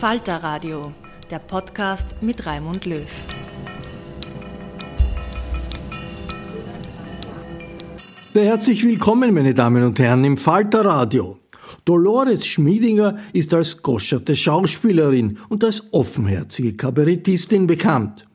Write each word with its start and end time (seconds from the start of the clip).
Falter 0.00 0.42
Radio, 0.42 0.92
der 1.30 1.38
Podcast 1.38 2.16
mit 2.20 2.44
Raimund 2.44 2.84
Löw. 2.84 3.08
Sehr 8.34 8.44
herzlich 8.44 8.84
willkommen, 8.84 9.32
meine 9.32 9.54
Damen 9.54 9.82
und 9.84 9.98
Herren, 9.98 10.22
im 10.24 10.36
Falter 10.36 10.84
Radio. 10.84 11.38
Dolores 11.86 12.46
Schmiedinger 12.46 13.16
ist 13.32 13.54
als 13.54 13.82
goscherte 13.82 14.36
Schauspielerin 14.36 15.38
und 15.48 15.64
als 15.64 15.90
offenherzige 15.94 16.76
Kabarettistin 16.76 17.66
bekannt. 17.66 18.25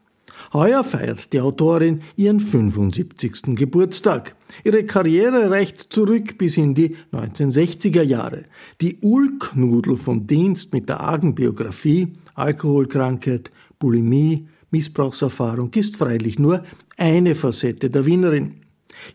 Heuer 0.53 0.84
feiert 0.84 1.31
die 1.31 1.39
Autorin 1.39 2.01
ihren 2.17 2.41
75. 2.41 3.56
Geburtstag. 3.56 4.35
Ihre 4.66 4.84
Karriere 4.84 5.50
reicht 5.50 5.94
zurück 5.94 6.38
bis 6.38 6.57
in 6.57 6.73
die 6.75 6.97
1960er 7.13 8.01
Jahre. 8.01 8.44
Die 8.81 8.97
Ulknudel 9.00 9.95
vom 9.95 10.28
Dienst 10.28 10.73
mit 10.73 10.89
der 10.89 11.00
argen 11.00 11.35
Biografie, 11.35 12.17
Alkoholkrankheit, 12.35 13.50
Bulimie, 13.79 14.45
Missbrauchserfahrung 14.72 15.72
ist 15.73 15.95
freilich 15.95 16.38
nur 16.38 16.66
eine 16.97 17.35
Facette 17.35 17.89
der 17.89 18.06
Wienerin. 18.06 18.56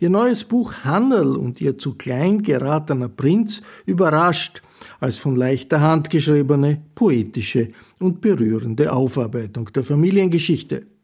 Ihr 0.00 0.08
neues 0.08 0.44
Buch 0.44 0.72
Hannel 0.84 1.36
und 1.36 1.60
ihr 1.60 1.76
zu 1.76 1.96
klein 1.96 2.42
geratener 2.42 3.10
Prinz 3.10 3.60
überrascht 3.84 4.62
als 5.00 5.18
von 5.18 5.36
leichter 5.36 5.82
Hand 5.82 6.08
geschriebene, 6.08 6.80
poetische 6.94 7.72
und 8.00 8.22
berührende 8.22 8.90
Aufarbeitung 8.90 9.70
der 9.74 9.84
Familiengeschichte. 9.84 10.95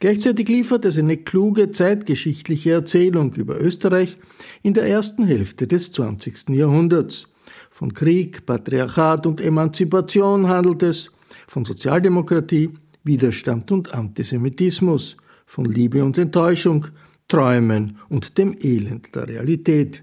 Gleichzeitig 0.00 0.48
liefert 0.48 0.84
es 0.84 0.98
eine 0.98 1.16
kluge 1.16 1.70
zeitgeschichtliche 1.70 2.72
Erzählung 2.72 3.34
über 3.34 3.60
Österreich 3.60 4.16
in 4.62 4.74
der 4.74 4.86
ersten 4.86 5.26
Hälfte 5.26 5.66
des 5.66 5.90
20. 5.92 6.50
Jahrhunderts. 6.50 7.26
Von 7.70 7.92
Krieg, 7.92 8.46
Patriarchat 8.46 9.26
und 9.26 9.40
Emanzipation 9.40 10.48
handelt 10.48 10.82
es, 10.82 11.10
von 11.48 11.64
Sozialdemokratie, 11.64 12.70
Widerstand 13.02 13.70
und 13.72 13.92
Antisemitismus, 13.92 15.16
von 15.46 15.66
Liebe 15.66 16.04
und 16.04 16.16
Enttäuschung, 16.16 16.86
Träumen 17.28 17.98
und 18.08 18.38
dem 18.38 18.56
Elend 18.60 19.14
der 19.14 19.28
Realität. 19.28 20.02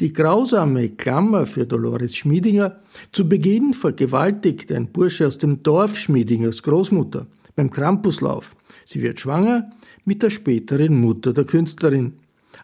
Die 0.00 0.12
grausame 0.12 0.90
Klammer 0.90 1.46
für 1.46 1.66
Dolores 1.66 2.16
Schmiedinger, 2.16 2.80
zu 3.12 3.28
Beginn 3.28 3.74
vergewaltigt 3.74 4.72
ein 4.72 4.88
Bursche 4.92 5.26
aus 5.26 5.38
dem 5.38 5.60
Dorf 5.60 5.96
Schmiedingers 5.96 6.62
Großmutter 6.62 7.26
beim 7.54 7.70
Krampuslauf. 7.70 8.54
Sie 8.90 9.02
wird 9.02 9.20
schwanger 9.20 9.70
mit 10.06 10.22
der 10.22 10.30
späteren 10.30 10.98
Mutter 10.98 11.34
der 11.34 11.44
Künstlerin. 11.44 12.14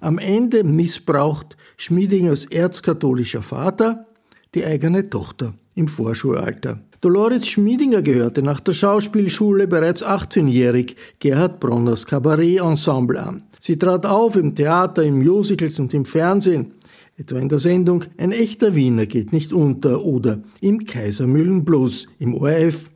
Am 0.00 0.16
Ende 0.16 0.64
missbraucht 0.64 1.54
Schmiedingers 1.76 2.46
erzkatholischer 2.46 3.42
Vater 3.42 4.06
die 4.54 4.64
eigene 4.64 5.10
Tochter 5.10 5.52
im 5.74 5.86
Vorschulalter. 5.86 6.80
Dolores 7.02 7.46
Schmiedinger 7.46 8.00
gehörte 8.00 8.40
nach 8.40 8.60
der 8.60 8.72
Schauspielschule 8.72 9.68
bereits 9.68 10.02
18-jährig 10.02 10.96
Gerhard 11.18 11.60
Bronners 11.60 12.06
Kabarett-Ensemble 12.06 13.22
an. 13.22 13.42
Sie 13.60 13.76
trat 13.76 14.06
auf 14.06 14.36
im 14.36 14.54
Theater, 14.54 15.02
in 15.02 15.18
Musicals 15.18 15.78
und 15.78 15.92
im 15.92 16.06
Fernsehen, 16.06 16.72
etwa 17.18 17.38
in 17.38 17.50
der 17.50 17.58
Sendung 17.58 18.02
Ein 18.16 18.32
echter 18.32 18.74
Wiener 18.74 19.04
geht 19.04 19.34
nicht 19.34 19.52
unter 19.52 20.02
oder 20.02 20.42
im 20.62 20.86
Kaisermühlen 20.86 21.66
Blues 21.66 22.08
im 22.18 22.34
ORF. 22.34 22.90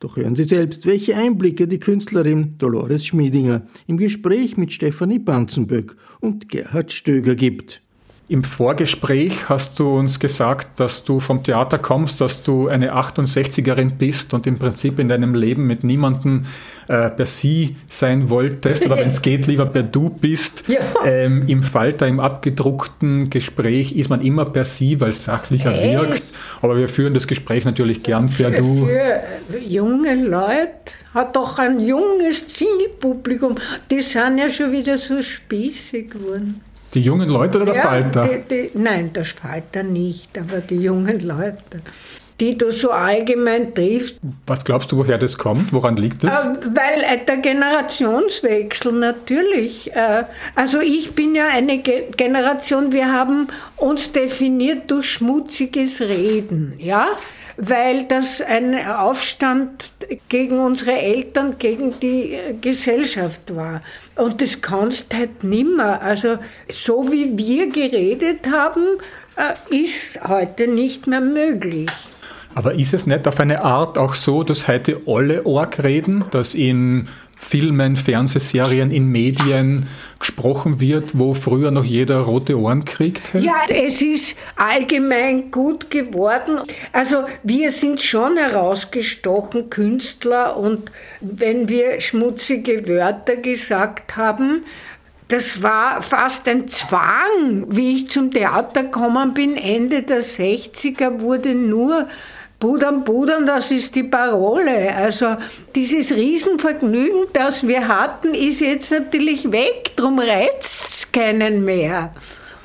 Doch 0.00 0.16
hören 0.16 0.34
Sie 0.34 0.44
selbst, 0.44 0.86
welche 0.86 1.14
Einblicke 1.14 1.68
die 1.68 1.78
Künstlerin 1.78 2.54
Dolores 2.56 3.04
Schmiedinger 3.04 3.66
im 3.86 3.98
Gespräch 3.98 4.56
mit 4.56 4.72
Stefanie 4.72 5.18
Banzenböck 5.18 5.94
und 6.20 6.48
Gerhard 6.48 6.90
Stöger 6.90 7.34
gibt. 7.34 7.82
Im 8.30 8.44
Vorgespräch 8.44 9.48
hast 9.48 9.80
du 9.80 9.98
uns 9.98 10.20
gesagt, 10.20 10.78
dass 10.78 11.02
du 11.02 11.18
vom 11.18 11.42
Theater 11.42 11.78
kommst, 11.78 12.20
dass 12.20 12.44
du 12.44 12.68
eine 12.68 12.94
68erin 12.94 13.94
bist 13.98 14.32
und 14.34 14.46
im 14.46 14.56
Prinzip 14.56 15.00
in 15.00 15.08
deinem 15.08 15.34
Leben 15.34 15.66
mit 15.66 15.82
niemandem 15.82 16.44
äh, 16.86 17.10
per 17.10 17.26
Sie 17.26 17.74
sein 17.88 18.30
wolltest 18.30 18.86
oder 18.86 18.98
wenn 18.98 19.08
es 19.08 19.20
geht, 19.22 19.48
lieber 19.48 19.66
per 19.66 19.82
Du 19.82 20.10
bist. 20.10 20.62
Ja. 20.68 20.78
Ähm, 21.04 21.48
Im 21.48 21.64
Falter, 21.64 22.06
im 22.06 22.20
abgedruckten 22.20 23.30
Gespräch 23.30 23.96
ist 23.96 24.10
man 24.10 24.20
immer 24.20 24.44
per 24.44 24.64
Sie, 24.64 25.00
weil 25.00 25.10
es 25.10 25.24
sachlicher 25.24 25.72
Echt? 25.72 25.92
wirkt. 25.92 26.22
Aber 26.62 26.76
wir 26.76 26.88
führen 26.88 27.14
das 27.14 27.26
Gespräch 27.26 27.64
natürlich 27.64 28.04
gern 28.04 28.30
per 28.30 28.52
für, 28.52 28.56
Du. 28.56 28.86
Für 28.86 29.58
junge 29.58 30.14
Leute 30.14 30.94
hat 31.14 31.34
doch 31.34 31.58
ein 31.58 31.80
junges 31.80 32.46
Zielpublikum. 32.46 33.56
Die 33.90 34.02
sind 34.02 34.38
ja 34.38 34.48
schon 34.48 34.70
wieder 34.70 34.98
so 34.98 35.20
spießig 35.20 36.10
geworden. 36.10 36.60
Die 36.94 37.00
jungen 37.00 37.28
Leute 37.28 37.58
oder 37.58 37.66
der 37.66 37.76
ja, 37.76 37.82
Falter? 37.82 38.28
Die, 38.28 38.48
die, 38.48 38.78
nein, 38.78 39.12
der 39.12 39.24
Falter 39.24 39.82
nicht, 39.82 40.36
aber 40.36 40.60
die 40.60 40.76
jungen 40.76 41.20
Leute, 41.20 41.82
die 42.40 42.56
du 42.56 42.72
so 42.72 42.90
allgemein 42.90 43.74
triffst. 43.74 44.18
Was 44.46 44.64
glaubst 44.64 44.90
du, 44.90 44.96
woher 44.96 45.18
das 45.18 45.36
kommt? 45.36 45.72
Woran 45.72 45.96
liegt 45.96 46.24
das? 46.24 46.46
Äh, 46.46 46.58
weil 46.74 47.02
äh, 47.02 47.24
der 47.24 47.36
Generationswechsel 47.36 48.92
natürlich. 48.92 49.92
Äh, 49.94 50.24
also 50.54 50.80
ich 50.80 51.12
bin 51.12 51.34
ja 51.34 51.48
eine 51.48 51.78
Ge 51.78 52.04
Generation, 52.16 52.92
wir 52.92 53.12
haben 53.12 53.48
uns 53.76 54.12
definiert 54.12 54.90
durch 54.90 55.10
schmutziges 55.10 56.00
Reden, 56.00 56.74
ja? 56.78 57.08
weil 57.58 58.04
das 58.04 58.40
ein 58.40 58.86
Aufstand 58.86 59.92
gegen 60.30 60.60
unsere 60.60 60.92
Eltern, 60.92 61.58
gegen 61.58 62.00
die 62.00 62.38
Gesellschaft 62.62 63.54
war. 63.54 63.82
Und 64.16 64.40
das 64.40 64.62
kannst 64.62 65.12
halt 65.14 65.44
nimmer. 65.44 66.00
Also 66.00 66.38
so 66.70 67.12
wie 67.12 67.36
wir 67.36 67.68
geredet 67.68 68.50
haben, 68.50 68.86
ist 69.68 70.26
heute 70.26 70.68
nicht 70.68 71.06
mehr 71.06 71.20
möglich. 71.20 71.90
Aber 72.54 72.74
ist 72.74 72.94
es 72.94 73.06
nicht 73.06 73.28
auf 73.28 73.38
eine 73.40 73.62
Art 73.62 73.96
auch 73.96 74.14
so, 74.14 74.42
dass 74.42 74.66
heute 74.66 75.00
alle 75.06 75.46
Org 75.46 75.82
reden, 75.82 76.24
dass 76.30 76.54
in 76.54 77.08
Filmen, 77.36 77.96
Fernsehserien, 77.96 78.90
in 78.90 79.06
Medien 79.08 79.86
gesprochen 80.18 80.78
wird, 80.78 81.18
wo 81.18 81.32
früher 81.32 81.70
noch 81.70 81.84
jeder 81.84 82.18
rote 82.20 82.58
Ohren 82.58 82.84
kriegt? 82.84 83.32
Ja, 83.32 83.62
es 83.68 84.02
ist 84.02 84.36
allgemein 84.56 85.50
gut 85.50 85.90
geworden. 85.90 86.58
Also 86.92 87.24
wir 87.42 87.70
sind 87.70 88.02
schon 88.02 88.36
herausgestochen, 88.36 89.70
Künstler, 89.70 90.58
und 90.58 90.92
wenn 91.22 91.68
wir 91.70 92.00
schmutzige 92.02 92.86
Wörter 92.86 93.36
gesagt 93.36 94.18
haben, 94.18 94.64
das 95.28 95.62
war 95.62 96.02
fast 96.02 96.46
ein 96.46 96.68
Zwang. 96.68 97.64
Wie 97.68 97.96
ich 97.96 98.08
zum 98.10 98.32
Theater 98.32 98.82
gekommen 98.82 99.32
bin, 99.32 99.56
Ende 99.56 100.02
der 100.02 100.22
60er, 100.22 101.20
wurde 101.20 101.54
nur 101.54 102.06
Budern, 102.60 103.04
Budern, 103.04 103.46
das 103.46 103.70
ist 103.70 103.94
die 103.94 104.02
Parole. 104.02 104.94
Also 104.94 105.36
dieses 105.74 106.12
Riesenvergnügen, 106.12 107.24
das 107.32 107.66
wir 107.66 107.88
hatten, 107.88 108.34
ist 108.34 108.60
jetzt 108.60 108.92
natürlich 108.92 109.50
weg. 109.50 109.96
Drum 109.96 110.18
reizt 110.18 110.86
es 110.86 111.10
keinen 111.10 111.64
mehr. 111.64 112.14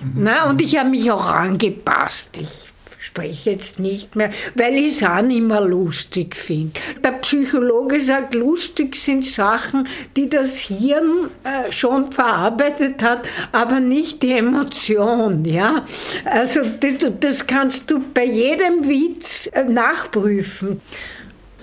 Mhm. 0.02 0.12
Na, 0.18 0.50
und 0.50 0.62
ich 0.62 0.78
habe 0.78 0.90
mich 0.90 1.10
auch 1.10 1.28
angepasst. 1.28 2.38
Ich 2.42 2.75
spreche 3.16 3.52
jetzt 3.52 3.80
nicht 3.80 4.18
mehr, 4.18 4.30
weil 4.56 4.76
ich 4.76 4.88
es 4.88 5.04
auch 5.04 5.22
nicht 5.22 5.42
mehr 5.42 5.62
lustig 5.62 6.36
finde. 6.36 6.74
Der 7.02 7.12
Psychologe 7.12 8.02
sagt, 8.02 8.36
lustig 8.36 8.98
sind 8.98 9.26
Sachen, 9.26 9.88
die 10.18 10.30
das 10.30 10.58
Hirn 10.58 11.30
äh, 11.46 11.72
schon 11.72 12.12
verarbeitet 12.12 13.02
hat, 13.02 13.26
aber 13.54 13.80
nicht 13.80 14.22
die 14.22 14.34
Emotion. 14.34 15.46
Ja? 15.46 15.86
Also 16.26 16.60
das, 16.82 16.98
das 17.22 17.48
kannst 17.48 17.90
du 17.90 18.04
bei 18.14 18.26
jedem 18.26 18.86
Witz 18.86 19.50
äh, 19.54 19.64
nachprüfen. 19.64 20.82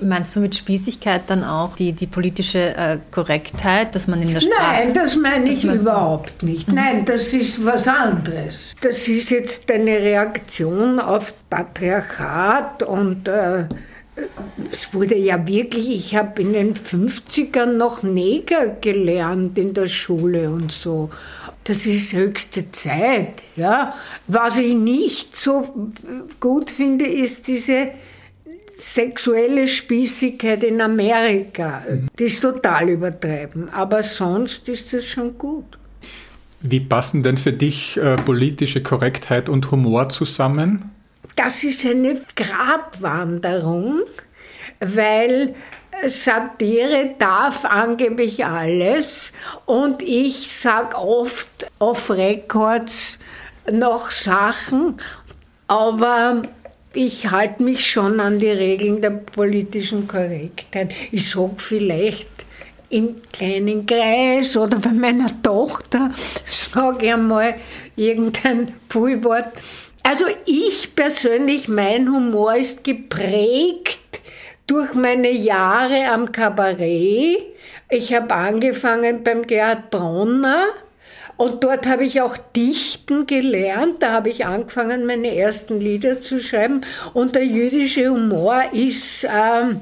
Meinst 0.02 0.34
du 0.37 0.40
mit 0.40 0.54
Spießigkeit 0.54 1.22
dann 1.26 1.44
auch 1.44 1.76
die, 1.76 1.93
die 1.93 2.06
politische 2.06 2.76
äh, 2.76 2.99
Korrektheit, 3.10 3.94
dass 3.94 4.08
man 4.08 4.22
in 4.22 4.34
der 4.34 4.40
Sprache... 4.40 4.87
Nein, 4.87 4.94
das 4.94 5.16
meine 5.16 5.49
ich 5.49 5.64
überhaupt 5.64 6.32
so 6.40 6.46
nicht. 6.46 6.69
Mhm. 6.69 6.75
Nein, 6.75 7.04
das 7.04 7.32
ist 7.32 7.64
was 7.64 7.88
anderes. 7.88 8.75
Das 8.81 9.08
ist 9.08 9.31
jetzt 9.31 9.70
eine 9.70 9.99
Reaktion 9.99 11.00
auf 11.00 11.34
Patriarchat 11.49 12.82
und 12.82 13.28
äh, 13.28 13.64
es 14.70 14.93
wurde 14.93 15.16
ja 15.16 15.46
wirklich, 15.46 15.90
ich 15.90 16.16
habe 16.16 16.43
in 16.43 16.52
den 16.52 16.75
50ern 16.75 17.72
noch 17.72 18.02
Neger 18.02 18.69
gelernt 18.69 19.58
in 19.58 19.72
der 19.72 19.87
Schule 19.87 20.50
und 20.50 20.70
so. 20.70 21.10
Das 21.64 21.87
ist 21.87 22.12
höchste 22.12 22.70
Zeit. 22.72 23.43
Ja. 23.56 23.94
Was 24.26 24.58
ich 24.58 24.75
nicht 24.75 25.37
so 25.37 25.90
gut 26.40 26.70
finde, 26.70 27.06
ist 27.06 27.46
diese 27.46 27.93
sexuelle 28.74 29.69
Spießigkeit 29.69 30.62
in 30.64 30.80
Amerika. 30.80 31.82
Das 32.16 32.26
ist 32.26 32.40
total 32.40 32.90
übertrieben. 32.90 33.69
Aber 33.70 34.02
sonst 34.02 34.69
ist 34.69 34.92
das 34.92 35.06
schon 35.06 35.36
gut. 35.38 35.78
Wie 36.60 36.80
passen 36.80 37.22
denn 37.22 37.38
für 37.38 37.52
dich 37.52 37.96
äh, 37.96 38.16
politische 38.16 38.82
Korrektheit 38.82 39.48
und 39.48 39.70
Humor 39.70 40.08
zusammen? 40.08 40.90
Das 41.34 41.64
ist 41.64 41.84
eine 41.84 42.20
Gratwanderung, 42.36 44.02
weil 44.80 45.54
Satire 46.06 47.14
darf 47.19 47.64
angeblich 47.64 48.44
alles 48.44 49.32
und 49.66 50.02
ich 50.02 50.50
sage 50.52 50.96
oft 50.96 51.70
off 51.78 52.10
Records 52.10 53.19
noch 53.70 54.10
Sachen, 54.10 54.96
aber 55.69 56.42
ich 56.94 57.31
halte 57.31 57.62
mich 57.62 57.91
schon 57.91 58.21
an 58.21 58.39
die 58.39 58.50
Regeln 58.50 59.00
der 59.00 59.11
politischen 59.11 60.06
Korrektheit. 60.06 60.93
Ich 61.11 61.29
sage 61.31 61.55
vielleicht 61.59 62.29
im 62.91 63.23
kleinen 63.33 63.87
Kreis 63.87 64.56
oder 64.56 64.79
bei 64.79 64.91
meiner 64.91 65.43
Tochter, 65.43 66.11
sage 66.47 67.06
ich 67.06 67.12
einmal 67.12 67.55
irgendein 67.97 68.75
Pfullwort. 68.89 69.53
Also 70.03 70.27
ich 70.44 70.94
persönlich, 70.94 71.69
mein 71.69 72.09
Humor 72.11 72.56
ist 72.56 72.85
geprägt 72.85 73.99
durch 74.67 74.94
meine 74.94 75.31
Jahre 75.31 76.11
am 76.12 76.31
Kabarett. 76.33 77.39
Ich 77.89 78.12
habe 78.12 78.35
angefangen 78.35 79.23
beim 79.23 79.47
Gerhard 79.47 79.91
Bronner 79.91 80.67
und 81.37 81.64
dort 81.64 81.87
habe 81.87 82.05
ich 82.05 82.20
auch 82.20 82.37
Dichten 82.37 83.26
gelernt. 83.26 84.02
Da 84.02 84.12
habe 84.12 84.31
ich 84.31 84.46
angefangen, 84.46 85.06
meine 85.06 85.34
ersten 85.34 85.81
Lieder 85.81 86.20
zu 86.20 86.40
schreiben. 86.40 86.82
Und 87.14 87.34
der 87.34 87.44
jüdische 87.44 88.11
Humor 88.11 88.62
ist 88.73 89.25
äh, 89.25 89.75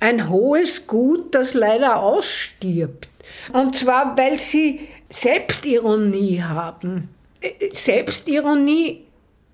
ein 0.00 0.28
hohes 0.28 0.86
Gut, 0.86 1.34
das 1.34 1.54
leider 1.54 2.02
ausstirbt. 2.02 3.08
Und 3.52 3.76
zwar, 3.76 4.16
weil 4.16 4.38
sie 4.38 4.88
Selbstironie 5.08 6.42
haben. 6.42 7.08
Äh, 7.40 7.70
Selbstironie 7.70 9.04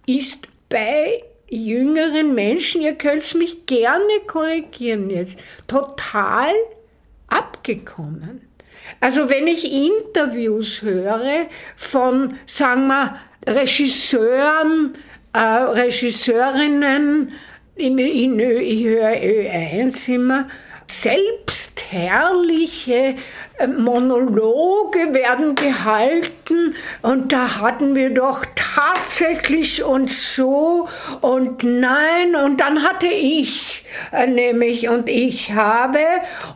ist 0.06 0.48
bei 0.68 1.22
jüngeren 1.48 2.34
Menschen, 2.34 2.80
ihr 2.82 2.94
könnt 2.94 3.34
mich 3.34 3.66
gerne 3.66 4.20
korrigieren 4.26 5.10
jetzt, 5.10 5.38
total 5.66 6.52
abgekommen. 7.26 8.49
Also 9.00 9.30
wenn 9.30 9.46
ich 9.46 9.72
Interviews 9.72 10.82
höre 10.82 11.46
von, 11.76 12.34
sagen 12.46 12.88
wir, 12.88 13.16
Regisseuren, 13.46 14.92
äh, 15.32 15.38
Regisseurinnen, 15.38 17.32
in, 17.76 17.98
in, 17.98 18.38
ich 18.38 18.84
höre 18.84 19.12
Ö1 19.12 20.12
immer, 20.12 20.46
selbstherrliche 20.86 23.14
Monologe 23.68 25.12
werden 25.12 25.54
gehalten 25.54 26.74
und 27.02 27.32
da 27.32 27.60
hatten 27.60 27.94
wir 27.94 28.10
doch 28.10 28.44
tatsächlich 28.54 29.82
und 29.84 30.10
so 30.10 30.88
und 31.20 31.62
nein 31.62 32.34
und 32.44 32.60
dann 32.60 32.82
hatte 32.82 33.06
ich 33.06 33.84
äh, 34.12 34.26
nämlich 34.26 34.88
und 34.88 35.08
ich 35.08 35.52
habe 35.52 35.98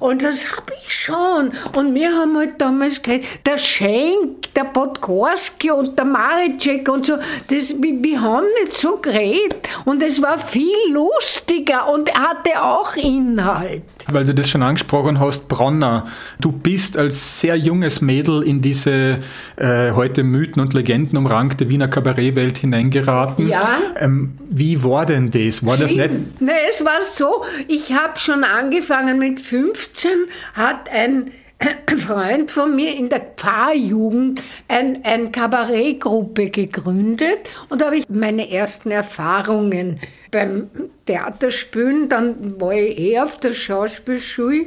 und 0.01 0.23
das 0.23 0.53
habe 0.53 0.73
ich 0.83 0.95
schon 0.95 1.53
und 1.77 1.95
wir 1.95 2.13
haben 2.13 2.37
halt 2.37 2.61
damals 2.61 3.03
gesagt, 3.03 3.47
der 3.47 3.59
Schenk, 3.59 4.55
der 4.55 4.65
Podgorski 4.65 5.71
und 5.71 5.99
der 5.99 6.07
Maricek 6.07 6.89
und 6.89 7.07
so, 7.07 7.15
das, 7.49 7.75
wir, 7.81 8.03
wir 8.03 8.21
haben 8.21 8.47
nicht 8.61 8.73
so 8.73 8.97
geredet 8.97 9.69
und 9.85 10.03
es 10.03 10.23
war 10.23 10.39
viel 10.39 10.75
lustiger 10.91 11.93
und 11.93 12.13
hatte 12.15 12.63
auch 12.63 12.95
Inhalt. 12.97 13.83
Weil 14.11 14.25
du 14.25 14.35
das 14.35 14.51
schon 14.51 14.63
angesprochen 14.63 15.19
hast, 15.19 15.49
Bronner, 15.49 16.07
du 16.39 16.53
bist 16.53 16.94
als 16.97 17.41
sehr 17.41 17.57
junges 17.57 18.01
Mädel 18.01 18.43
in 18.43 18.61
diese 18.61 19.19
äh, 19.57 19.91
heute 19.93 20.23
Mythen 20.23 20.61
und 20.61 20.75
Legenden 20.75 21.17
umrankte 21.17 21.69
Wiener 21.69 21.89
Kabarettwelt 21.89 22.59
hineingeraten. 22.59 23.49
Ja. 23.49 23.79
Ähm, 23.97 24.39
wie 24.51 24.83
war 24.83 25.07
denn 25.07 25.31
das? 25.31 25.65
War 25.65 25.77
das 25.77 25.93
nicht? 25.93 26.41
Nee, 26.41 26.51
es 26.71 26.85
war 26.85 27.03
so, 27.03 27.45
ich 27.69 27.93
habe 27.93 28.19
schon 28.19 28.45
angefangen 28.45 29.19
mit 29.19 29.41
15, 29.41 30.11
hat 30.55 30.91
ein 30.91 31.31
Freund 31.97 32.51
von 32.51 32.75
mir 32.75 32.95
in 32.97 33.09
der 33.09 33.21
Pfarrjugend 33.37 34.41
eine 34.69 35.01
ein 35.05 35.33
Kabarettgruppe 35.33 36.51
gegründet 36.51 37.39
und 37.69 37.81
da 37.81 37.87
habe 37.87 37.97
ich 37.97 38.09
meine 38.09 38.51
ersten 38.51 38.91
Erfahrungen 38.91 40.01
beim 40.31 40.69
Theaterspielen, 41.07 42.09
dann 42.09 42.61
war 42.61 42.73
ich 42.73 42.99
eh 42.99 43.21
auf 43.21 43.37
der 43.37 43.53
Schauspielschule. 43.53 44.67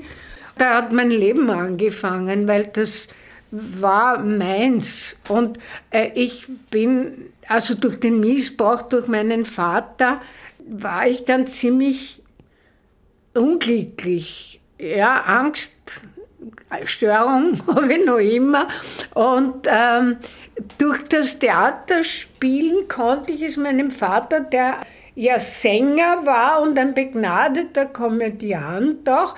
Da 0.57 0.75
hat 0.75 0.91
mein 0.91 1.11
Leben 1.11 1.49
angefangen, 1.49 2.47
weil 2.47 2.67
das 2.67 3.07
war 3.51 4.19
meins. 4.19 5.15
Und 5.29 5.57
äh, 5.91 6.11
ich 6.13 6.45
bin, 6.69 7.29
also 7.47 7.75
durch 7.75 7.99
den 7.99 8.19
Missbrauch 8.19 8.83
durch 8.83 9.07
meinen 9.07 9.45
Vater, 9.45 10.21
war 10.69 11.07
ich 11.07 11.23
dann 11.25 11.47
ziemlich 11.47 12.21
unglücklich. 13.33 14.59
Ja, 14.79 15.23
Angst, 15.25 15.73
Störung 16.85 17.59
habe 17.67 17.93
ich 17.93 18.05
noch 18.05 18.17
immer. 18.17 18.67
Und 19.13 19.67
ähm, 19.67 20.17
durch 20.77 21.03
das 21.03 21.39
Theaterspielen 21.39 22.87
konnte 22.87 23.31
ich 23.31 23.43
es 23.43 23.57
meinem 23.57 23.91
Vater, 23.91 24.41
der 24.41 24.77
ja 25.15 25.39
Sänger 25.39 26.25
war 26.25 26.61
und 26.61 26.77
ein 26.77 26.93
begnadeter 26.93 27.87
Komödiant 27.87 29.09
auch, 29.09 29.35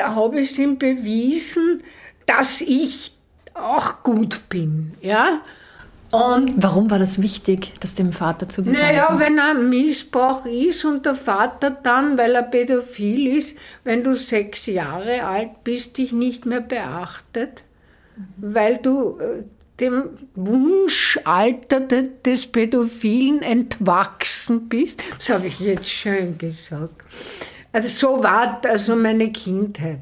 habe 0.00 0.40
ich 0.40 0.58
ihm 0.58 0.78
bewiesen, 0.78 1.82
dass 2.26 2.60
ich 2.60 3.16
auch 3.54 4.02
gut 4.02 4.48
bin. 4.48 4.92
Ja? 5.00 5.40
Und 6.10 6.54
Warum 6.56 6.90
war 6.90 6.98
das 6.98 7.20
wichtig, 7.20 7.72
das 7.80 7.94
dem 7.94 8.12
Vater 8.12 8.48
zu 8.48 8.62
beweisen? 8.62 8.80
Naja, 8.80 9.18
wenn 9.18 9.38
ein 9.38 9.68
Missbrauch 9.68 10.46
ist 10.46 10.84
und 10.84 11.04
der 11.04 11.14
Vater 11.14 11.70
dann, 11.70 12.16
weil 12.16 12.34
er 12.34 12.44
pädophil 12.44 13.26
ist, 13.26 13.56
wenn 13.84 14.02
du 14.04 14.16
sechs 14.16 14.66
Jahre 14.66 15.24
alt 15.24 15.64
bist, 15.64 15.98
dich 15.98 16.12
nicht 16.12 16.46
mehr 16.46 16.62
beachtet, 16.62 17.62
weil 18.38 18.78
du 18.78 19.18
äh, 19.18 19.42
dem 19.80 20.04
Wunschalter 20.34 21.80
des 21.80 22.46
Pädophilen 22.46 23.42
entwachsen 23.42 24.68
bist. 24.68 25.02
Das 25.18 25.28
habe 25.28 25.48
ich 25.48 25.60
jetzt 25.60 25.88
schön 25.88 26.38
gesagt. 26.38 27.02
Also 27.72 27.88
so 27.88 28.22
war 28.22 28.60
also 28.64 28.96
meine 28.96 29.30
Kindheit. 29.30 30.00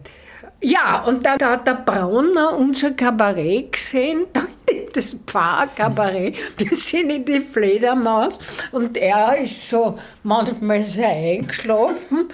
Ja, 0.62 1.02
und 1.04 1.26
dann 1.26 1.38
hat 1.40 1.66
der 1.66 1.74
Brauner 1.74 2.56
unser 2.56 2.92
Kabarett 2.92 3.72
gesehen, 3.72 4.26
das 4.94 5.16
Pfarrkabarett. 5.26 6.36
Wir 6.56 6.74
sind 6.74 7.10
in 7.10 7.24
die 7.24 7.40
Fledermaus 7.40 8.38
und 8.72 8.96
er 8.96 9.36
ist 9.36 9.68
so 9.68 9.98
manchmal 10.22 10.84
sehr 10.84 11.08
eingeschlafen. 11.08 12.28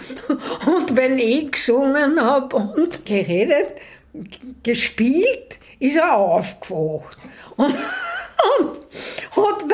Und 0.67 0.97
wenn 0.97 1.19
ich 1.19 1.51
gesungen 1.51 2.21
habe 2.21 2.57
und 2.57 3.05
geredet, 3.05 3.73
gespielt, 4.63 5.59
ist 5.81 5.97
er 5.97 6.15
aufgewacht. 6.15 7.19
Und, 7.57 7.75
und 8.59 8.79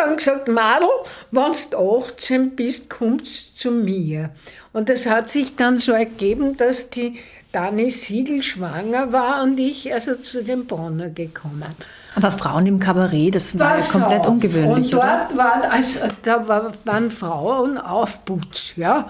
dann 0.09 0.17
gesagt, 0.17 0.49
Madel, 0.49 0.89
wenn 1.31 1.53
du 1.71 1.99
18 1.99 2.57
bist, 2.57 2.91
kommst 2.91 3.53
du 3.53 3.57
zu 3.57 3.71
mir. 3.71 4.31
Und 4.73 4.91
es 4.91 5.07
hat 5.07 5.31
sich 5.31 5.57
dann 5.57 5.79
so 5.79 5.93
ergeben, 5.93 6.57
dass 6.57 6.91
die 6.91 7.19
Dani 7.53 7.91
Siegel 7.91 8.43
schwanger 8.43 9.13
war 9.13 9.43
und 9.43 9.59
ich 9.59 9.93
also 9.93 10.15
zu 10.17 10.45
dem 10.45 10.67
Bronner 10.67 11.09
gekommen. 11.09 11.75
Aber 12.15 12.31
Frauen 12.31 12.67
im 12.67 12.79
Kabarett, 12.79 13.35
das 13.35 13.59
war 13.59 13.79
ja 13.79 13.85
komplett 13.85 14.27
auf. 14.27 14.33
ungewöhnlich, 14.33 14.93
und 14.93 14.93
dort 14.93 15.33
oder? 15.33 15.39
War, 15.39 15.71
also, 15.71 16.01
da 16.23 16.47
war, 16.49 16.73
waren 16.85 17.11
Frauen 17.11 17.79
Aufputz, 17.79 18.73
ja. 18.77 19.09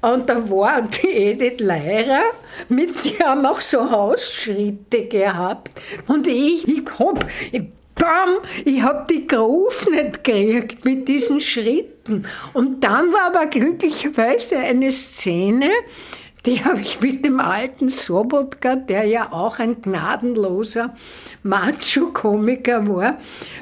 Und 0.00 0.28
da 0.28 0.48
war 0.48 0.82
die 0.82 1.06
Edith 1.06 1.60
Leirer, 1.60 2.22
mit, 2.68 2.98
sie 2.98 3.18
haben 3.22 3.46
auch 3.46 3.60
so 3.60 3.90
Hausschritte 3.90 5.06
gehabt. 5.06 5.70
Und 6.06 6.26
ich, 6.26 6.66
ich 6.66 6.82
hab, 6.98 7.26
bam, 7.96 8.38
ich 8.64 8.82
hab 8.82 9.08
die 9.08 9.26
Groove 9.26 9.88
nicht 9.90 10.22
gekriegt 10.22 10.84
mit 10.84 11.08
diesen 11.08 11.40
Schritten. 11.40 12.26
Und 12.52 12.84
dann 12.84 13.12
war 13.12 13.34
aber 13.34 13.46
glücklicherweise 13.46 14.58
eine 14.58 14.92
Szene, 14.92 15.70
die 16.46 16.64
habe 16.64 16.80
ich 16.80 17.00
mit 17.00 17.24
dem 17.24 17.40
alten 17.40 17.88
Sobotka, 17.88 18.76
der 18.76 19.04
ja 19.04 19.32
auch 19.32 19.58
ein 19.58 19.82
gnadenloser 19.82 20.94
Macho-Komiker 21.42 22.86
war. 22.86 23.18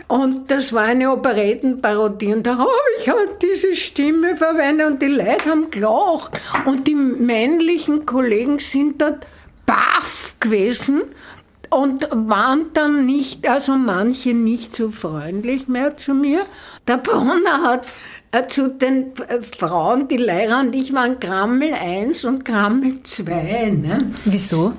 Und 0.07 0.51
das 0.51 0.75
war 0.75 0.83
eine 0.83 1.11
Operettenparodie. 1.11 2.35
Und 2.35 2.47
da 2.47 2.59
habe 2.59 2.69
ich 3.01 3.09
halt 3.09 3.43
diese 3.43 3.75
Stimme 3.75 4.37
verwendet 4.37 4.87
und 4.87 5.03
die 5.03 5.07
Leute 5.07 5.47
haben 5.47 5.71
gelacht. 5.71 6.39
Und 6.67 6.87
die 6.87 6.95
männlichen 6.95 8.05
Kollegen 8.05 8.59
sind 8.59 9.01
dort 9.01 9.27
baff 9.65 10.35
gewesen 10.39 11.05
und 11.75 12.09
waren 12.13 12.67
dann 12.73 13.07
nicht, 13.07 13.49
also 13.49 13.73
manche 13.77 14.35
nicht 14.35 14.75
so 14.77 14.91
freundlich 14.91 15.69
mehr 15.69 15.97
zu 15.97 16.15
mir. 16.15 16.47
Der 16.87 16.99
Brunner 16.99 17.63
hat 17.63 17.87
äh, 18.33 18.47
zu 18.47 18.69
den 18.69 19.13
äh, 19.29 19.43
Frauen, 19.43 20.09
die 20.09 20.17
Lehrer 20.17 20.61
und 20.61 20.75
ich 20.75 20.93
waren 20.93 21.21
Grammel 21.21 21.73
1 21.73 22.25
und 22.25 22.45
Grammel 22.45 23.03
2. 23.03 23.71
Ne? 23.81 23.99
Wieso? 24.25 24.73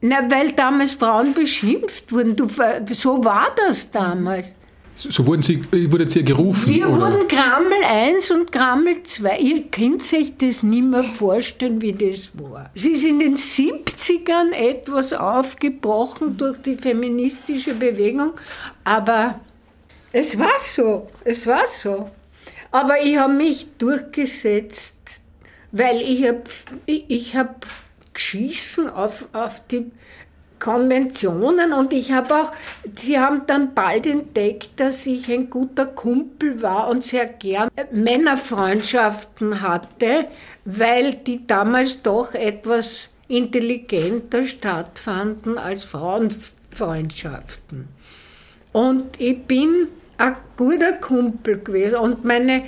Na, 0.00 0.30
weil 0.30 0.52
damals 0.52 0.94
Frauen 0.94 1.34
beschimpft 1.34 2.12
wurden. 2.12 2.36
Du, 2.36 2.48
so 2.92 3.24
war 3.24 3.48
das 3.56 3.90
damals. 3.90 4.54
So 5.00 5.24
wurden 5.28 5.44
Sie, 5.44 5.62
wurdet 5.92 6.10
Sie 6.10 6.24
gerufen? 6.24 6.74
Wir 6.74 6.88
oder? 6.88 7.12
wurden 7.12 7.28
Grammel 7.28 7.84
1 7.84 8.32
und 8.32 8.50
Grammel 8.50 9.00
2. 9.04 9.38
Ihr 9.38 9.62
könnt 9.70 10.02
sich 10.02 10.36
das 10.36 10.64
nicht 10.64 10.82
mehr 10.82 11.04
vorstellen, 11.04 11.80
wie 11.80 11.92
das 11.92 12.32
war. 12.34 12.68
Sie 12.74 12.90
ist 12.90 13.04
in 13.04 13.20
den 13.20 13.36
70ern 13.36 14.50
etwas 14.52 15.12
aufgebrochen 15.12 16.36
durch 16.36 16.58
die 16.62 16.74
feministische 16.74 17.74
Bewegung, 17.74 18.32
aber 18.82 19.38
es 20.10 20.36
war 20.36 20.58
so. 20.58 21.08
Es 21.22 21.46
war 21.46 21.68
so. 21.68 22.10
Aber 22.72 23.00
ich 23.00 23.16
habe 23.18 23.34
mich 23.34 23.68
durchgesetzt, 23.78 24.96
weil 25.70 26.00
ich 26.00 26.26
habe 26.26 26.42
ich 26.86 27.36
hab 27.36 27.64
geschissen 28.12 28.90
auf, 28.90 29.28
auf 29.32 29.62
die 29.68 29.92
Konventionen 30.58 31.72
und 31.72 31.92
ich 31.92 32.12
habe 32.12 32.34
auch, 32.34 32.52
sie 32.96 33.18
haben 33.18 33.42
dann 33.46 33.74
bald 33.74 34.06
entdeckt, 34.06 34.70
dass 34.76 35.04
ich 35.06 35.30
ein 35.30 35.50
guter 35.50 35.86
Kumpel 35.86 36.62
war 36.62 36.88
und 36.88 37.04
sehr 37.04 37.26
gern 37.26 37.68
Männerfreundschaften 37.90 39.60
hatte, 39.60 40.26
weil 40.64 41.14
die 41.14 41.46
damals 41.46 42.02
doch 42.02 42.34
etwas 42.34 43.10
intelligenter 43.28 44.44
stattfanden 44.44 45.58
als 45.58 45.84
Frauenfreundschaften. 45.84 47.88
Und 48.72 49.20
ich 49.20 49.44
bin 49.44 49.88
ein 50.18 50.36
guter 50.56 50.94
Kumpel 50.94 51.60
gewesen. 51.60 51.96
Und 51.96 52.24
meine, 52.24 52.64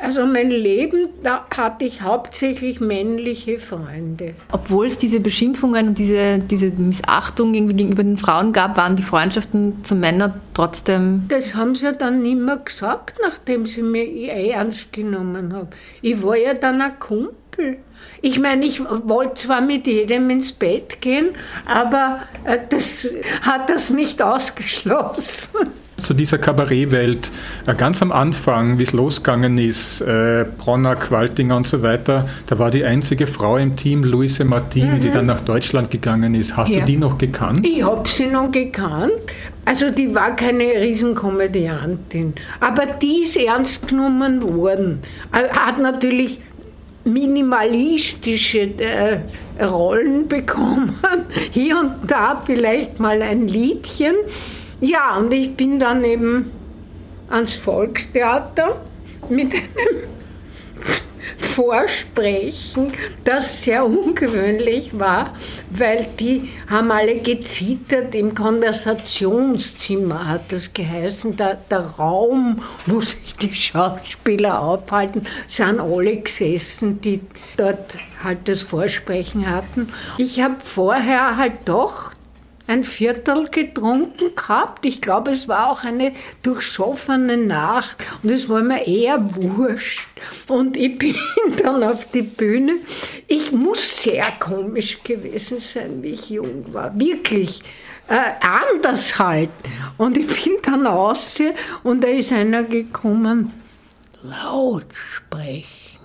also 0.00 0.24
mein 0.24 0.50
Leben, 0.50 1.08
da 1.22 1.46
hatte 1.56 1.84
ich 1.84 2.02
hauptsächlich 2.02 2.80
männliche 2.80 3.58
Freunde. 3.58 4.34
Obwohl 4.52 4.86
es 4.86 4.98
diese 4.98 5.20
Beschimpfungen 5.20 5.88
und 5.88 5.98
diese, 5.98 6.38
diese 6.38 6.70
Missachtung 6.70 7.52
gegenüber 7.52 8.02
den 8.02 8.16
Frauen 8.16 8.52
gab, 8.52 8.76
waren 8.76 8.96
die 8.96 9.02
Freundschaften 9.02 9.82
zu 9.84 9.94
Männern 9.94 10.40
trotzdem. 10.54 11.24
Das 11.28 11.54
haben 11.54 11.74
sie 11.74 11.86
ja 11.86 11.92
dann 11.92 12.22
nicht 12.22 12.38
mehr 12.38 12.58
gesagt, 12.58 13.18
nachdem 13.22 13.66
sie 13.66 13.82
mir 13.82 14.04
eh 14.04 14.50
ernst 14.50 14.92
genommen 14.92 15.52
haben. 15.52 15.68
Ich 16.00 16.22
war 16.22 16.36
ja 16.36 16.54
dann 16.54 16.80
ein 16.80 16.98
Kumpel. 16.98 17.78
Ich 18.22 18.38
meine, 18.38 18.64
ich 18.64 18.80
wollte 18.84 19.34
zwar 19.34 19.60
mit 19.60 19.86
jedem 19.86 20.30
ins 20.30 20.52
Bett 20.52 21.00
gehen, 21.00 21.30
aber 21.66 22.20
äh, 22.44 22.58
das 22.68 23.08
hat 23.42 23.68
das 23.68 23.90
nicht 23.90 24.22
ausgeschlossen 24.22 25.70
zu 25.98 26.14
dieser 26.14 26.38
Kabarettwelt. 26.38 27.30
Äh, 27.66 27.74
ganz 27.74 28.02
am 28.02 28.12
Anfang, 28.12 28.78
wie 28.78 28.84
es 28.84 28.92
losgegangen 28.92 29.58
ist, 29.58 30.00
äh, 30.00 30.46
Bronner, 30.56 30.96
Qualtinger 30.96 31.56
und 31.56 31.66
so 31.66 31.82
weiter, 31.82 32.26
da 32.46 32.58
war 32.58 32.70
die 32.70 32.84
einzige 32.84 33.26
Frau 33.26 33.56
im 33.56 33.76
Team, 33.76 34.04
Luise 34.04 34.44
Martini, 34.44 34.96
mhm. 34.96 35.00
die 35.00 35.10
dann 35.10 35.26
nach 35.26 35.40
Deutschland 35.40 35.90
gegangen 35.90 36.34
ist. 36.34 36.56
Hast 36.56 36.70
ja. 36.70 36.80
du 36.80 36.86
die 36.86 36.96
noch 36.96 37.18
gekannt? 37.18 37.66
Ich 37.66 37.82
habe 37.82 38.08
sie 38.08 38.26
noch 38.26 38.50
gekannt. 38.50 39.12
Also 39.64 39.90
die 39.90 40.14
war 40.14 40.34
keine 40.34 40.64
Riesenkomödiantin, 40.64 42.32
aber 42.60 42.86
die 42.86 43.24
ist 43.24 43.36
ernst 43.36 43.88
genommen 43.88 44.42
worden. 44.42 45.00
Äh, 45.32 45.48
hat 45.50 45.78
natürlich 45.78 46.40
minimalistische 47.04 48.60
äh, 48.78 49.20
Rollen 49.62 50.28
bekommen, 50.28 50.94
hier 51.50 51.78
und 51.78 52.10
da 52.10 52.42
vielleicht 52.44 53.00
mal 53.00 53.20
ein 53.22 53.48
Liedchen. 53.48 54.14
Ja, 54.80 55.16
und 55.16 55.34
ich 55.34 55.56
bin 55.56 55.80
dann 55.80 56.04
eben 56.04 56.52
ans 57.28 57.56
Volkstheater 57.56 58.80
mit 59.28 59.52
einem 59.52 60.04
Vorsprechen, 61.38 62.92
das 63.24 63.64
sehr 63.64 63.84
ungewöhnlich 63.84 64.96
war, 64.96 65.34
weil 65.70 66.06
die 66.20 66.50
haben 66.70 66.92
alle 66.92 67.18
gezittert 67.18 68.14
im 68.14 68.34
Konversationszimmer, 68.34 70.28
hat 70.28 70.52
das 70.52 70.72
geheißen. 70.72 71.36
Der, 71.36 71.58
der 71.68 71.80
Raum, 71.80 72.62
wo 72.86 73.00
sich 73.00 73.34
die 73.34 73.52
Schauspieler 73.52 74.62
aufhalten, 74.62 75.22
sind 75.48 75.80
alle 75.80 76.18
gesessen, 76.18 77.00
die 77.00 77.20
dort 77.56 77.96
halt 78.22 78.46
das 78.46 78.62
Vorsprechen 78.62 79.50
hatten. 79.50 79.88
Ich 80.18 80.40
habe 80.40 80.56
vorher 80.60 81.36
halt 81.36 81.54
doch 81.64 82.12
ein 82.68 82.84
Viertel 82.84 83.48
getrunken 83.48 84.34
gehabt. 84.36 84.84
Ich 84.84 85.00
glaube, 85.00 85.32
es 85.32 85.48
war 85.48 85.70
auch 85.70 85.84
eine 85.84 86.12
durchsoffene 86.42 87.36
Nacht 87.36 87.96
und 88.22 88.30
es 88.30 88.48
war 88.48 88.62
mir 88.62 88.86
eher 88.86 89.34
wurscht. 89.34 90.08
Und 90.48 90.76
ich 90.76 90.98
bin 90.98 91.16
dann 91.62 91.82
auf 91.82 92.10
die 92.12 92.22
Bühne. 92.22 92.74
Ich 93.26 93.52
muss 93.52 94.02
sehr 94.02 94.26
komisch 94.38 95.02
gewesen 95.02 95.58
sein, 95.60 96.02
wie 96.02 96.12
ich 96.12 96.30
jung 96.30 96.72
war. 96.72 96.98
Wirklich. 96.98 97.62
Äh, 98.08 98.32
anders 98.40 99.18
halt. 99.18 99.50
Und 99.96 100.16
ich 100.16 100.26
bin 100.26 100.58
dann 100.62 100.86
raus 100.86 101.40
und 101.82 102.02
da 102.02 102.08
ist 102.08 102.32
einer 102.32 102.64
gekommen, 102.64 103.52
laut 104.22 104.86
sprechen. 104.94 105.98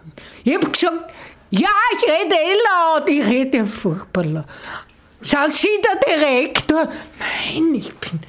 Ich 0.44 0.54
habe 0.54 0.70
gesagt, 0.70 1.12
ja, 1.50 1.70
ich 1.96 2.04
rede 2.04 2.36
eh 2.36 2.58
laut, 2.68 3.10
ich 3.10 3.26
rede 3.26 3.66
furchtbar 3.66 4.26
laut. 4.26 4.46
Sind 5.24 5.54
Sie 5.54 5.68
der 5.82 6.18
Direktor? 6.18 6.90
Nein, 7.18 7.76
ich 7.76 7.94
bin, 7.96 8.20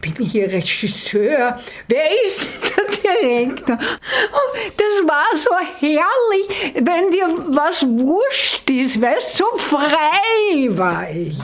bin 0.00 0.26
hier 0.26 0.52
Regisseur. 0.52 1.58
Wer 1.88 2.24
ist 2.26 2.50
der 3.04 3.14
Direktor? 3.14 3.78
Oh, 3.80 4.56
das 4.76 5.08
war 5.08 5.34
so 5.34 5.50
herrlich, 5.80 6.74
wenn 6.74 7.10
dir 7.10 7.28
was 7.48 7.86
wurscht 7.86 8.68
ist, 8.70 9.00
weißt 9.00 9.36
so 9.38 9.46
frei 9.56 10.68
war 10.76 11.08
ich. 11.10 11.38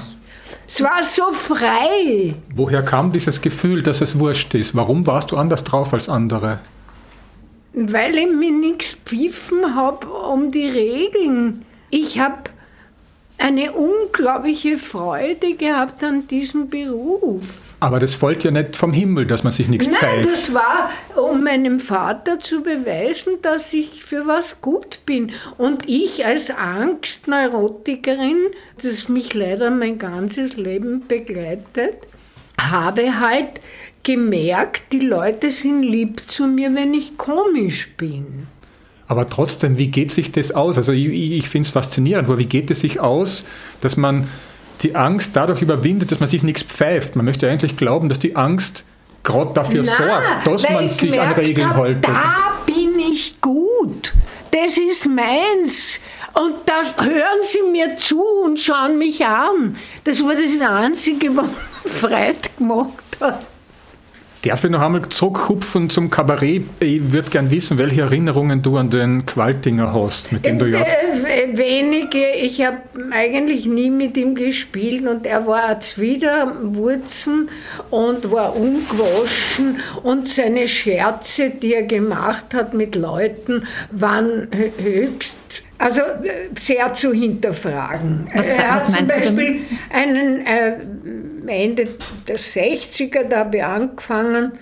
Es 0.67 0.83
war 0.83 1.03
so 1.03 1.33
frei. 1.33 2.35
Woher 2.55 2.83
kam 2.83 3.13
dieses 3.13 3.41
Gefühl, 3.41 3.83
dass 3.83 4.01
es 4.01 4.19
wurscht 4.19 4.55
ist? 4.55 4.75
Warum 4.75 5.07
warst 5.07 5.31
du 5.31 5.37
anders 5.37 5.65
drauf 5.65 5.93
als 5.93 6.09
andere? 6.09 6.61
Weil 7.73 8.17
ich 8.17 8.29
mir 8.29 8.53
nichts 8.53 8.97
pfiffen 9.05 9.75
habe 9.75 10.07
um 10.07 10.51
die 10.51 10.69
Regeln. 10.69 11.65
Ich 11.91 12.19
habe 12.19 12.51
eine 13.39 13.73
unglaubliche 13.73 14.79
Freude 14.79 15.55
gehabt 15.55 16.03
an 16.05 16.27
diesem 16.29 16.71
Beruf. 16.71 17.43
Aber 17.81 17.99
das 17.99 18.15
folgt 18.15 18.45
ja 18.45 18.51
nicht 18.51 18.77
vom 18.77 18.95
Himmel, 18.95 19.27
dass 19.27 19.45
man 19.45 19.53
sich 19.53 19.69
nichts 19.69 19.87
Nein, 19.87 19.97
pfeift. 19.97 20.29
das 20.33 20.55
war, 20.55 20.91
um 21.17 21.45
meinem 21.45 21.81
Vater 21.81 22.39
zu 22.39 22.63
beweisen, 22.63 23.35
dass 23.43 23.75
ich 23.75 24.03
für 24.03 24.27
was 24.27 24.63
gut 24.63 25.01
bin. 25.05 25.33
Und 25.59 25.87
ich 25.87 26.25
als 26.25 26.51
Angstneurotikerin, 26.51 28.39
das 28.83 29.11
mich 29.11 29.35
leider 29.35 29.71
mein 29.71 29.99
ganzes 29.99 30.57
Leben 30.57 31.07
begleitet, 31.07 31.99
habe 32.59 33.21
halt 33.21 33.61
gemerkt, 34.03 34.93
die 34.93 35.01
Leute 35.01 35.51
sind 35.51 35.83
lieb 35.83 36.21
zu 36.21 36.47
mir, 36.47 36.75
wenn 36.75 36.95
ich 36.95 37.19
komisch 37.19 37.91
bin. 37.97 38.47
Aber 39.07 39.29
trotzdem, 39.29 39.77
wie 39.79 39.89
geht 39.89 40.11
sich 40.11 40.33
das 40.33 40.53
aus? 40.53 40.77
Also 40.79 40.93
ich, 40.93 41.07
ich 41.07 41.49
finde 41.49 41.67
es 41.67 41.73
faszinierend, 41.73 42.29
aber 42.29 42.39
wie 42.39 42.47
geht 42.47 42.71
es 42.71 42.81
sich 42.81 43.01
aus, 43.01 43.45
dass 43.81 43.97
man 43.97 44.29
die 44.83 44.97
Angst 44.97 45.33
dadurch 45.35 45.63
überwindet, 45.63 46.11
dass 46.11 46.21
man 46.21 46.29
sich 46.29 46.43
nichts 46.43 46.63
pfeift? 46.63 47.17
Man 47.17 47.25
möchte 47.25 47.49
eigentlich 47.49 47.77
glauben, 47.77 48.09
dass 48.09 48.19
die 48.19 48.35
Angst 48.35 48.85
gerade 49.23 49.53
dafür 49.55 49.83
Na, 49.85 49.97
sorgt, 49.97 50.47
dass 50.47 50.71
man 50.71 50.87
ich 50.87 50.93
sich 50.93 51.21
an 51.21 51.33
Regeln 51.33 51.75
hält. 51.75 52.05
Da 52.05 52.53
bin 52.67 52.99
ich 52.99 53.41
gut. 53.41 54.13
Das 54.51 54.79
ist 54.79 55.09
meins. 55.09 56.01
Und 56.35 56.55
da 56.67 56.83
hören 57.03 57.43
Sie 57.43 57.63
mir 57.71 57.97
zu 57.97 58.23
und 58.45 58.59
schauen 58.59 58.99
mich 58.99 59.25
an. 59.25 59.77
Das 60.05 60.23
war 60.23 60.35
das 60.35 60.61
Einzige, 60.61 61.37
was 61.37 61.47
Freude 61.85 62.39
gemacht 62.59 63.05
hat. 63.21 63.47
Darf 64.45 64.63
ich 64.63 64.71
noch 64.71 64.83
einmal 64.83 65.09
zurückhupfen 65.09 65.89
zum 65.89 66.11
Kabarett? 66.11 66.65
Ich 66.79 67.13
würde 67.13 67.31
gern 67.31 67.51
wissen, 67.51 67.79
welche 67.79 68.03
Erinnerungen 68.03 68.61
du 68.61 68.77
an 68.77 68.91
den 68.91 69.25
Qualtinger 69.25 69.95
hast, 69.95 70.33
mit 70.33 70.45
dem 70.45 70.59
du 70.59 70.67
ja. 70.67 70.81
Äh, 70.81 71.57
wenige. 71.57 72.19
Ich 72.43 72.63
habe 72.63 72.77
eigentlich 73.11 73.65
nie 73.65 73.91
mit 73.91 74.19
ihm 74.19 74.35
gespielt 74.35 75.09
und 75.09 75.25
er 75.25 75.47
war 75.47 75.65
als 75.65 75.99
Widerwurzen 75.99 77.49
und 77.89 78.31
war 78.31 78.55
ungewaschen 78.55 79.79
und 80.03 80.29
seine 80.29 80.69
Scherze, 80.69 81.49
die 81.49 81.73
er 81.73 81.85
gemacht 81.85 82.53
hat 82.53 82.75
mit 82.75 82.97
Leuten, 82.97 83.67
waren 83.93 84.49
höchst 84.77 85.37
also 85.85 86.01
äh, 86.01 86.49
sehr 86.59 86.95
zu 86.95 87.13
hinterfragen. 87.13 88.27
Was, 88.35 88.49
er 88.49 88.75
was 88.75 88.89
meinst 88.89 89.13
zum 89.13 89.23
du 89.23 89.43
Beispiel 89.43 89.61
damit? 89.93 89.93
einen 89.93 90.47
äh, 90.47 91.63
Ende 91.65 91.89
der 92.27 92.39
60er, 92.39 93.25
da 93.25 93.41
habe 93.41 93.59
ich 93.59 93.65
angefangen 93.65 94.53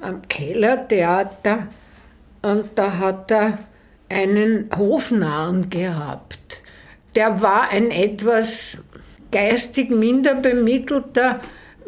am 0.00 0.22
Kellertheater 0.26 1.68
und 2.40 2.70
da 2.76 2.96
hat 2.96 3.30
er 3.30 3.58
einen 4.08 4.70
Hofnarren 4.74 5.68
gehabt. 5.68 6.62
Der 7.14 7.42
war 7.42 7.68
ein 7.70 7.90
etwas 7.90 8.78
geistig 9.30 9.90
minder 9.90 10.34
bemittelter 10.34 11.40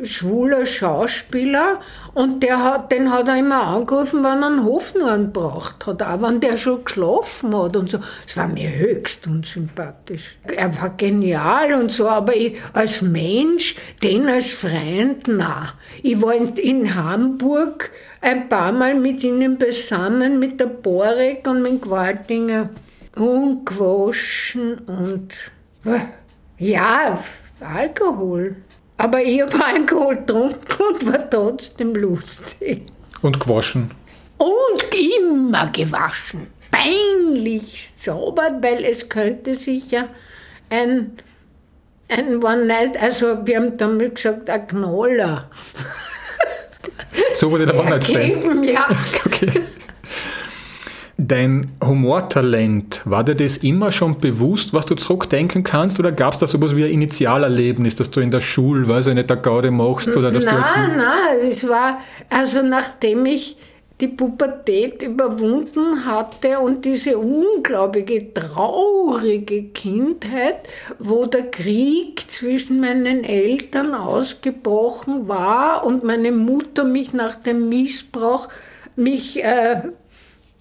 schwuler 0.03 0.67
Schauspieler 0.67 1.81
und 2.15 2.43
der 2.43 2.63
hat, 2.63 2.93
den 2.93 3.11
hat 3.11 3.29
er 3.29 3.39
immer 3.39 3.63
angerufen, 3.63 4.23
wenn 4.23 4.43
er 4.43 4.47
einen 4.47 4.65
Hofnarren 4.65 5.33
braucht 5.33 5.87
hat, 5.87 6.03
auch 6.03 6.23
wenn 6.23 6.41
der 6.41 6.57
schon 6.57 6.85
geschlafen 6.85 7.57
hat 7.57 7.77
und 7.77 7.91
so. 7.91 7.99
Das 8.27 8.37
war 8.37 8.49
mir 8.49 8.71
höchst 8.71 9.27
unsympathisch. 9.27 10.37
Er 10.45 10.81
war 10.81 10.91
genial 10.91 11.75
und 11.75 11.91
so, 11.91 12.09
aber 12.09 12.37
ich, 12.37 12.59
als 12.73 13.03
Mensch, 13.03 13.77
den 14.03 14.29
als 14.29 14.53
Freund, 14.53 15.25
na. 15.27 15.75
Ich 16.03 16.21
war 16.21 16.35
in, 16.35 16.49
in 16.57 16.95
Hamburg 16.95 17.91
ein 18.21 18.49
paar 18.49 18.73
Mal 18.73 18.95
mit 18.95 19.23
ihnen 19.23 19.59
beisammen, 19.59 20.39
mit 20.39 20.61
der 20.61 20.67
Borek 20.67 21.47
und 21.47 21.63
mit 21.63 21.73
dem 21.73 21.81
Gewaltinger. 21.81 22.71
Ungewaschen 23.17 24.79
und 24.79 25.35
ja, 26.59 27.19
Alkohol. 27.61 28.57
Aber 28.97 29.23
ich 29.23 29.41
habe 29.43 29.65
Alkohol 29.65 30.17
getrunken 30.17 30.83
und 30.91 31.07
war 31.07 31.31
trotzdem 31.31 31.95
lustig. 31.95 32.83
Und 33.21 33.41
gewaschen. 33.41 33.91
Und 34.39 34.95
immer 34.95 35.67
gewaschen. 35.67 36.49
Peinlich 36.71 37.95
zaubert, 37.97 38.63
weil 38.63 38.85
es 38.85 39.09
könnte 39.09 39.55
sich 39.55 39.91
ja 39.91 40.09
ein, 40.71 41.13
ein 42.09 42.43
One-Night, 42.43 43.01
also 43.01 43.47
wir 43.47 43.57
haben 43.57 43.77
damals 43.77 44.15
gesagt, 44.15 44.49
ein 44.51 44.67
Knoller. 44.67 45.51
So 47.35 47.51
wurde 47.51 47.67
der 47.67 47.79
One-Night-Stand. 47.79 48.19
ergeben, 48.19 48.65
ja. 48.65 48.89
Okay. 49.25 49.62
Dein 51.19 51.71
Humortalent, 51.85 53.03
war 53.05 53.23
dir 53.23 53.35
das 53.35 53.59
immer 53.59 53.93
schon 53.93 54.19
bewusst, 54.19 54.73
was 54.73 54.87
du 54.87 54.95
zurückdenken 54.95 55.63
kannst? 55.63 56.01
Oder 56.01 56.11
gab 56.11 56.33
es 56.33 56.39
da 56.39 56.47
sowas 56.47 56.75
wie 56.75 56.85
ein 56.85 56.91
Initialerlebnis, 56.91 57.97
dass 57.97 58.11
du 58.11 58.21
in 58.21 58.31
der 58.31 58.41
Schule, 58.41 58.89
weiß 58.89 59.09
ich 59.09 59.15
nicht, 59.15 59.29
der 59.29 59.37
Gaude 59.37 59.71
machst? 59.71 60.09
Oder 60.17 60.31
dass 60.31 60.45
du 60.45 60.51
Nein, 60.51 60.97
nein, 60.97 61.51
es 61.51 61.69
war, 61.69 61.99
also 62.31 62.63
nachdem 62.63 63.27
ich 63.27 63.57
die 64.01 64.09
Pubertät 64.09 65.03
überwunden 65.03 66.05
hatte 66.05 66.59
und 66.59 66.85
diese 66.85 67.19
unglaubliche, 67.19 68.35
traurige 68.35 69.65
Kindheit, 69.69 70.69
wo 70.99 71.27
der 71.27 71.51
Krieg 71.51 72.21
zwischen 72.29 72.81
meinen 72.81 73.23
Eltern 73.23 73.95
ausgebrochen 73.95 75.29
war 75.29 75.85
und 75.85 76.03
meine 76.03 76.33
Mutter 76.33 76.85
mich 76.85 77.13
nach 77.13 77.37
dem 77.37 77.69
Missbrauch 77.69 78.49
mich 78.97 79.43
äh, 79.43 79.83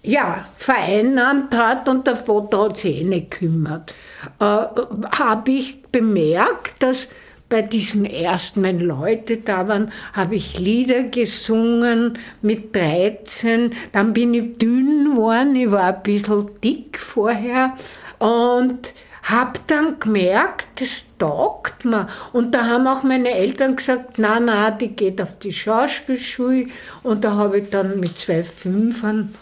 ja, 0.02 0.44
vereinnahmt 0.56 1.54
hat 1.56 1.88
und 1.88 2.06
der 2.06 2.16
Vater 2.16 2.64
hat 2.64 2.76
sich 2.78 3.02
eh 3.02 3.04
nicht 3.04 3.30
gekümmert, 3.30 3.94
äh, 4.40 4.44
habe 4.44 5.50
ich 5.50 5.82
bemerkt, 5.82 6.82
dass 6.82 7.08
bei 7.48 7.60
diesen 7.60 8.06
ersten, 8.06 8.62
wenn 8.62 8.80
Leute 8.80 9.36
da 9.36 9.68
waren, 9.68 9.92
habe 10.14 10.36
ich 10.36 10.58
Lieder 10.58 11.02
gesungen 11.02 12.18
mit 12.40 12.74
13. 12.74 13.74
Dann 13.92 14.14
bin 14.14 14.32
ich 14.32 14.56
dünn 14.56 15.10
geworden, 15.10 15.54
ich 15.54 15.70
war 15.70 15.94
ein 15.94 16.02
bisschen 16.02 16.50
dick 16.64 16.98
vorher 16.98 17.76
und 18.18 18.94
habe 19.24 19.60
dann 19.66 20.00
gemerkt, 20.00 20.80
das 20.80 21.04
taugt 21.18 21.84
mir. 21.84 22.08
Und 22.32 22.54
da 22.54 22.66
haben 22.66 22.86
auch 22.86 23.02
meine 23.02 23.30
Eltern 23.30 23.76
gesagt, 23.76 24.14
na, 24.16 24.40
na, 24.40 24.70
die 24.70 24.88
geht 24.88 25.20
auf 25.20 25.38
die 25.38 25.52
Schauspielschule. 25.52 26.68
Und 27.02 27.22
da 27.22 27.36
habe 27.36 27.58
ich 27.58 27.70
dann 27.70 28.00
mit 28.00 28.18
zwei 28.18 28.42
Fünfern 28.42 29.34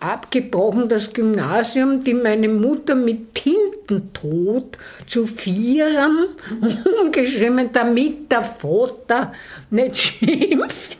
abgebrochen 0.00 0.88
das 0.88 1.12
Gymnasium, 1.12 2.02
die 2.02 2.14
meine 2.14 2.48
Mutter 2.48 2.94
mit 2.94 3.34
Tintentod 3.34 4.78
zu 5.06 5.26
Vierern 5.26 6.26
umgeschrieben, 7.02 7.70
damit 7.72 8.30
der 8.30 8.44
Vater 8.44 9.32
nicht 9.70 9.98
schimpft. 9.98 10.98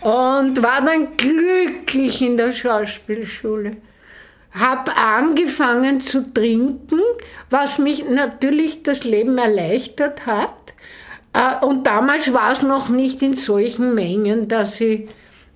Und 0.00 0.62
war 0.62 0.82
dann 0.84 1.16
glücklich 1.16 2.20
in 2.22 2.36
der 2.36 2.52
Schauspielschule. 2.52 3.76
Hab 4.52 4.92
angefangen 5.00 6.00
zu 6.00 6.32
trinken, 6.32 7.00
was 7.50 7.78
mich 7.78 8.04
natürlich 8.08 8.82
das 8.82 9.04
Leben 9.04 9.38
erleichtert 9.38 10.26
hat. 10.26 10.54
Äh, 11.32 11.64
Und 11.64 11.86
damals 11.86 12.32
war 12.32 12.52
es 12.52 12.62
noch 12.62 12.88
nicht 12.88 13.22
in 13.22 13.34
solchen 13.34 13.94
Mengen, 13.94 14.48
dass 14.48 14.80
ich 14.80 15.08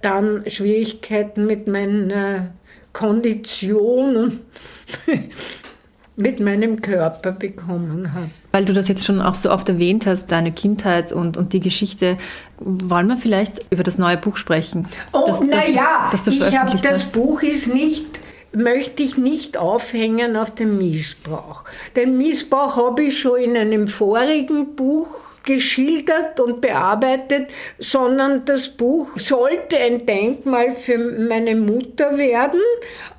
dann 0.05 0.45
Schwierigkeiten 0.49 1.47
mit 1.47 1.67
meiner 1.67 2.51
Kondition 2.93 4.17
und 4.17 4.41
mit 6.17 6.41
meinem 6.41 6.81
Körper 6.81 7.33
bekommen 7.33 8.13
habe. 8.13 8.31
Weil 8.53 8.65
du 8.65 8.73
das 8.73 8.87
jetzt 8.87 9.05
schon 9.05 9.21
auch 9.21 9.35
so 9.35 9.51
oft 9.51 9.69
erwähnt 9.69 10.07
hast, 10.07 10.31
deine 10.31 10.53
Kindheit 10.53 11.11
und, 11.11 11.37
und 11.37 11.53
die 11.53 11.61
Geschichte, 11.61 12.17
wollen 12.59 13.09
wir 13.09 13.17
vielleicht 13.17 13.73
über 13.73 13.83
das 13.83 13.99
neue 13.99 14.17
Buch 14.17 14.37
sprechen? 14.37 14.87
Oh, 15.13 15.29
naja, 15.51 16.09
ich 16.13 16.57
habe 16.57 16.77
das? 16.81 17.05
Buch 17.07 17.43
ist 17.43 17.67
nicht, 17.67 18.07
möchte 18.53 19.03
ich 19.03 19.17
nicht 19.17 19.57
aufhängen 19.57 20.37
auf 20.37 20.55
den 20.55 20.79
Missbrauch. 20.79 21.65
Den 21.97 22.17
Missbrauch 22.17 22.77
habe 22.77 23.05
ich 23.05 23.19
schon 23.19 23.41
in 23.41 23.57
einem 23.57 23.89
vorigen 23.89 24.77
Buch 24.77 25.09
geschildert 25.45 26.41
und 26.41 26.61
bearbeitet, 26.61 27.51
sondern 27.79 28.45
das 28.45 28.69
Buch 28.69 29.17
sollte 29.17 29.79
ein 29.79 30.05
Denkmal 30.07 30.73
für 30.73 30.99
meine 30.99 31.55
Mutter 31.55 32.19
werden. 32.19 32.61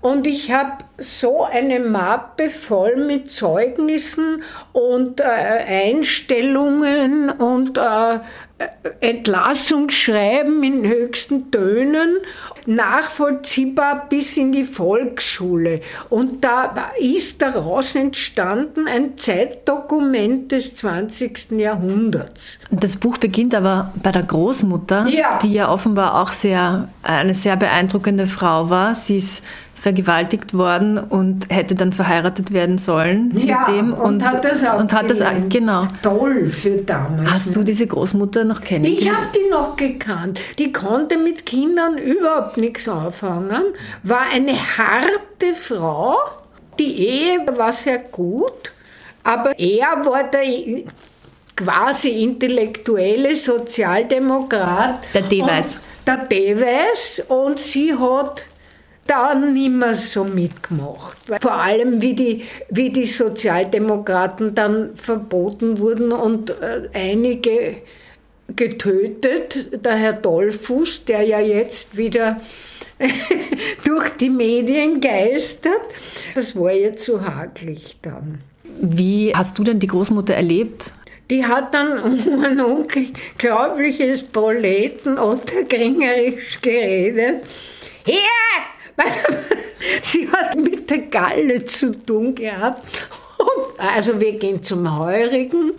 Und 0.01 0.27
ich 0.27 0.51
habe 0.51 0.83
so 0.97 1.43
eine 1.43 1.79
Mappe 1.79 2.49
voll 2.49 2.97
mit 2.97 3.31
Zeugnissen 3.31 4.43
und 4.73 5.19
äh, 5.19 5.23
Einstellungen 5.23 7.29
und 7.29 7.77
äh, 7.77 8.19
Entlassungsschreiben 9.01 10.63
in 10.63 10.87
höchsten 10.87 11.51
Tönen, 11.51 12.17
nachvollziehbar 12.65 14.07
bis 14.09 14.37
in 14.37 14.51
die 14.51 14.63
Volksschule. 14.63 15.81
Und 16.09 16.43
da 16.43 16.91
ist 16.99 17.41
daraus 17.41 17.95
entstanden 17.95 18.87
ein 18.87 19.17
Zeitdokument 19.17 20.51
des 20.51 20.75
20. 20.75 21.51
Jahrhunderts. 21.51 22.57
Das 22.71 22.97
Buch 22.97 23.17
beginnt 23.17 23.53
aber 23.53 23.91
bei 24.01 24.11
der 24.11 24.23
Großmutter, 24.23 25.07
Ja. 25.07 25.39
die 25.43 25.53
ja 25.53 25.69
offenbar 25.69 26.21
auch 26.21 26.31
sehr, 26.31 26.87
eine 27.03 27.35
sehr 27.35 27.57
beeindruckende 27.57 28.27
Frau 28.27 28.69
war. 28.69 28.95
Sie 28.95 29.17
ist 29.17 29.43
vergewaltigt 29.75 30.57
worden 30.57 30.97
und 30.97 31.53
hätte 31.53 31.75
dann 31.75 31.91
verheiratet 31.91 32.53
werden 32.53 32.77
sollen 32.77 33.31
ja, 33.37 33.59
mit 33.59 33.67
dem 33.67 33.93
und, 33.93 34.21
und 34.21 34.25
hat 34.25 34.43
das 34.43 34.63
auch 34.63 34.79
und 34.79 34.93
hat 34.93 35.09
das 35.09 35.21
genau. 35.49 35.81
Toll 36.01 36.49
für 36.49 36.77
damals. 36.77 37.31
Hast 37.31 37.55
du 37.55 37.63
diese 37.63 37.85
Großmutter 37.85 38.45
noch 38.45 38.61
Ich 38.61 38.67
kennengelernt? 38.67 39.17
habe 39.17 39.27
die 39.35 39.49
noch 39.51 39.75
gekannt. 39.75 40.39
Die 40.57 40.71
konnte 40.71 41.17
mit 41.17 41.45
Kindern 41.45 41.97
überhaupt 41.97 42.57
nichts 42.57 42.87
anfangen, 42.87 43.63
war 44.01 44.23
eine 44.33 44.53
harte 44.53 45.53
Frau. 45.53 46.15
Die 46.79 47.07
Ehe 47.07 47.45
war 47.57 47.71
sehr 47.71 47.99
gut, 47.99 48.71
aber 49.23 49.57
er 49.59 50.05
war 50.05 50.23
der 50.23 50.83
quasi 51.55 52.23
intellektuelle 52.23 53.35
Sozialdemokrat. 53.35 54.99
Der 55.13 55.21
Deweis. 55.21 55.79
Der 56.07 56.17
Deweis 56.17 57.21
und 57.27 57.59
sie 57.59 57.93
hat 57.93 58.45
dann 59.07 59.53
nicht 59.53 59.71
mehr 59.71 59.95
so 59.95 60.23
mitgemacht. 60.23 61.17
Vor 61.41 61.53
allem, 61.53 62.01
wie 62.01 62.13
die, 62.13 62.43
wie 62.69 62.89
die 62.89 63.05
Sozialdemokraten 63.05 64.55
dann 64.55 64.95
verboten 64.95 65.77
wurden 65.77 66.11
und 66.11 66.49
äh, 66.49 66.89
einige 66.93 67.77
getötet. 68.55 69.83
Der 69.85 69.95
Herr 69.95 70.13
Dollfuß, 70.13 71.05
der 71.05 71.21
ja 71.21 71.39
jetzt 71.39 71.97
wieder 71.97 72.39
durch 73.83 74.09
die 74.11 74.29
Medien 74.29 75.01
geistert, 75.01 75.81
das 76.35 76.55
war 76.55 76.71
ihr 76.71 76.95
zu 76.95 77.21
hakelig 77.21 77.97
dann. 78.01 78.39
Wie 78.81 79.33
hast 79.33 79.57
du 79.57 79.63
denn 79.63 79.79
die 79.79 79.87
Großmutter 79.87 80.33
erlebt? 80.33 80.93
Die 81.29 81.45
hat 81.45 81.73
dann 81.73 81.99
um 82.03 82.43
ein 82.43 82.59
unglaubliches 82.59 84.23
Proleten 84.23 85.17
unterkringerisch 85.17 86.59
geredet. 86.61 87.43
Hier! 88.05 88.19
Sie 90.03 90.29
hat 90.29 90.55
mit 90.55 90.89
der 90.89 90.99
Galle 90.99 91.65
zu 91.65 91.91
tun 91.91 92.35
gehabt. 92.35 93.09
Und, 93.37 93.79
also 93.79 94.19
wir 94.19 94.37
gehen 94.39 94.63
zum 94.63 94.97
Heurigen 94.97 95.73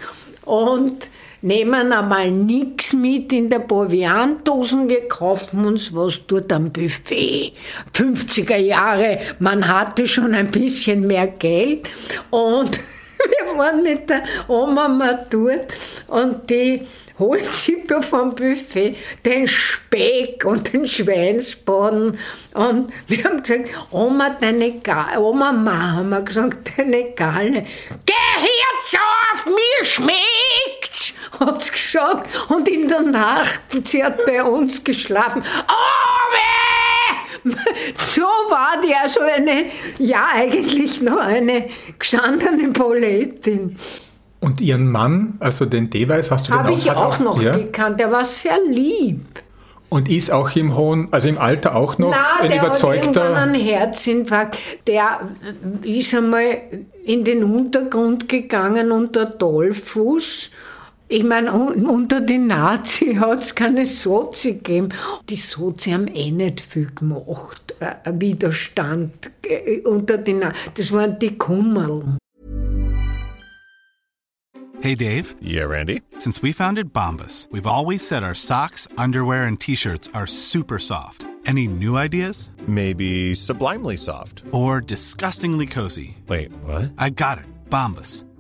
und 0.45 1.11
nehmen 1.43 1.93
einmal 1.93 2.31
nichts 2.31 2.93
mit 2.93 3.33
in 3.33 3.49
der 3.49 3.61
Proviantdosen, 3.61 4.89
wir 4.89 5.09
kaufen 5.09 5.65
uns 5.65 5.95
was 5.95 6.21
dort 6.27 6.53
am 6.53 6.73
Buffet. 6.73 7.53
50er 7.95 8.57
Jahre, 8.57 9.19
man 9.39 9.67
hatte 9.67 10.07
schon 10.07 10.35
ein 10.35 10.51
bisschen 10.51 11.07
mehr 11.07 11.27
Geld 11.27 11.89
und 12.31 12.79
waren 13.57 13.83
mit 13.83 14.09
der 14.09 14.23
Oma 14.49 14.89
dort 15.31 15.75
und 16.09 16.49
die 16.51 16.87
holt 17.19 17.47
sich 17.47 17.77
vom 18.03 18.35
Buffet 18.35 18.97
den 19.25 19.47
Speck 19.47 20.45
und 20.45 20.73
den 20.73 20.87
Schweinsboden 20.87 22.19
und 22.55 22.93
wir 23.07 23.25
haben 23.25 23.43
gesagt, 23.43 23.71
Oma, 23.91 24.31
deine 24.41 24.81
Galle, 24.81 25.21
Oma, 25.21 25.53
Ma, 25.53 25.93
haben 25.93 26.11
wir 26.11 26.23
gesagt, 26.23 26.71
deine 26.77 27.13
Galle, 27.13 27.65
geh 28.05 28.13
jetzt 28.13 28.97
auf, 28.97 29.47
mir 29.47 29.85
schmeckt's, 29.85 31.13
hat 31.39 31.63
sie 31.63 31.73
gesagt. 31.73 32.31
Und 32.49 32.69
in 32.69 32.89
der 32.89 33.03
Nacht, 33.03 33.61
sie 33.85 34.05
hat 34.05 34.25
bei 34.27 34.43
uns 34.43 34.83
geschlafen, 34.83 35.43
Ome! 35.69 36.76
So 37.97 38.23
war 38.23 38.81
die 38.85 38.95
also 38.95 39.21
eine, 39.21 39.67
ja 39.99 40.27
eigentlich 40.35 41.01
noch 41.03 41.19
eine 41.19 41.67
gestandene 41.99 42.69
Poletin. 42.73 43.77
Und 44.41 44.61
ihren 44.61 44.91
Mann, 44.91 45.35
also 45.41 45.65
den 45.65 45.91
Deweis, 45.91 46.31
hast 46.31 46.49
du 46.49 46.53
den 46.53 46.59
Habe 46.59 46.73
ich 46.73 46.89
hat 46.89 46.97
auch 46.97 47.19
noch 47.19 47.41
ja? 47.41 47.53
gekannt. 47.53 47.99
Der 48.01 48.13
war 48.13 48.25
sehr 48.25 48.59
lieb. 48.69 49.43
Und 49.89 50.09
ist 50.09 50.33
auch 50.33 50.55
im 50.57 50.77
hohen, 50.77 51.09
also 51.13 51.29
im 51.29 51.39
Alter 51.39 51.77
auch 51.77 51.97
noch 51.99 52.11
Na, 52.11 52.43
ein 52.43 52.51
der 52.51 52.61
hat 52.61 52.67
überzeugter. 52.67 53.37
einen 53.37 53.55
Herzinfarkt. 53.55 54.59
Der 54.87 55.21
ist 55.83 56.13
einmal 56.13 56.61
in 57.05 57.25
den 57.25 57.45
Untergrund 57.45 58.29
gegangen 58.29 58.91
unter 58.91 59.27
Dollfuß. 59.27 60.51
Ich 61.09 61.23
meine, 61.23 61.53
un- 61.55 61.87
unter 61.87 62.21
den 62.21 62.49
Nazi 62.49 63.15
hat 63.15 63.43
es 63.43 63.55
keine 63.55 63.87
Sozi 63.87 64.55
gegeben. 64.55 64.89
Die 65.29 65.37
Sozi 65.37 65.91
haben 65.93 66.09
eh 66.09 66.31
nicht 66.33 66.61
viel 66.61 66.91
gemacht. 66.95 67.75
äh, 67.79 67.95
Widerstand 68.13 69.31
äh, 69.45 69.81
unter 69.83 70.19
den 70.19 70.41
Nazi. 70.41 70.59
Das 70.75 70.91
waren 70.93 71.19
die 71.19 71.37
Kummerl. 71.39 72.17
Hey 74.81 74.95
Dave, 74.95 75.35
Yeah, 75.41 75.65
Randy. 75.67 76.03
since 76.19 76.43
we 76.43 76.53
founded 76.53 76.93
Bombus, 76.93 77.49
we've 77.51 77.67
always 77.67 78.07
said 78.07 78.23
our 78.23 78.35
socks, 78.35 78.87
underwear, 78.99 79.45
and 79.47 79.59
t 79.59 79.75
shirts 79.75 80.09
are 80.13 80.27
super 80.27 80.79
soft. 80.79 81.27
Any 81.47 81.67
new 81.69 81.97
ideas? 81.97 82.51
Maybe 82.67 83.35
sublimely 83.35 83.97
soft. 83.97 84.43
Or 84.53 84.81
disgustingly 84.81 85.67
cozy? 85.67 86.17
Wait, 86.29 86.51
what? 86.65 86.91
I 86.99 87.11
got 87.11 87.39
it. 87.39 87.47
Bombus. 87.71 88.25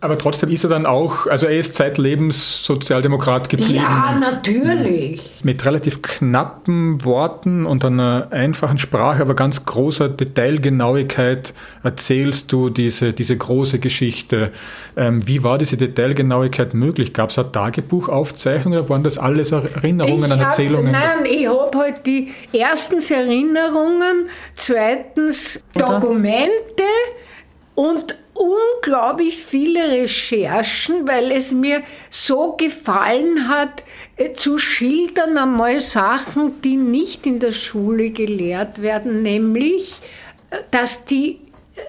Aber 0.00 0.16
trotzdem 0.16 0.48
ist 0.50 0.62
er 0.62 0.70
dann 0.70 0.86
auch, 0.86 1.26
also 1.26 1.46
er 1.46 1.58
ist 1.58 1.74
zeitlebens 1.74 2.64
Sozialdemokrat 2.64 3.48
geblieben. 3.48 3.74
Ja, 3.74 4.16
natürlich. 4.20 5.20
Mit 5.42 5.64
relativ 5.64 6.02
knappen 6.02 7.04
Worten 7.04 7.66
und 7.66 7.84
einer 7.84 8.28
einfachen 8.30 8.78
Sprache, 8.78 9.20
aber 9.22 9.34
ganz 9.34 9.64
großer 9.64 10.08
Detailgenauigkeit 10.08 11.52
erzählst 11.82 12.52
du 12.52 12.70
diese, 12.70 13.12
diese 13.12 13.36
große 13.36 13.80
Geschichte. 13.80 14.52
Ähm, 14.96 15.26
wie 15.26 15.42
war 15.42 15.58
diese 15.58 15.76
Detailgenauigkeit 15.76 16.74
möglich? 16.74 17.12
Gab 17.12 17.30
es 17.30 17.38
eine 17.40 17.50
Tagebuchaufzeichnung 17.50 18.74
oder 18.74 18.88
waren 18.88 19.02
das 19.02 19.18
alles 19.18 19.50
Erinnerungen 19.50 20.30
an 20.30 20.38
hab- 20.38 20.50
Erzählungen? 20.50 20.92
Nein, 20.92 21.26
ich 21.28 21.48
habe 21.48 21.76
halt 21.76 22.06
die 22.06 22.32
erstens 22.52 23.10
Erinnerungen, 23.10 24.28
zweitens 24.54 25.60
Dokumente 25.74 26.84
und 27.74 28.16
unglaublich 28.38 29.42
viele 29.42 29.90
Recherchen, 29.90 31.06
weil 31.06 31.32
es 31.32 31.52
mir 31.52 31.82
so 32.08 32.52
gefallen 32.52 33.48
hat, 33.48 33.82
äh, 34.16 34.32
zu 34.32 34.58
schildern 34.58 35.36
einmal 35.36 35.80
Sachen, 35.80 36.60
die 36.62 36.76
nicht 36.76 37.26
in 37.26 37.40
der 37.40 37.52
Schule 37.52 38.10
gelehrt 38.10 38.80
werden, 38.80 39.22
nämlich, 39.22 40.00
äh, 40.50 40.58
dass 40.70 41.04
die, 41.04 41.40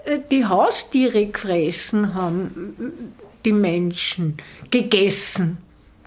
äh, 0.06 0.20
die 0.32 0.46
Haustiere 0.46 1.28
gefressen 1.28 2.16
haben, 2.16 3.14
die 3.46 3.54
Menschen, 3.54 4.38
gegessen, 4.72 5.58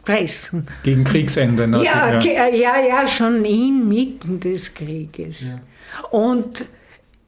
fressen. 0.04 0.66
Gegen 0.82 1.04
Kriegsende. 1.04 1.66
Ne? 1.68 1.84
Ja, 1.84 2.20
ja, 2.20 2.48
ja, 2.48 3.08
schon 3.08 3.44
inmitten 3.44 4.40
des 4.40 4.74
Krieges. 4.74 5.44
Und 6.10 6.64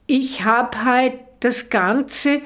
ich 0.07 0.45
habe 0.45 0.85
halt 0.85 1.15
das 1.41 1.71
Ganze 1.71 2.41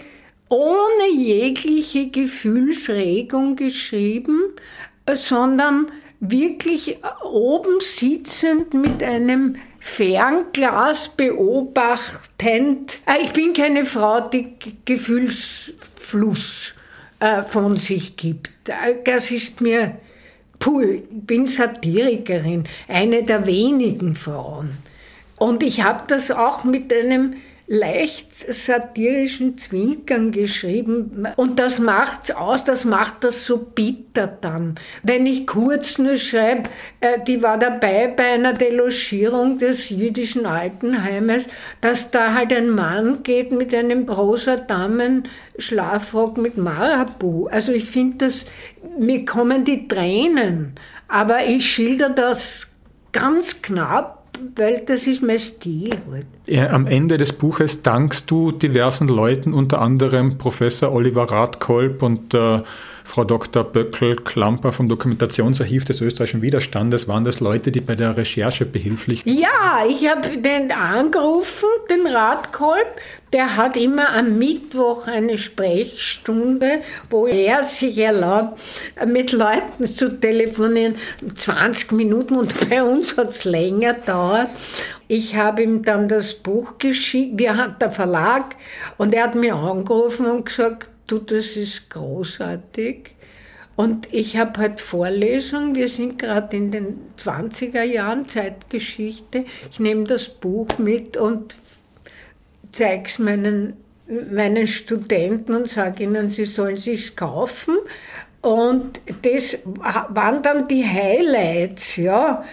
ohne 0.48 1.10
jegliche 1.14 2.08
Gefühlsregung 2.08 3.56
geschrieben, 3.56 4.40
äh, 5.06 5.16
sondern 5.16 5.90
wirklich 6.20 6.96
äh, 6.96 6.98
oben 7.24 7.80
sitzend 7.80 8.74
mit 8.74 9.02
einem 9.02 9.56
Fernglas 9.78 11.10
beobachtend. 11.10 13.02
Äh, 13.06 13.24
Ich 13.24 13.32
bin 13.32 13.52
keine 13.52 13.84
Frau, 13.84 14.20
die 14.20 14.54
Gefühlsfluss 14.84 16.74
von 17.48 17.76
sich 17.76 18.16
gibt. 18.16 18.52
Das 19.04 19.32
ist 19.32 19.60
mir 19.60 19.98
Puh, 20.58 20.80
ich 20.80 21.02
bin 21.10 21.46
Satirikerin, 21.46 22.64
eine 22.88 23.22
der 23.22 23.46
wenigen 23.46 24.14
Frauen. 24.14 24.70
Und 25.36 25.62
ich 25.62 25.82
habe 25.82 26.04
das 26.08 26.30
auch 26.30 26.64
mit 26.64 26.92
einem 26.92 27.36
leicht 27.70 28.32
satirischen 28.32 29.58
Zwinkern 29.58 30.32
geschrieben. 30.32 31.28
Und 31.36 31.58
das 31.58 31.78
macht's 31.78 32.30
aus, 32.30 32.64
das 32.64 32.86
macht 32.86 33.24
das 33.24 33.44
so 33.44 33.58
bitter 33.58 34.26
dann. 34.26 34.76
Wenn 35.02 35.26
ich 35.26 35.46
kurz 35.46 35.98
nur 35.98 36.16
schreibe, 36.16 36.70
äh, 37.00 37.18
die 37.26 37.42
war 37.42 37.58
dabei 37.58 38.08
bei 38.08 38.32
einer 38.32 38.54
Delogierung 38.54 39.58
des 39.58 39.90
jüdischen 39.90 40.46
Altenheimes, 40.46 41.46
dass 41.82 42.10
da 42.10 42.32
halt 42.32 42.54
ein 42.54 42.70
Mann 42.70 43.22
geht 43.22 43.52
mit 43.52 43.74
einem 43.74 44.08
rosa 44.08 44.56
Damen-Schlafrock 44.56 46.38
mit 46.38 46.56
Marabu. 46.56 47.48
Also 47.48 47.72
ich 47.72 47.84
finde 47.84 48.26
das, 48.26 48.46
mir 48.98 49.26
kommen 49.26 49.66
die 49.66 49.86
Tränen. 49.86 50.72
Aber 51.06 51.44
ich 51.44 51.66
schilder 51.70 52.08
das 52.08 52.66
ganz 53.12 53.60
knapp, 53.60 54.17
weil 54.56 54.82
das 54.86 55.06
ist 55.06 55.22
mein 55.22 55.38
Stil 55.38 55.90
halt. 56.10 56.26
Ja, 56.46 56.70
Am 56.70 56.86
Ende 56.86 57.18
des 57.18 57.32
Buches 57.32 57.82
dankst 57.82 58.30
du 58.30 58.52
diversen 58.52 59.08
Leuten, 59.08 59.54
unter 59.54 59.80
anderem 59.80 60.38
Professor 60.38 60.92
Oliver 60.92 61.24
Radkolb 61.24 62.02
und 62.02 62.34
äh, 62.34 62.62
Frau 63.08 63.24
Dr. 63.24 63.64
Böckel-Klamper 63.64 64.70
vom 64.70 64.86
Dokumentationsarchiv 64.86 65.86
des 65.86 66.02
österreichischen 66.02 66.42
Widerstandes. 66.42 67.08
Waren 67.08 67.24
das 67.24 67.40
Leute, 67.40 67.72
die 67.72 67.80
bei 67.80 67.94
der 67.94 68.18
Recherche 68.18 68.66
behilflich 68.66 69.22
Ja, 69.24 69.86
ich 69.88 70.06
habe 70.06 70.36
den 70.36 70.70
angerufen, 70.70 71.70
den 71.90 72.06
Radkolb. 72.06 72.86
Der 73.32 73.56
hat 73.56 73.78
immer 73.78 74.14
am 74.14 74.36
Mittwoch 74.36 75.08
eine 75.08 75.38
Sprechstunde, 75.38 76.82
wo 77.08 77.26
er 77.26 77.64
sich 77.64 77.96
erlaubt, 77.96 78.60
mit 79.06 79.32
Leuten 79.32 79.86
zu 79.86 80.20
telefonieren. 80.20 80.96
20 81.34 81.92
Minuten 81.92 82.36
und 82.36 82.54
bei 82.68 82.82
uns 82.82 83.16
hat 83.16 83.30
es 83.30 83.44
länger 83.44 83.94
dauert. 83.94 84.48
Ich 85.08 85.34
habe 85.34 85.62
ihm 85.62 85.82
dann 85.82 86.08
das 86.08 86.34
Buch 86.34 86.76
geschickt, 86.76 87.38
wir 87.38 87.56
hat 87.56 87.80
der 87.80 87.90
Verlag, 87.90 88.54
und 88.98 89.14
er 89.14 89.24
hat 89.24 89.34
mir 89.34 89.54
angerufen 89.54 90.26
und 90.26 90.44
gesagt, 90.44 90.90
du, 91.10 91.18
das 91.18 91.56
ist 91.56 91.90
großartig. 91.90 93.14
Und 93.76 94.12
ich 94.12 94.36
habe 94.36 94.58
halt 94.60 94.80
Vorlesungen, 94.80 95.76
wir 95.76 95.88
sind 95.88 96.18
gerade 96.18 96.56
in 96.56 96.72
den 96.72 96.98
20er 97.16 97.82
Jahren 97.82 98.26
Zeitgeschichte. 98.26 99.44
Ich 99.70 99.78
nehme 99.78 100.04
das 100.04 100.28
Buch 100.28 100.78
mit 100.78 101.16
und 101.16 101.56
zeige 102.72 103.04
es 103.04 103.20
meinen, 103.20 103.76
meinen 104.32 104.66
Studenten 104.66 105.54
und 105.54 105.68
sage 105.68 106.02
ihnen, 106.02 106.28
sie 106.28 106.44
sollen 106.44 106.76
sich's 106.76 107.14
kaufen. 107.14 107.76
Und 108.40 109.00
das 109.22 109.58
waren 109.64 110.42
dann 110.42 110.68
die 110.68 110.84
Highlights, 110.84 111.96
ja. 111.96 112.44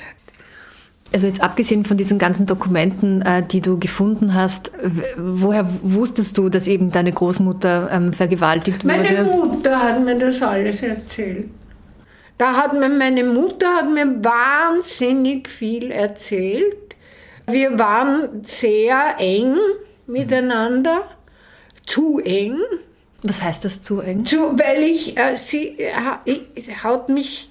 Also 1.16 1.28
jetzt 1.28 1.42
abgesehen 1.42 1.86
von 1.86 1.96
diesen 1.96 2.20
ganzen 2.20 2.46
Dokumenten, 2.46 3.22
äh, 3.22 3.42
die 3.42 3.62
du 3.62 3.80
gefunden 3.80 4.34
hast, 4.34 4.74
woher 5.16 5.66
wusstest 5.82 6.38
du, 6.38 6.50
dass 6.50 6.68
eben 6.68 6.92
deine 6.92 7.14
Großmutter 7.14 7.88
ähm, 7.90 8.12
vergewaltigt 8.12 8.84
wurde? 8.84 8.98
Meine 8.98 9.24
Mutter 9.24 9.82
hat 9.82 10.04
mir 10.04 10.20
das 10.20 10.42
alles 10.42 10.84
erzählt. 10.84 11.48
Da 12.38 12.58
hat 12.58 12.74
mir 12.74 12.90
meine 12.90 13.24
Mutter 13.24 13.76
hat 13.76 13.90
mir 13.90 14.06
wahnsinnig 14.22 15.48
viel 15.48 15.90
erzählt. 15.90 16.76
Wir 17.48 17.80
waren 17.80 18.44
sehr 18.44 19.16
eng 19.18 19.56
miteinander, 20.08 21.04
zu 21.86 22.20
eng. 22.20 22.58
Was 23.24 23.42
heißt 23.42 23.64
das 23.64 23.82
zu 23.82 24.02
eng? 24.02 24.26
Zu, 24.26 24.60
weil 24.60 24.84
ich, 24.84 25.18
äh, 25.18 25.38
sie 25.38 25.80
äh, 25.80 25.94
hat 26.84 27.08
mich 27.08 27.50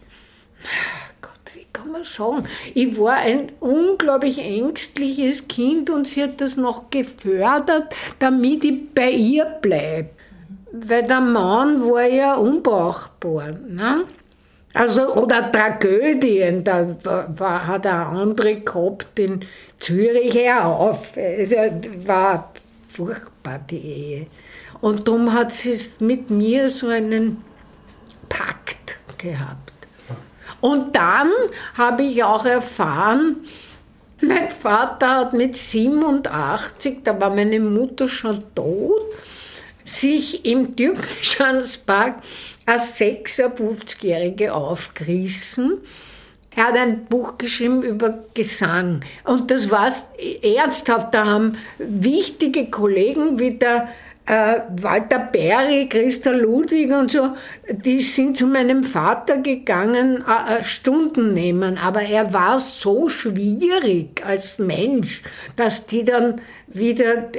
kann 1.75 1.93
man 1.93 2.05
sagen, 2.05 2.45
ich 2.73 2.99
war 2.99 3.17
ein 3.17 3.53
unglaublich 3.61 4.39
ängstliches 4.39 5.47
Kind 5.49 5.91
und 5.91 6.07
sie 6.07 6.23
hat 6.23 6.41
das 6.41 6.57
noch 6.57 6.89
gefördert, 6.89 7.95
damit 8.19 8.65
ich 8.65 8.95
bei 8.95 9.11
ihr 9.11 9.45
bleibe. 9.45 10.09
Weil 10.73 11.03
der 11.03 11.21
Mann 11.21 11.83
war 11.83 12.07
ja 12.07 12.37
unbrauchbar. 12.37 13.53
Ne? 13.69 14.05
Also, 14.73 15.15
oder 15.15 15.53
Tragödien, 15.53 16.65
da 16.65 16.97
war, 17.37 17.67
hat 17.67 17.85
er 17.85 18.09
andere 18.09 18.57
gehabt 18.57 19.19
in 19.19 19.41
Zürich, 19.79 20.51
auf. 20.51 21.17
Es 21.17 21.53
war 22.07 22.53
furchtbar, 22.89 23.61
die 23.71 23.79
Ehe. 23.79 24.27
Und 24.81 25.07
darum 25.07 25.33
hat 25.33 25.53
sie 25.53 25.79
mit 26.01 26.31
mir 26.31 26.69
so 26.71 26.89
einen 26.89 27.45
Pakt 28.29 28.99
gehabt. 29.17 29.74
Und 30.61 30.97
dann 30.97 31.31
habe 31.77 32.03
ich 32.03 32.23
auch 32.25 32.45
erfahren, 32.45 33.37
mein 34.21 34.51
Vater 34.51 35.17
hat 35.17 35.33
mit 35.33 35.57
87, 35.57 36.99
da 37.05 37.21
war 37.21 37.31
meine 37.31 37.61
Mutter 37.61 38.09
schon 38.09 38.43
tot, 38.55 39.03
sich 39.85 40.47
im 40.47 40.75
Türkenschanzpark 40.75 42.23
als 42.65 42.99
56-Jährige 42.99 44.55
aufgerissen. 44.55 45.79
Er 46.57 46.69
hat 46.69 46.77
ein 46.77 47.05
Buch 47.07 47.37
geschrieben 47.37 47.83
über 47.83 48.21
Gesang. 48.33 49.01
Und 49.25 49.51
das 49.51 49.71
war 49.71 49.93
ernsthaft. 50.43 51.13
Da 51.13 51.27
haben 51.27 51.59
wichtige 51.79 52.71
Kollegen 52.71 53.39
wie 53.39 53.59
der 53.59 53.89
äh, 54.27 54.61
Walter 54.81 55.19
Berry, 55.19 55.89
Christa 55.89 56.31
Ludwig 56.31 56.91
und 56.93 57.11
so, 57.11 57.31
die 57.69 58.01
sind 58.01 58.37
zu 58.37 58.47
meinem 58.47 58.83
Vater 58.83 59.39
gegangen, 59.39 60.25
äh, 60.27 60.61
äh, 60.61 60.65
Stunden 60.65 61.35
nehmen. 61.35 61.77
Aber 61.79 62.01
er 62.03 62.33
war 62.33 62.59
so 62.61 63.09
schwierig 63.09 64.25
als 64.25 64.59
Mensch, 64.59 65.23
dass 65.57 65.87
die 65.87 66.05
dann 66.05 66.41
wieder 66.67 67.31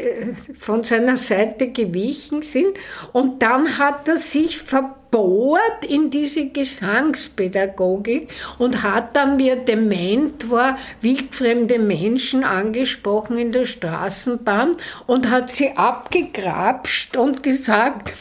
von 0.59 0.83
seiner 0.83 1.17
Seite 1.17 1.71
gewichen 1.71 2.43
sind. 2.43 2.77
Und 3.13 3.41
dann 3.41 3.79
hat 3.79 4.07
er 4.07 4.17
sich 4.17 4.59
verboten 4.59 5.04
bohrt 5.15 5.85
in 5.87 6.09
diese 6.09 6.47
Gesangspädagogik 6.47 8.33
und 8.57 8.83
hat 8.83 9.15
dann, 9.15 9.37
wie 9.37 9.47
er 9.47 9.55
dement 9.55 10.49
war, 10.49 10.77
wildfremde 10.99 11.79
Menschen 11.79 12.43
angesprochen 12.43 13.37
in 13.37 13.53
der 13.53 13.65
Straßenbahn 13.65 14.75
und 15.07 15.29
hat 15.31 15.51
sie 15.51 15.71
abgegrapscht 15.77 17.15
und 17.15 17.43
gesagt, 17.43 18.11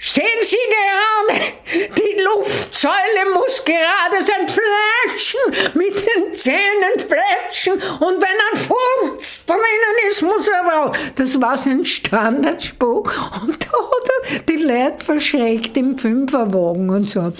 Stehen 0.00 0.42
Sie 0.42 0.56
gerade! 0.70 1.40
Die 1.74 2.22
Luftsäule 2.22 3.32
muss 3.34 3.64
gerade 3.64 4.22
sein 4.22 4.46
Fletschen, 4.46 5.40
mit 5.74 5.96
den 5.96 6.32
Zähnen 6.32 6.98
fletschen 6.98 7.72
und 7.72 8.22
wenn 8.22 8.22
ein 8.22 8.56
Furz 8.56 9.44
drinnen 9.44 9.98
ist, 10.08 10.22
muss 10.22 10.46
er 10.46 10.62
raus. 10.62 10.96
Das 11.16 11.40
war 11.40 11.58
sein 11.58 11.84
Standardspruch 11.84 13.12
und 13.42 13.64
da 13.64 13.72
hat 13.72 14.08
er 14.08 14.22
die 14.48 14.62
Leute 14.62 15.04
verschreckt 15.04 15.76
im 15.76 15.98
Fünferwagen 15.98 16.90
und 16.90 17.10
so. 17.10 17.20
Und 17.20 17.34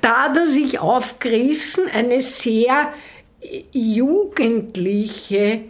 da 0.00 0.24
hat 0.24 0.38
er 0.38 0.46
sich 0.46 0.78
aufgerissen, 0.78 1.86
eine 1.92 2.22
sehr 2.22 2.94
jugendliche 3.72 5.64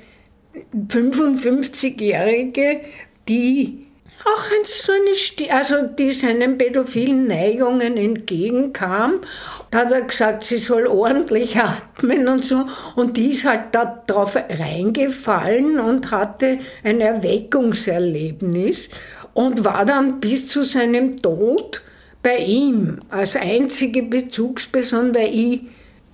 55-Jährige, 0.72 2.82
die 3.28 3.89
auch 4.24 4.42
so 4.64 4.92
eine, 4.92 5.14
Sti 5.14 5.50
also 5.50 5.82
die 5.82 6.12
seinen 6.12 6.58
pädophilen 6.58 7.26
Neigungen 7.26 7.96
entgegenkam, 7.96 9.20
da 9.70 9.78
hat 9.78 9.92
er 9.92 10.02
gesagt, 10.02 10.44
sie 10.44 10.58
soll 10.58 10.86
ordentlich 10.86 11.56
atmen 11.56 12.28
und 12.28 12.44
so. 12.44 12.66
Und 12.96 13.16
die 13.16 13.30
ist 13.30 13.44
halt 13.44 13.72
da 13.72 14.02
drauf 14.06 14.36
reingefallen 14.36 15.80
und 15.80 16.10
hatte 16.10 16.58
ein 16.84 17.00
Erweckungserlebnis 17.00 18.90
und 19.32 19.64
war 19.64 19.84
dann 19.84 20.20
bis 20.20 20.48
zu 20.48 20.64
seinem 20.64 21.22
Tod 21.22 21.82
bei 22.22 22.38
ihm 22.38 23.00
als 23.08 23.36
einzige 23.36 24.02
Bezugsperson, 24.02 25.14
weil 25.14 25.30
ich 25.32 25.60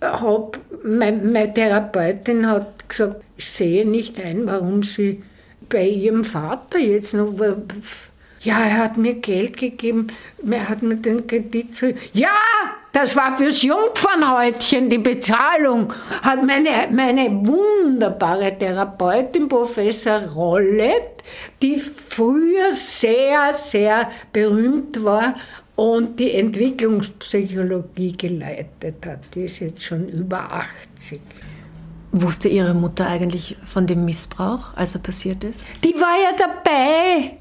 hab, 0.01 0.59
meine, 0.85 1.17
meine 1.23 1.53
Therapeutin 1.53 2.49
hat 2.49 2.89
gesagt, 2.89 3.23
ich 3.37 3.51
sehe 3.51 3.89
nicht 3.89 4.25
ein, 4.25 4.47
warum 4.47 4.83
sie 4.83 5.23
bei 5.69 5.87
ihrem 5.87 6.25
Vater 6.25 6.79
jetzt 6.79 7.15
noch. 7.15 7.33
Ja, 8.41 8.61
er 8.61 8.79
hat 8.79 8.97
mir 8.97 9.15
Geld 9.15 9.57
gegeben, 9.57 10.09
er 10.49 10.69
hat 10.69 10.83
mir 10.83 10.97
den 10.97 11.27
Kredit 11.27 11.75
zu. 11.75 11.95
Ja, 12.13 12.29
das 12.93 13.17
war 13.17 13.37
fürs 13.37 13.63
Jungfernhäutchen 13.63 14.89
die 14.89 14.99
Bezahlung. 14.99 15.93
Hat 16.23 16.45
meine, 16.45 16.89
meine 16.91 17.31
wunderbare 17.45 18.57
Therapeutin, 18.57 19.49
Professor 19.49 20.21
Rollet, 20.35 21.25
die 21.61 21.79
früher 21.79 22.73
sehr, 22.73 23.53
sehr 23.53 24.11
berühmt 24.33 25.03
war 25.03 25.35
und 25.75 26.19
die 26.19 26.33
Entwicklungspsychologie 26.33 28.17
geleitet 28.17 29.05
hat. 29.05 29.21
Die 29.35 29.43
ist 29.43 29.59
jetzt 29.59 29.83
schon 29.83 30.09
über 30.09 30.51
80. 30.51 31.21
Wusste 32.13 32.49
Ihre 32.49 32.75
Mutter 32.75 33.07
eigentlich 33.07 33.57
von 33.65 33.87
dem 33.87 34.05
Missbrauch, 34.05 34.75
als 34.75 34.95
er 34.95 35.01
passiert 35.01 35.45
ist? 35.45 35.67
Die 35.85 35.95
war 35.95 36.17
ja 36.23 36.33
dabei. 36.37 37.37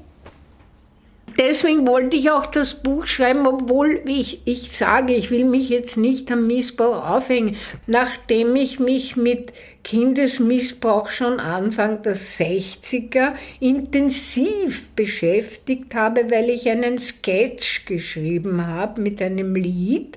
Deswegen 1.38 1.86
wollte 1.86 2.16
ich 2.16 2.30
auch 2.30 2.46
das 2.46 2.74
Buch 2.74 3.06
schreiben, 3.06 3.46
obwohl 3.46 4.00
ich, 4.06 4.40
ich 4.46 4.72
sage, 4.72 5.12
ich 5.12 5.30
will 5.30 5.44
mich 5.44 5.68
jetzt 5.68 5.98
nicht 5.98 6.32
am 6.32 6.46
Missbrauch 6.46 7.06
aufhängen. 7.06 7.56
Nachdem 7.86 8.56
ich 8.56 8.78
mich 8.78 9.16
mit 9.16 9.52
Kindesmissbrauch 9.84 11.10
schon 11.10 11.38
Anfang 11.38 12.00
der 12.02 12.16
60er 12.16 13.34
intensiv 13.60 14.88
beschäftigt 14.96 15.94
habe, 15.94 16.30
weil 16.30 16.48
ich 16.48 16.70
einen 16.70 16.98
Sketch 16.98 17.84
geschrieben 17.84 18.66
habe 18.66 19.00
mit 19.02 19.20
einem 19.20 19.54
Lied. 19.54 20.16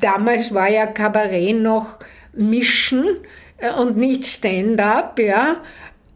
Damals 0.00 0.52
war 0.52 0.68
ja 0.68 0.86
Kabarett 0.86 1.60
noch 1.60 1.98
Mischen 2.32 3.18
äh, 3.58 3.72
und 3.72 3.96
nicht 3.96 4.26
Stand-up, 4.26 5.18
ja. 5.18 5.62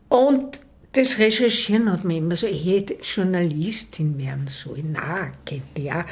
Und 0.08 0.60
das 0.92 1.18
Recherchieren 1.18 1.90
hat 1.90 2.04
mir 2.04 2.18
immer 2.18 2.36
so, 2.36 2.46
ich 2.46 2.66
hätte 2.66 2.94
Journalistin 3.02 4.18
werden 4.18 4.46
sollen, 4.48 4.92
nackt, 4.92 5.52
ja, 5.78 6.04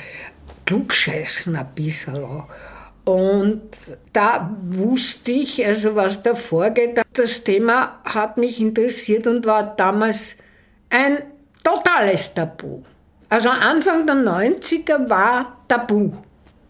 klugscheißen 0.65 1.55
ein 1.55 1.69
bisschen 1.75 2.25
auch. 2.25 2.49
Und 3.05 3.63
da 4.13 4.57
wusste 4.63 5.33
ich, 5.33 5.65
also 5.67 5.97
was 5.97 6.23
da 6.23 6.35
vorgeht, 6.35 7.01
das 7.13 7.43
Thema 7.43 8.01
hat 8.05 8.37
mich 8.37 8.61
interessiert 8.61 9.27
und 9.27 9.47
war 9.47 9.75
damals 9.77 10.35
ein 10.91 11.19
totales 11.65 12.33
Tabu. 12.33 12.83
Also 13.29 13.49
Anfang 13.49 14.07
der 14.07 14.17
90er 14.17 15.09
war 15.09 15.65
tabu. 15.69 16.13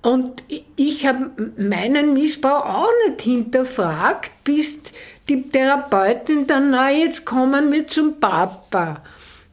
Und 0.03 0.43
ich 0.77 1.07
habe 1.07 1.31
meinen 1.59 2.15
Missbrauch 2.15 2.65
auch 2.65 2.91
nicht 3.07 3.23
hinterfragt, 3.23 4.33
bis 4.45 4.79
die 5.29 5.43
Therapeutin 5.43 6.47
dann, 6.47 6.71
na, 6.71 6.91
jetzt 6.91 7.27
kommen 7.27 7.71
wir 7.71 7.87
zum 7.87 8.19
Papa. 8.19 9.03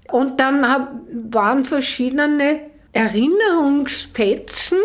Und 0.10 0.40
dann 0.40 0.68
hab, 0.68 0.94
waren 1.12 1.66
verschiedene 1.66 2.62
Erinnerungsfetzen, 2.94 4.80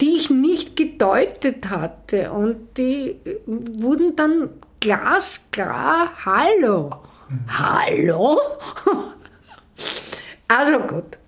die 0.00 0.16
ich 0.16 0.30
nicht 0.30 0.76
gedeutet 0.76 1.68
hatte. 1.68 2.32
Und 2.32 2.78
die 2.78 3.16
wurden 3.46 4.16
dann 4.16 4.48
glasklar, 4.80 6.10
hallo. 6.24 6.90
Hallo? 7.48 8.40
also 10.48 10.78
gut. 10.80 11.18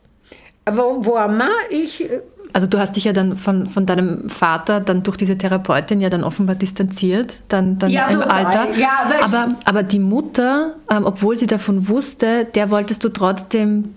Aber 0.64 1.04
wo 1.04 1.14
wir? 1.14 1.50
Ich 1.68 2.04
also 2.54 2.68
du 2.68 2.78
hast 2.78 2.94
dich 2.94 3.04
ja 3.04 3.12
dann 3.12 3.36
von, 3.36 3.66
von 3.66 3.84
deinem 3.84 4.30
Vater 4.30 4.80
dann 4.80 5.02
durch 5.02 5.16
diese 5.16 5.36
Therapeutin 5.36 6.00
ja 6.00 6.08
dann 6.08 6.22
offenbar 6.22 6.54
distanziert, 6.54 7.40
dann, 7.48 7.78
dann 7.78 7.90
ja, 7.90 8.06
im 8.06 8.22
Alter. 8.22 8.68
Ja, 8.76 9.10
aber, 9.22 9.56
aber 9.64 9.82
die 9.82 9.98
Mutter, 9.98 10.76
ähm, 10.88 11.04
obwohl 11.04 11.34
sie 11.34 11.48
davon 11.48 11.88
wusste, 11.88 12.44
der 12.44 12.70
wolltest 12.70 13.02
du 13.02 13.08
trotzdem 13.08 13.96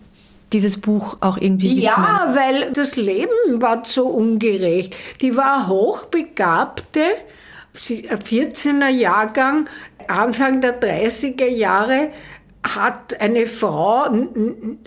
dieses 0.54 0.80
Buch 0.80 1.18
auch 1.20 1.38
irgendwie 1.38 1.68
widmen. 1.68 1.84
Ja, 1.84 2.34
weil 2.34 2.72
das 2.72 2.96
Leben 2.96 3.30
war 3.62 3.84
so 3.86 4.08
ungerecht. 4.08 4.96
Die 5.22 5.38
war 5.38 5.68
hochbegabte, 5.68 7.02
14er 7.76 8.90
Jahrgang, 8.90 9.70
Anfang 10.08 10.62
der 10.62 10.82
30er 10.82 11.48
Jahre, 11.48 12.10
hat 12.76 13.20
eine 13.22 13.48
Frau 13.48 14.08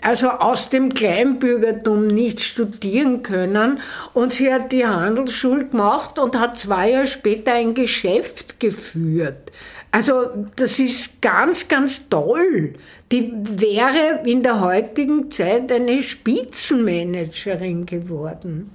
also 0.01 0.29
aus 0.29 0.69
dem 0.69 0.93
Kleinbürgertum 0.93 2.07
nicht 2.07 2.41
studieren 2.41 3.23
können 3.23 3.79
und 4.13 4.33
sie 4.33 4.53
hat 4.53 4.71
die 4.71 4.85
Handelsschule 4.85 5.65
gemacht 5.67 6.19
und 6.19 6.39
hat 6.39 6.59
zwei 6.59 6.91
Jahre 6.91 7.07
später 7.07 7.53
ein 7.53 7.73
Geschäft 7.73 8.59
geführt. 8.59 9.51
Also 9.91 10.29
das 10.55 10.79
ist 10.79 11.21
ganz, 11.21 11.67
ganz 11.67 12.07
toll. 12.07 12.75
Die 13.11 13.33
wäre 13.33 14.21
in 14.25 14.41
der 14.41 14.61
heutigen 14.61 15.29
Zeit 15.29 15.69
eine 15.71 16.01
Spitzenmanagerin 16.01 17.85
geworden. 17.85 18.71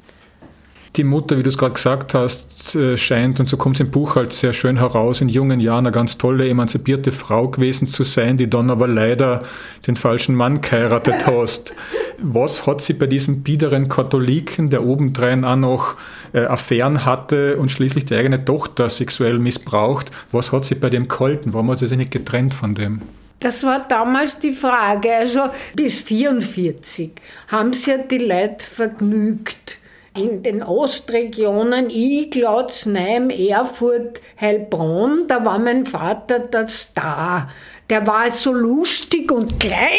Die 0.97 1.05
Mutter, 1.05 1.37
wie 1.37 1.43
du 1.43 1.51
es 1.51 1.59
gerade 1.59 1.75
gesagt 1.75 2.15
hast, 2.15 2.75
äh, 2.75 2.97
scheint, 2.97 3.39
und 3.39 3.49
so 3.49 3.59
kommt 3.59 3.77
es 3.77 3.81
im 3.81 3.91
Buch 3.91 4.17
halt 4.17 4.33
sehr 4.33 4.55
schön 4.55 4.79
heraus, 4.79 5.21
in 5.21 5.29
jungen 5.29 5.61
Jahren 5.61 5.87
eine 5.87 5.93
ganz 5.93 6.17
tolle, 6.17 6.49
emanzipierte 6.49 7.13
Frau 7.13 7.49
gewesen 7.49 7.87
zu 7.87 8.03
sein, 8.03 8.39
die 8.39 8.49
dann 8.49 8.71
aber 8.71 8.89
leider 8.89 9.41
den 9.87 9.97
falschen 9.97 10.35
Mann 10.35 10.63
geheiratet 10.63 11.27
hast. 11.27 11.75
Was 12.19 12.67
hat 12.67 12.81
sie 12.81 12.95
bei 12.95 13.07
diesem 13.07 13.43
biederen 13.43 13.89
Katholiken, 13.89 14.71
der 14.71 14.85
obendrein 14.85 15.45
auch 15.45 15.57
noch 15.57 15.97
äh, 16.33 16.47
Affären 16.47 17.05
hatte 17.05 17.59
und 17.59 17.71
schließlich 17.71 18.07
die 18.07 18.15
eigene 18.15 18.43
Tochter 18.43 18.89
sexuell 18.89 19.39
missbraucht, 19.39 20.11
was 20.33 20.51
hat 20.51 20.65
sie 20.65 20.77
bei 20.77 20.89
dem 20.89 21.09
gehalten? 21.09 21.53
Warum 21.53 21.71
hat 21.71 21.79
sie 21.79 21.87
sich 21.87 21.99
nicht 21.99 22.11
getrennt 22.11 22.55
von 22.55 22.75
dem? 22.75 23.03
Das 23.41 23.65
war 23.65 23.87
damals 23.87 24.39
die 24.39 24.53
Frage. 24.53 25.15
Also 25.15 25.41
bis 25.75 26.01
1944 26.01 27.11
haben 27.49 27.75
sie 27.75 27.91
ja 27.91 27.99
die 27.99 28.19
Leute 28.19 28.65
vergnügt 28.65 29.79
in 30.17 30.43
den 30.43 30.63
Ostregionen, 30.63 31.91
Iglotz, 31.91 32.87
Neim, 32.87 33.31
Erfurt, 33.31 34.21
Heilbronn, 34.41 35.27
da 35.29 35.45
war 35.45 35.59
mein 35.59 35.87
Vater 35.87 36.39
der 36.41 36.69
Star. 36.69 37.49
Der 37.89 38.05
war 38.07 38.33
so 38.33 38.53
lustig 38.53 39.31
und 39.31 39.61
klein, 39.61 39.91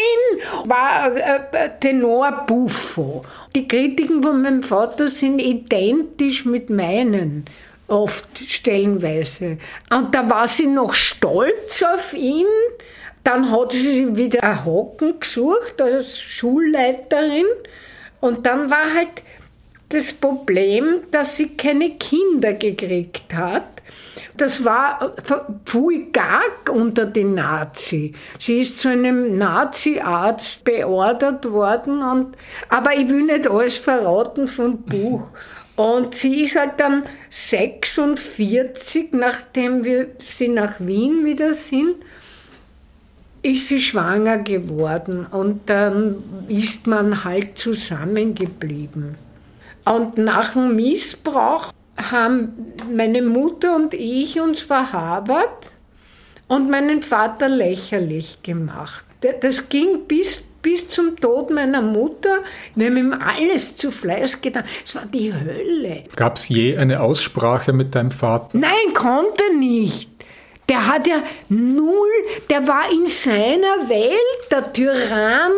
war 0.66 1.16
äh, 1.16 1.40
äh, 1.54 1.70
Tenor 1.80 2.44
Buffo. 2.46 3.24
Die 3.56 3.68
Kritiken 3.68 4.22
von 4.22 4.42
meinem 4.42 4.62
Vater 4.62 5.08
sind 5.08 5.40
identisch 5.40 6.46
mit 6.46 6.70
meinen, 6.70 7.46
oft 7.88 8.38
stellenweise. 8.40 9.58
Und 9.90 10.14
da 10.14 10.30
war 10.30 10.50
sie 10.50 10.68
noch 10.68 10.94
stolz 10.94 11.82
auf 11.84 12.14
ihn. 12.14 12.48
Dann 13.24 13.52
hat 13.52 13.72
sie 13.72 14.16
wieder 14.18 14.44
ein 14.44 14.66
Hocken 14.66 15.20
gesucht 15.20 15.82
als 15.82 16.20
Schulleiterin. 16.20 17.46
Und 18.20 18.46
dann 18.46 18.70
war 18.70 18.94
halt 18.94 19.22
das 19.90 20.12
Problem, 20.12 21.02
dass 21.12 21.38
sie 21.38 21.50
keine 21.50 21.92
Kinder 21.92 22.54
gekriegt 22.54 23.34
hat. 23.34 23.64
Das 24.36 24.66
war 24.66 25.16
pfui 25.66 26.10
gag 26.12 26.70
unter 26.72 27.06
den 27.06 27.36
Nazi. 27.36 28.14
Sie 28.38 28.60
ist 28.60 28.80
zu 28.80 28.90
einem 28.90 29.38
Nazi-Arzt 29.38 30.64
beordert 30.66 31.50
worden, 31.50 32.02
und, 32.04 32.38
aber 32.70 32.96
ich 32.96 33.10
will 33.10 33.24
nicht 33.24 33.50
alles 33.50 33.78
verraten 33.78 34.48
vom 34.48 34.82
Buch. 34.82 35.24
Und 35.78 36.16
sie 36.16 36.44
ist 36.44 36.56
halt 36.56 36.74
dann 36.78 37.04
46, 37.30 39.14
nachdem 39.14 39.84
wir 39.84 40.08
sie 40.20 40.50
nach 40.50 40.80
Wien 40.80 41.24
wieder 41.24 41.54
sind, 41.54 41.96
ist 43.44 43.68
sie 43.68 43.80
schwanger 43.80 44.40
geworden 44.40 45.26
und 45.26 45.70
dann 45.70 46.24
ist 46.48 46.88
man 46.88 47.24
halt 47.24 47.58
zusammengeblieben. 47.58 49.27
Und 49.96 50.18
nach 50.18 50.54
dem 50.54 50.76
Missbrauch 50.76 51.72
haben 51.98 52.74
meine 52.94 53.22
Mutter 53.22 53.76
und 53.76 53.94
ich 53.94 54.40
uns 54.40 54.62
verhabert 54.62 55.72
und 56.48 56.70
meinen 56.70 57.02
Vater 57.02 57.50
lächerlich 57.50 58.42
gemacht. 58.44 59.06
Das 59.42 59.68
ging 59.70 60.06
bis, 60.08 60.44
bis 60.62 60.88
zum 60.88 61.16
Tod 61.16 61.50
meiner 61.50 61.82
Mutter. 61.82 62.44
Wir 62.76 62.88
haben 62.88 62.98
ihm 62.98 63.14
alles 63.14 63.76
zu 63.76 63.92
Fleisch 63.92 64.40
getan. 64.42 64.64
Es 64.86 64.94
war 64.96 65.06
die 65.06 65.34
Hölle. 65.34 66.04
Gab 66.16 66.38
es 66.38 66.48
je 66.50 66.78
eine 66.78 67.02
Aussprache 67.02 67.74
mit 67.74 67.96
deinem 67.96 68.12
Vater? 68.12 68.58
Nein, 68.58 68.94
konnte 68.94 69.58
nicht. 69.58 70.17
Der 70.70 70.86
hat 70.86 71.08
ja 71.08 71.24
null, 71.48 72.10
der 72.50 72.68
war 72.68 72.92
in 72.92 73.08
seiner 73.08 73.88
Welt, 73.88 74.52
der 74.52 74.74
Tyrann. 74.74 75.52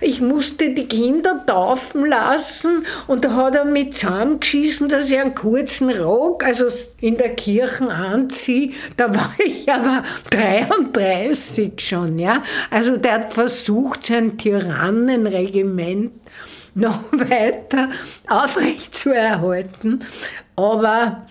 Ich 0.00 0.20
musste 0.20 0.70
die 0.70 0.88
Kinder 0.88 1.44
taufen 1.46 2.04
lassen 2.04 2.84
und 3.06 3.24
da 3.24 3.34
hat 3.34 3.54
er 3.54 3.64
mit 3.64 3.96
zusammengeschissen, 3.96 4.88
dass 4.88 5.10
ich 5.10 5.18
einen 5.18 5.36
kurzen 5.36 5.90
Rock, 5.90 6.42
also 6.42 6.66
in 7.00 7.16
der 7.16 7.36
Kirche 7.36 7.88
anziehe. 7.88 8.72
Da 8.96 9.14
war 9.14 9.32
ich 9.38 9.70
aber 9.70 10.02
33 10.30 11.80
schon, 11.80 12.18
ja. 12.18 12.42
Also 12.70 12.96
der 12.96 13.12
hat 13.12 13.32
versucht, 13.32 14.06
sein 14.06 14.38
Tyrannenregiment 14.38 16.10
noch 16.74 17.00
weiter 17.12 17.90
aufrechtzuerhalten. 18.28 20.04
Aber 20.56 21.26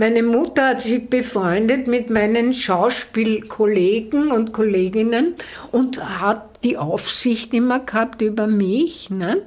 meine 0.00 0.22
Mutter 0.22 0.68
hat 0.68 0.80
sich 0.80 1.10
befreundet 1.10 1.86
mit 1.86 2.08
meinen 2.08 2.54
Schauspielkollegen 2.54 4.32
und 4.32 4.50
Kolleginnen 4.50 5.34
und 5.72 6.02
hat 6.22 6.64
die 6.64 6.78
Aufsicht 6.78 7.52
immer 7.52 7.80
gehabt 7.80 8.22
über 8.22 8.46
mich 8.46 9.10
ne? 9.10 9.42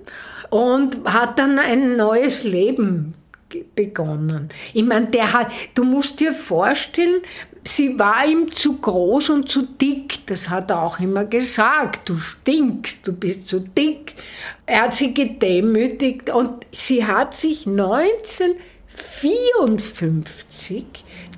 und 0.51 1.11
hat 1.11 1.39
dann 1.39 1.57
ein 1.57 1.97
neues 1.97 2.43
Leben 2.43 3.15
begonnen. 3.73 4.49
Ich 4.75 4.83
meine, 4.83 5.07
der 5.07 5.33
hat, 5.33 5.47
du 5.73 5.85
musst 5.85 6.19
dir 6.19 6.33
vorstellen, 6.33 7.21
sie 7.63 7.97
war 7.97 8.23
ihm 8.23 8.51
zu 8.51 8.77
groß 8.77 9.31
und 9.31 9.49
zu 9.49 9.63
dick. 9.63 10.27
Das 10.27 10.49
hat 10.49 10.69
er 10.69 10.83
auch 10.83 10.99
immer 10.99 11.25
gesagt. 11.25 12.09
Du 12.09 12.17
stinkst, 12.17 13.07
du 13.07 13.13
bist 13.13 13.47
zu 13.47 13.59
dick. 13.59 14.13
Er 14.67 14.83
hat 14.83 14.93
sie 14.93 15.15
gedemütigt 15.15 16.29
und 16.29 16.67
sie 16.71 17.07
hat 17.07 17.33
sich 17.35 17.65
19 17.65 18.51
54 18.95 20.85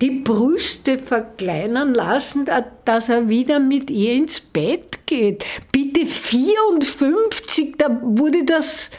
die 0.01 0.11
Brüste 0.11 0.99
verkleinern 0.99 1.93
lassen, 1.93 2.45
dass 2.85 3.09
er 3.09 3.29
wieder 3.29 3.59
mit 3.59 3.89
ihr 3.89 4.13
ins 4.13 4.41
Bett 4.41 5.05
geht. 5.05 5.45
Bitte 5.71 6.05
54, 6.05 7.75
da 7.77 7.99
wurde 8.01 8.43
das 8.43 8.89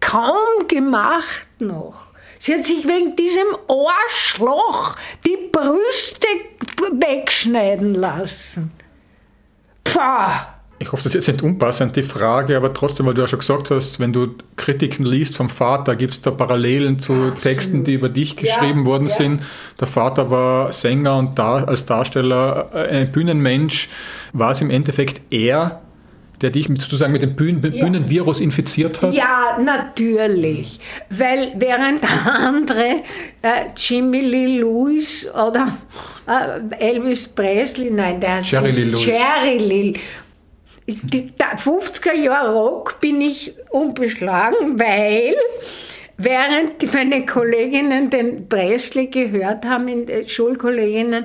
kaum 0.00 0.66
gemacht 0.68 1.46
noch. 1.58 2.08
Sie 2.38 2.54
hat 2.54 2.64
sich 2.64 2.86
wegen 2.86 3.16
diesem 3.16 3.46
Ohrschloch 3.68 4.96
die 5.26 5.48
Brüste 5.50 6.28
wegschneiden 6.92 7.94
lassen. 7.94 8.70
Pfah! 9.84 10.53
Ich 10.84 10.92
hoffe, 10.92 11.04
das 11.04 11.14
ist 11.14 11.26
jetzt 11.26 11.36
nicht 11.36 11.42
unpassend, 11.42 11.96
die 11.96 12.02
Frage, 12.02 12.58
aber 12.58 12.74
trotzdem, 12.74 13.06
weil 13.06 13.14
du 13.14 13.22
ja 13.22 13.26
schon 13.26 13.38
gesagt 13.38 13.70
hast, 13.70 14.00
wenn 14.00 14.12
du 14.12 14.34
Kritiken 14.56 15.06
liest 15.06 15.34
vom 15.34 15.48
Vater, 15.48 15.96
gibt 15.96 16.12
es 16.12 16.20
da 16.20 16.30
Parallelen 16.30 16.98
zu 16.98 17.12
Absolut. 17.12 17.40
Texten, 17.40 17.84
die 17.84 17.94
über 17.94 18.10
dich 18.10 18.36
geschrieben 18.36 18.80
ja, 18.80 18.84
worden 18.84 19.06
ja. 19.06 19.14
sind. 19.14 19.42
Der 19.80 19.86
Vater 19.88 20.30
war 20.30 20.72
Sänger 20.72 21.16
und 21.16 21.38
da, 21.38 21.64
als 21.64 21.86
Darsteller 21.86 22.68
äh, 22.74 23.00
ein 23.00 23.10
Bühnenmensch. 23.10 23.88
War 24.34 24.50
es 24.50 24.60
im 24.60 24.68
Endeffekt 24.68 25.32
er, 25.32 25.80
der 26.42 26.50
dich 26.50 26.66
sozusagen 26.66 27.12
mit 27.12 27.22
dem 27.22 27.34
Bühnen, 27.34 27.62
ja. 27.62 27.82
Bühnenvirus 27.82 28.40
infiziert 28.40 29.00
hat? 29.00 29.14
Ja, 29.14 29.58
natürlich. 29.64 30.80
Weil 31.08 31.54
während 31.56 32.04
andere 32.26 33.00
äh, 33.40 33.70
Jimmy 33.74 34.20
Lee 34.20 34.58
Lewis 34.58 35.26
oder 35.32 35.78
äh, 36.26 36.90
Elvis 36.90 37.26
Presley, 37.26 37.90
nein, 37.90 38.20
der 38.20 38.40
Jerry 38.42 38.70
Lee 38.70 38.84
Lewis. 38.84 39.06
Jerry 39.06 39.56
Lee 39.58 39.94
die 40.86 41.32
50er 41.38 42.14
Jahre 42.14 42.54
Rock 42.54 43.00
bin 43.00 43.20
ich 43.20 43.54
unbeschlagen, 43.70 44.78
weil 44.78 45.34
während 46.16 46.92
meine 46.92 47.24
Kolleginnen 47.24 48.10
den 48.10 48.48
Presley 48.48 49.06
gehört 49.06 49.64
haben, 49.64 49.88
in 49.88 50.28
Schulkolleginnen, 50.28 51.24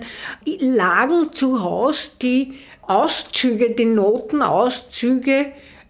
lagen 0.59 1.31
zu 1.31 1.61
Hause 1.61 2.11
die 2.21 2.53
Auszüge, 2.83 3.71
die 3.71 3.85
Notenauszüge 3.85 5.47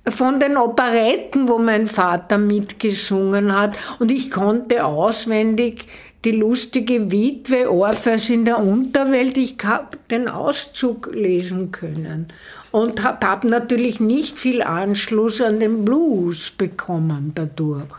von 0.08 0.40
den 0.40 0.58
Operetten, 0.58 1.48
wo 1.48 1.60
mein 1.60 1.88
Vater 1.88 2.40
mitgesungen 2.40 3.58
hat. 3.58 3.78
Und 4.00 4.12
ich 4.12 4.32
konnte 4.32 4.84
auswendig 4.84 5.88
die 6.26 6.32
lustige 6.32 7.12
Witwe 7.12 7.72
Orpheus 7.72 8.30
in 8.30 8.44
der 8.44 8.60
Unterwelt, 8.60 9.38
ich 9.38 9.56
habe 9.64 9.98
den 10.10 10.28
Auszug 10.28 11.12
lesen 11.14 11.72
können 11.72 12.34
und 12.72 13.04
habe 13.04 13.26
hab 13.26 13.44
natürlich 13.44 14.00
nicht 14.00 14.38
viel 14.38 14.62
Anschluss 14.62 15.42
an 15.42 15.60
den 15.60 15.86
Blues 15.86 16.52
bekommen 16.52 17.32
dadurch. 17.36 17.84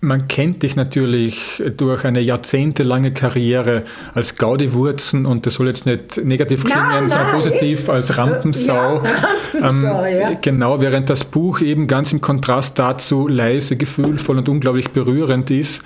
Man 0.00 0.28
kennt 0.28 0.62
dich 0.62 0.76
natürlich 0.76 1.60
durch 1.76 2.04
eine 2.04 2.20
jahrzehntelange 2.20 3.12
Karriere 3.12 3.82
als 4.14 4.36
Gaudi-Wurzen 4.36 5.26
und 5.26 5.44
das 5.44 5.54
soll 5.54 5.66
jetzt 5.66 5.86
nicht 5.86 6.24
negativ 6.24 6.64
klingen, 6.64 6.86
nein, 6.88 7.08
sondern 7.08 7.32
positiv 7.32 7.88
als 7.88 8.16
Rampensau. 8.16 9.02
Ja, 9.54 9.60
Rampensau 9.60 10.04
ähm, 10.04 10.20
ja. 10.20 10.34
Genau, 10.40 10.80
während 10.80 11.10
das 11.10 11.24
Buch 11.24 11.60
eben 11.62 11.88
ganz 11.88 12.12
im 12.12 12.20
Kontrast 12.20 12.78
dazu 12.78 13.26
leise, 13.26 13.76
gefühlvoll 13.76 14.38
und 14.38 14.48
unglaublich 14.48 14.90
berührend 14.90 15.50
ist. 15.50 15.82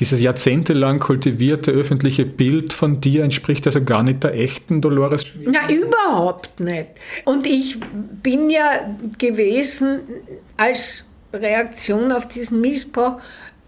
Dieses 0.00 0.20
jahrzehntelang 0.20 0.98
kultivierte 0.98 1.70
öffentliche 1.70 2.26
Bild 2.26 2.72
von 2.72 3.00
dir 3.00 3.22
entspricht 3.22 3.66
also 3.66 3.84
gar 3.84 4.02
nicht 4.02 4.24
der 4.24 4.34
echten 4.34 4.80
Dolores 4.80 5.26
Schmidt? 5.26 5.48
Na, 5.52 5.70
überhaupt 5.70 6.58
nicht. 6.58 6.88
Und 7.24 7.46
ich 7.46 7.78
bin 8.22 8.50
ja 8.50 8.96
gewesen 9.18 10.00
als 10.56 11.04
Reaktion 11.32 12.10
auf 12.10 12.26
diesen 12.26 12.60
Missbrauch 12.60 13.20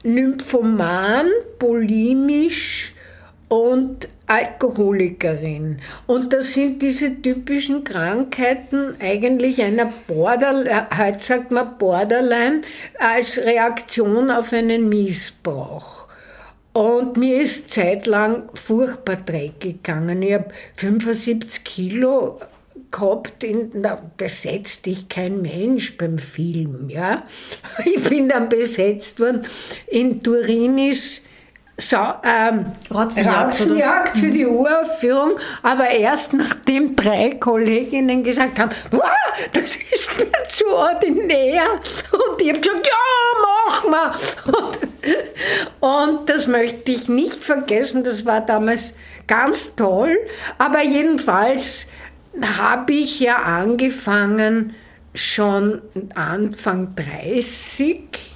Nymphoman, 0.02 1.26
bulimisch 1.58 2.94
und 3.48 4.08
Alkoholikerin. 4.28 5.78
Und 6.06 6.32
das 6.32 6.54
sind 6.54 6.82
diese 6.82 7.20
typischen 7.22 7.84
Krankheiten 7.84 8.96
eigentlich 9.00 9.62
einer 9.62 9.92
Borderline, 10.06 10.86
heute 10.96 11.22
sagt 11.22 11.50
man 11.50 11.78
Borderline, 11.78 12.62
als 12.98 13.36
Reaktion 13.38 14.30
auf 14.30 14.52
einen 14.52 14.88
Missbrauch. 14.88 16.05
Und 16.76 17.16
mir 17.16 17.40
ist 17.40 17.70
zeitlang 17.70 18.50
furchtbar 18.52 19.16
dreck 19.16 19.60
gegangen. 19.60 20.20
Ich 20.20 20.34
habe 20.34 20.48
75 20.74 21.64
Kilo 21.64 22.38
gehabt, 22.90 23.44
in, 23.44 23.70
na, 23.72 23.98
besetzt 24.18 24.84
dich 24.84 25.08
kein 25.08 25.40
Mensch 25.40 25.96
beim 25.96 26.18
Film. 26.18 26.90
Ja? 26.90 27.24
Ich 27.86 28.02
bin 28.04 28.28
dann 28.28 28.50
besetzt 28.50 29.18
worden. 29.20 29.40
In 29.86 30.22
Turin 30.22 30.76
ist 30.76 31.22
Sa 31.78 32.22
ähm, 32.24 32.72
Ratzenjagd 32.90 34.16
für 34.16 34.30
die 34.30 34.46
Uraufführung, 34.46 35.32
aber 35.62 35.88
erst 35.90 36.32
nachdem 36.32 36.96
drei 36.96 37.32
Kolleginnen 37.32 38.24
gesagt 38.24 38.58
haben, 38.58 38.70
wow, 38.92 39.02
das 39.52 39.76
ist 39.76 40.16
mir 40.16 40.26
zu 40.48 40.64
ordinär. 40.68 41.64
Und 42.12 42.40
ich 42.40 42.48
habe 42.48 42.60
gesagt, 42.60 42.86
ja, 42.86 42.92
mach 43.66 43.88
mal. 43.88 44.14
Und, 44.46 46.16
und 46.16 46.30
das 46.30 46.46
möchte 46.46 46.92
ich 46.92 47.10
nicht 47.10 47.44
vergessen, 47.44 48.02
das 48.04 48.24
war 48.24 48.40
damals 48.40 48.94
ganz 49.26 49.74
toll. 49.76 50.16
Aber 50.56 50.82
jedenfalls 50.82 51.86
habe 52.58 52.92
ich 52.94 53.20
ja 53.20 53.36
angefangen 53.36 54.74
schon 55.14 55.82
Anfang 56.14 56.94
30, 56.94 58.35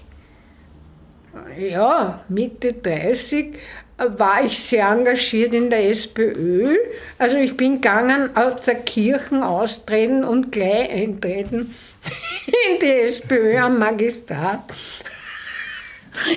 ja, 1.58 2.24
Mitte 2.28 2.72
30, 2.72 3.58
war 3.98 4.44
ich 4.44 4.58
sehr 4.58 4.88
engagiert 4.88 5.52
in 5.52 5.70
der 5.70 5.90
SPÖ. 5.90 6.76
Also 7.18 7.36
ich 7.36 7.56
bin 7.56 7.80
gegangen 7.80 8.34
aus 8.34 8.62
der 8.62 8.76
Kirche 8.76 9.46
austreten 9.46 10.24
und 10.24 10.50
gleich 10.52 10.90
eintreten 10.90 11.74
in 12.46 12.80
die 12.80 12.90
SPÖ 12.90 13.58
am 13.58 13.78
Magistrat. 13.78 14.60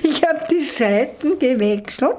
Ich 0.02 0.22
habe 0.22 0.46
die 0.50 0.60
Seiten 0.60 1.38
gewechselt 1.38 2.16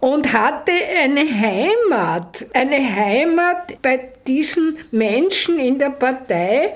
und 0.00 0.32
hatte 0.32 0.72
eine 1.02 1.20
Heimat, 1.20 2.46
eine 2.54 2.96
Heimat 2.96 3.80
bei 3.82 4.12
diesen 4.26 4.78
Menschen 4.90 5.58
in 5.58 5.78
der 5.78 5.90
Partei, 5.90 6.74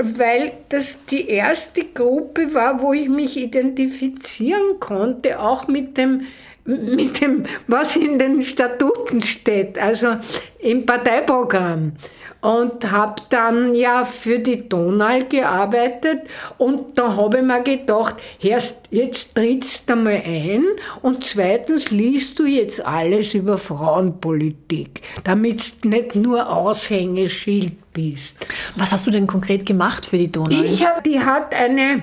weil 0.00 0.52
das 0.68 1.04
die 1.06 1.28
erste 1.28 1.84
Gruppe 1.84 2.54
war, 2.54 2.80
wo 2.80 2.92
ich 2.92 3.08
mich 3.08 3.36
identifizieren 3.36 4.78
konnte, 4.80 5.40
auch 5.40 5.68
mit 5.68 5.96
dem 5.96 6.22
mit 6.68 7.22
dem, 7.22 7.44
was 7.66 7.96
in 7.96 8.18
den 8.18 8.42
Statuten 8.42 9.22
steht, 9.22 9.78
also 9.78 10.16
im 10.58 10.84
Parteiprogramm 10.84 11.92
und 12.40 12.90
habe 12.90 13.22
dann 13.30 13.74
ja 13.74 14.04
für 14.04 14.38
die 14.38 14.68
Donau 14.68 15.24
gearbeitet 15.28 16.22
und 16.56 16.98
da 16.98 17.16
habe 17.16 17.38
ich 17.38 17.42
mir 17.42 17.62
gedacht, 17.62 18.16
erst 18.40 18.80
jetzt 18.90 19.34
trittst 19.34 19.90
du 19.90 19.96
mal 19.96 20.22
ein 20.24 20.64
und 21.02 21.24
zweitens 21.24 21.90
liest 21.90 22.38
du 22.38 22.46
jetzt 22.46 22.84
alles 22.84 23.34
über 23.34 23.58
Frauenpolitik, 23.58 25.02
damit 25.24 25.84
du 25.84 25.88
nicht 25.88 26.14
nur 26.14 26.48
Aushängeschild 26.48 27.92
bist. 27.92 28.36
Was 28.76 28.92
hast 28.92 29.06
du 29.08 29.10
denn 29.10 29.26
konkret 29.26 29.66
gemacht 29.66 30.06
für 30.06 30.18
die 30.18 30.30
Donau? 30.30 30.62
Ich 30.62 30.84
hab, 30.86 31.02
die 31.02 31.18
hat 31.18 31.54
eine 31.54 32.02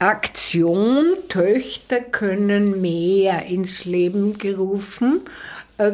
Aktion 0.00 1.14
Töchter 1.28 2.00
können 2.00 2.80
mehr 2.80 3.46
ins 3.46 3.84
Leben 3.84 4.36
gerufen 4.36 5.20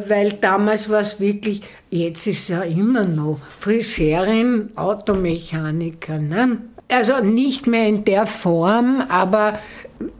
weil 0.07 0.33
damals 0.33 0.89
war 0.89 1.01
es 1.01 1.19
wirklich, 1.19 1.61
jetzt 1.89 2.27
ist 2.27 2.49
ja 2.49 2.61
immer 2.61 3.05
noch, 3.05 3.39
Friseurin, 3.59 4.69
Automechaniker. 4.75 6.19
Ne? 6.19 6.57
Also 6.91 7.23
nicht 7.23 7.67
mehr 7.67 7.87
in 7.87 8.03
der 8.03 8.25
Form, 8.25 9.03
aber 9.09 9.59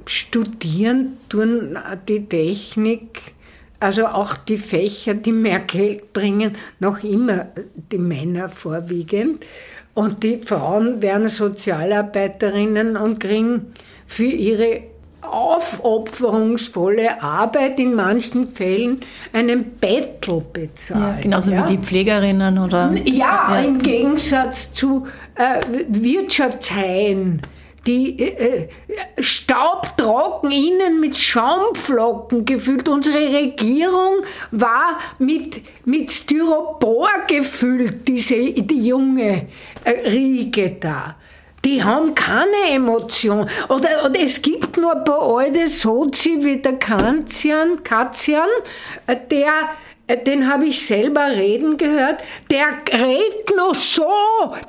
studieren 0.05 1.17
tun 1.29 1.77
die 2.07 2.25
Technik, 2.25 3.33
also 3.79 4.07
auch 4.07 4.35
die 4.35 4.57
Fächer, 4.57 5.13
die 5.13 5.31
mehr 5.31 5.59
Geld 5.59 6.13
bringen, 6.13 6.53
noch 6.79 7.03
immer 7.03 7.47
die 7.91 7.97
Männer 7.97 8.49
vorwiegend. 8.49 9.45
Und 9.93 10.23
die 10.23 10.37
Frauen 10.37 11.01
werden 11.01 11.27
Sozialarbeiterinnen 11.27 12.97
und 12.97 13.19
kriegen 13.19 13.73
für 14.05 14.23
ihre 14.23 14.83
aufopferungsvolle 15.21 17.21
Arbeit 17.21 17.79
in 17.79 17.93
manchen 17.93 18.47
Fällen 18.47 19.01
einen 19.33 19.77
Bettel 19.77 20.43
bezahlt. 20.53 21.17
Ja, 21.17 21.21
genauso 21.21 21.51
ja? 21.51 21.67
wie 21.67 21.77
die 21.77 21.83
Pflegerinnen 21.83 22.57
oder. 22.57 22.93
Ja, 23.05 23.53
ja. 23.53 23.61
im 23.61 23.79
Gegensatz 23.79 24.73
zu 24.73 25.07
äh, 25.35 25.61
Wirtschaftshaien 25.87 27.41
die 27.87 28.19
äh, 28.19 28.63
äh, 28.63 28.67
staubtrocken 29.19 30.51
innen 30.51 30.99
mit 30.99 31.17
Schaumflocken 31.17 32.45
gefüllt. 32.45 32.87
Unsere 32.87 33.17
Regierung 33.17 34.17
war 34.51 34.99
mit, 35.17 35.61
mit 35.85 36.11
Styropor 36.11 37.09
gefüllt, 37.27 38.07
diese, 38.07 38.35
die 38.35 38.87
junge 38.87 39.47
äh, 39.83 40.09
Riege 40.09 40.75
da 40.79 41.15
die 41.65 41.83
haben 41.83 42.15
keine 42.15 42.73
Emotion. 42.73 43.49
Oder, 43.67 44.05
oder 44.05 44.19
es 44.19 44.41
gibt 44.41 44.77
nur 44.77 44.95
ein 44.95 45.03
paar 45.03 45.21
alte 45.21 45.67
Sozi 45.67 46.37
wie 46.39 46.57
der 46.57 46.79
Kanzian, 46.79 47.83
Katzian, 47.83 48.49
der 49.29 49.51
den 50.15 50.51
habe 50.51 50.65
ich 50.65 50.83
selber 50.85 51.27
reden 51.27 51.77
gehört, 51.77 52.21
der 52.49 52.65
redet 52.91 53.55
noch 53.55 53.75
so, 53.75 54.09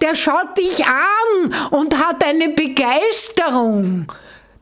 der 0.02 0.14
schaut 0.14 0.58
dich 0.58 0.84
an 0.84 1.54
und 1.70 1.98
hat 1.98 2.24
eine 2.24 2.50
Begeisterung. 2.50 4.06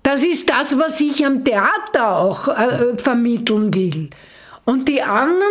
Das 0.04 0.24
ist 0.24 0.48
das, 0.48 0.78
was 0.78 1.00
ich 1.00 1.26
am 1.26 1.44
Theater 1.44 2.18
auch 2.18 2.48
äh, 2.48 2.96
vermitteln 2.96 3.74
will. 3.74 4.10
Und 4.64 4.88
die 4.88 5.02
anderen, 5.02 5.42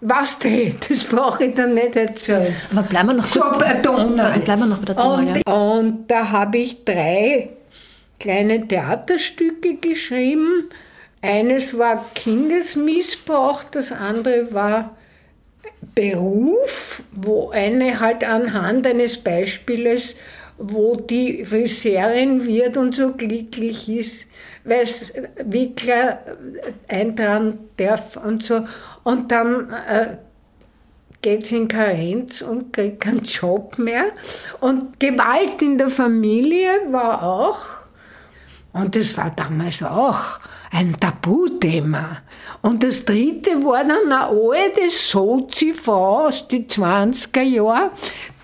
was 0.00 0.38
denn? 0.38 0.76
Das 0.88 1.04
brauche 1.04 1.44
ich 1.44 1.54
dann 1.54 1.74
nicht 1.74 1.96
erzählen. 1.96 2.54
Aber 2.70 2.82
bleiben 2.82 3.08
wir 3.08 3.14
noch 3.14 3.24
so 3.24 3.40
bei 3.58 3.72
der 3.72 3.82
Donau. 3.82 4.38
Bleiben 4.38 4.60
wir 4.60 4.66
noch 4.66 4.78
bei 4.78 4.84
der 4.84 4.94
Donau, 4.94 5.14
und, 5.14 5.36
ja. 5.36 5.52
und 5.52 6.10
da 6.10 6.30
habe 6.30 6.58
ich 6.58 6.84
drei 6.84 7.50
kleine 8.18 8.66
Theaterstücke 8.66 9.76
geschrieben. 9.76 10.68
Eines 11.22 11.76
war 11.76 12.04
Kindesmissbrauch, 12.14 13.64
das 13.64 13.90
andere 13.90 14.52
war 14.52 14.96
Beruf, 15.94 17.02
wo 17.12 17.50
eine 17.50 18.00
halt 18.00 18.22
anhand 18.22 18.86
eines 18.86 19.16
Beispieles, 19.16 20.14
wo 20.58 20.96
die 20.96 21.44
Friseurin 21.44 22.46
wird 22.46 22.76
und 22.76 22.94
so 22.94 23.12
glücklich 23.12 23.88
ist, 23.88 24.26
weil 24.66 24.82
es 24.82 25.12
Wickler 25.44 26.18
eintragen 26.88 27.70
darf 27.76 28.16
und 28.16 28.42
so. 28.42 28.66
Und 29.04 29.30
dann 29.30 29.70
äh, 29.70 30.16
geht 31.22 31.50
in 31.52 31.68
Karenz 31.68 32.42
und 32.42 32.72
kriegt 32.72 33.00
keinen 33.00 33.24
Job 33.24 33.78
mehr. 33.78 34.06
Und 34.60 35.00
Gewalt 35.00 35.62
in 35.62 35.78
der 35.78 35.88
Familie 35.88 36.70
war 36.90 37.22
auch, 37.22 37.58
und 38.72 38.94
das 38.94 39.16
war 39.16 39.30
damals 39.30 39.82
auch 39.82 40.38
ein 40.70 40.94
Tabuthema. 40.98 42.18
Und 42.60 42.82
das 42.82 43.04
dritte 43.04 43.64
war 43.64 43.84
dann 43.84 44.12
eine 44.12 44.26
alte 44.26 44.90
Sozi-Frau 44.90 46.26
aus 46.26 46.46
den 46.46 46.66
20er 46.66 47.42
Jahren, 47.42 47.90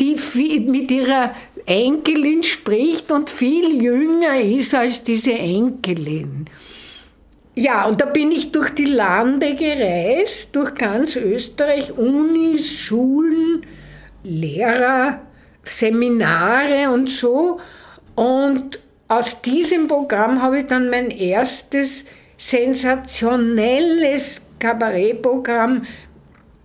die 0.01 0.17
mit 0.61 0.91
ihrer 0.91 1.33
Enkelin 1.67 2.43
spricht 2.43 3.13
und 3.13 3.31
viel 3.31 3.83
jünger 3.83 4.41
ist 4.41 4.75
als 4.75 5.03
diese 5.03 5.33
Enkelin. 5.33 6.47
Ja, 7.55 7.85
und 7.85 8.01
da 8.01 8.07
bin 8.07 8.33
ich 8.33 8.51
durch 8.51 8.71
die 8.71 8.87
Lande 8.87 9.55
gereist, 9.55 10.57
durch 10.57 10.75
ganz 10.75 11.17
Österreich, 11.17 11.97
Unis, 11.97 12.79
Schulen, 12.79 13.67
Lehrer, 14.25 15.21
Seminare 15.63 16.91
und 16.91 17.11
so. 17.11 17.61
Und 18.15 18.81
aus 19.09 19.43
diesem 19.43 19.87
Programm 19.87 20.41
habe 20.41 20.61
ich 20.61 20.67
dann 20.67 20.89
mein 20.89 21.11
erstes 21.11 22.05
sensationelles 22.39 24.41
Kabarettprogramm, 24.59 25.85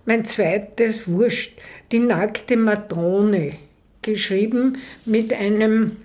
mein 0.06 0.24
zweites 0.24 1.06
Wurscht, 1.06 1.58
die 1.92 1.98
nackte 1.98 2.56
Madone, 2.56 3.58
geschrieben 4.08 4.78
mit 5.04 5.32
einem 5.32 5.96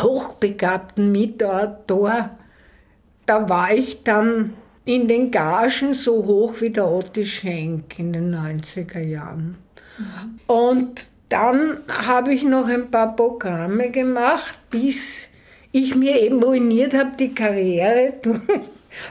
hochbegabten 0.00 1.12
Mitautor. 1.12 2.30
Da 3.26 3.48
war 3.48 3.72
ich 3.72 4.02
dann 4.02 4.54
in 4.84 5.06
den 5.06 5.30
Gagen 5.30 5.94
so 5.94 6.24
hoch 6.24 6.60
wie 6.60 6.70
der 6.70 6.90
Otti 6.90 7.24
Schenk 7.24 7.98
in 7.98 8.12
den 8.12 8.34
90er 8.34 9.00
Jahren. 9.00 9.56
Und 10.46 11.08
dann 11.28 11.78
habe 11.88 12.34
ich 12.34 12.42
noch 12.42 12.66
ein 12.66 12.90
paar 12.90 13.14
Programme 13.14 13.90
gemacht, 13.90 14.58
bis 14.70 15.28
ich 15.70 15.94
mir 15.94 16.20
eben 16.20 16.42
ruiniert 16.42 16.94
habe, 16.94 17.12
die 17.16 17.32
Karriere 17.32 18.14
durch, 18.22 18.40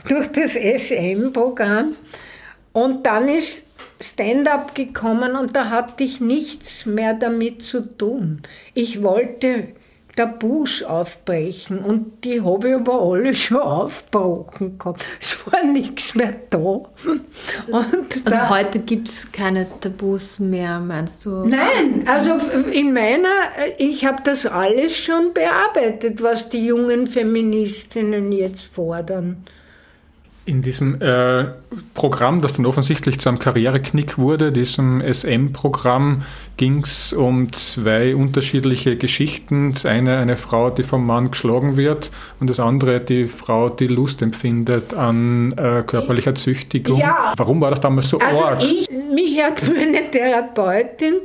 durch 0.09 0.27
das 0.33 0.55
SM-Programm. 0.55 1.95
Und 2.73 3.05
dann 3.05 3.29
ist 3.29 3.68
Stand-up 4.01 4.75
gekommen 4.75 5.35
und 5.35 5.55
da 5.55 5.69
hatte 5.69 6.03
ich 6.03 6.21
nichts 6.21 6.85
mehr 6.85 7.13
damit 7.13 7.61
zu 7.61 7.81
tun. 7.81 8.41
Ich 8.73 9.03
wollte 9.03 9.69
Tabus 10.15 10.83
aufbrechen 10.83 11.79
und 11.79 12.25
die 12.25 12.41
habe 12.41 12.69
ich 12.69 12.75
aber 12.75 13.01
alle 13.01 13.33
schon 13.33 13.61
aufgebrochen 13.61 14.77
gehabt. 14.77 15.05
Es 15.21 15.37
war 15.47 15.63
nichts 15.63 16.13
mehr 16.15 16.33
da. 16.49 16.59
Und 16.59 16.89
also 17.71 18.23
da, 18.25 18.49
heute 18.49 18.79
gibt 18.79 19.07
es 19.07 19.31
keine 19.31 19.65
Tabus 19.79 20.39
mehr, 20.39 20.79
meinst 20.79 21.25
du? 21.25 21.45
Nein, 21.45 22.03
also 22.05 22.37
in 22.71 22.93
meiner, 22.93 23.29
ich 23.77 24.05
habe 24.05 24.21
das 24.23 24.45
alles 24.45 24.97
schon 24.97 25.33
bearbeitet, 25.33 26.21
was 26.21 26.49
die 26.49 26.65
jungen 26.65 27.07
Feministinnen 27.07 28.33
jetzt 28.33 28.63
fordern. 28.63 29.45
In 30.49 30.63
diesem 30.63 30.99
äh, 30.99 31.45
Programm, 31.93 32.41
das 32.41 32.53
dann 32.53 32.65
offensichtlich 32.65 33.19
zu 33.19 33.29
einem 33.29 33.37
Karriereknick 33.37 34.17
wurde, 34.17 34.51
diesem 34.51 34.99
SM-Programm, 34.99 36.23
ging 36.57 36.81
es 36.81 37.13
um 37.13 37.53
zwei 37.53 38.15
unterschiedliche 38.15 38.97
Geschichten. 38.97 39.73
Das 39.73 39.85
eine 39.85 40.17
eine 40.17 40.35
Frau, 40.35 40.71
die 40.71 40.81
vom 40.81 41.05
Mann 41.05 41.29
geschlagen 41.29 41.77
wird 41.77 42.09
und 42.39 42.49
das 42.49 42.59
andere 42.59 42.99
die 42.99 43.27
Frau, 43.27 43.69
die 43.69 43.85
Lust 43.85 44.23
empfindet 44.23 44.95
an 44.95 45.51
äh, 45.51 45.83
körperlicher 45.85 46.33
Züchtigung. 46.33 46.99
Ja. 46.99 47.31
Warum 47.37 47.61
war 47.61 47.69
das 47.69 47.81
damals 47.81 48.09
so 48.09 48.17
also 48.17 48.43
arg? 48.43 48.63
Ich, 48.63 48.89
mich 48.89 49.39
hat 49.43 49.61
meine 49.67 50.09
Therapeutin 50.09 51.17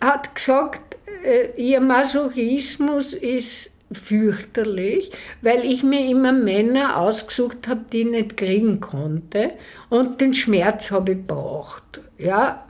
hat 0.00 0.34
gesagt, 0.34 0.96
äh, 1.22 1.62
ihr 1.62 1.80
Masochismus 1.80 3.12
ist 3.12 3.70
fürchterlich, 3.94 5.10
weil 5.42 5.64
ich 5.64 5.82
mir 5.82 6.08
immer 6.08 6.32
Männer 6.32 6.98
ausgesucht 6.98 7.68
habe, 7.68 7.82
die 7.92 8.02
ich 8.02 8.10
nicht 8.10 8.36
kriegen 8.36 8.80
konnte 8.80 9.52
und 9.90 10.20
den 10.20 10.34
Schmerz 10.34 10.90
habe 10.90 11.12
ich 11.12 11.26
braucht. 11.26 12.00
Ja, 12.18 12.64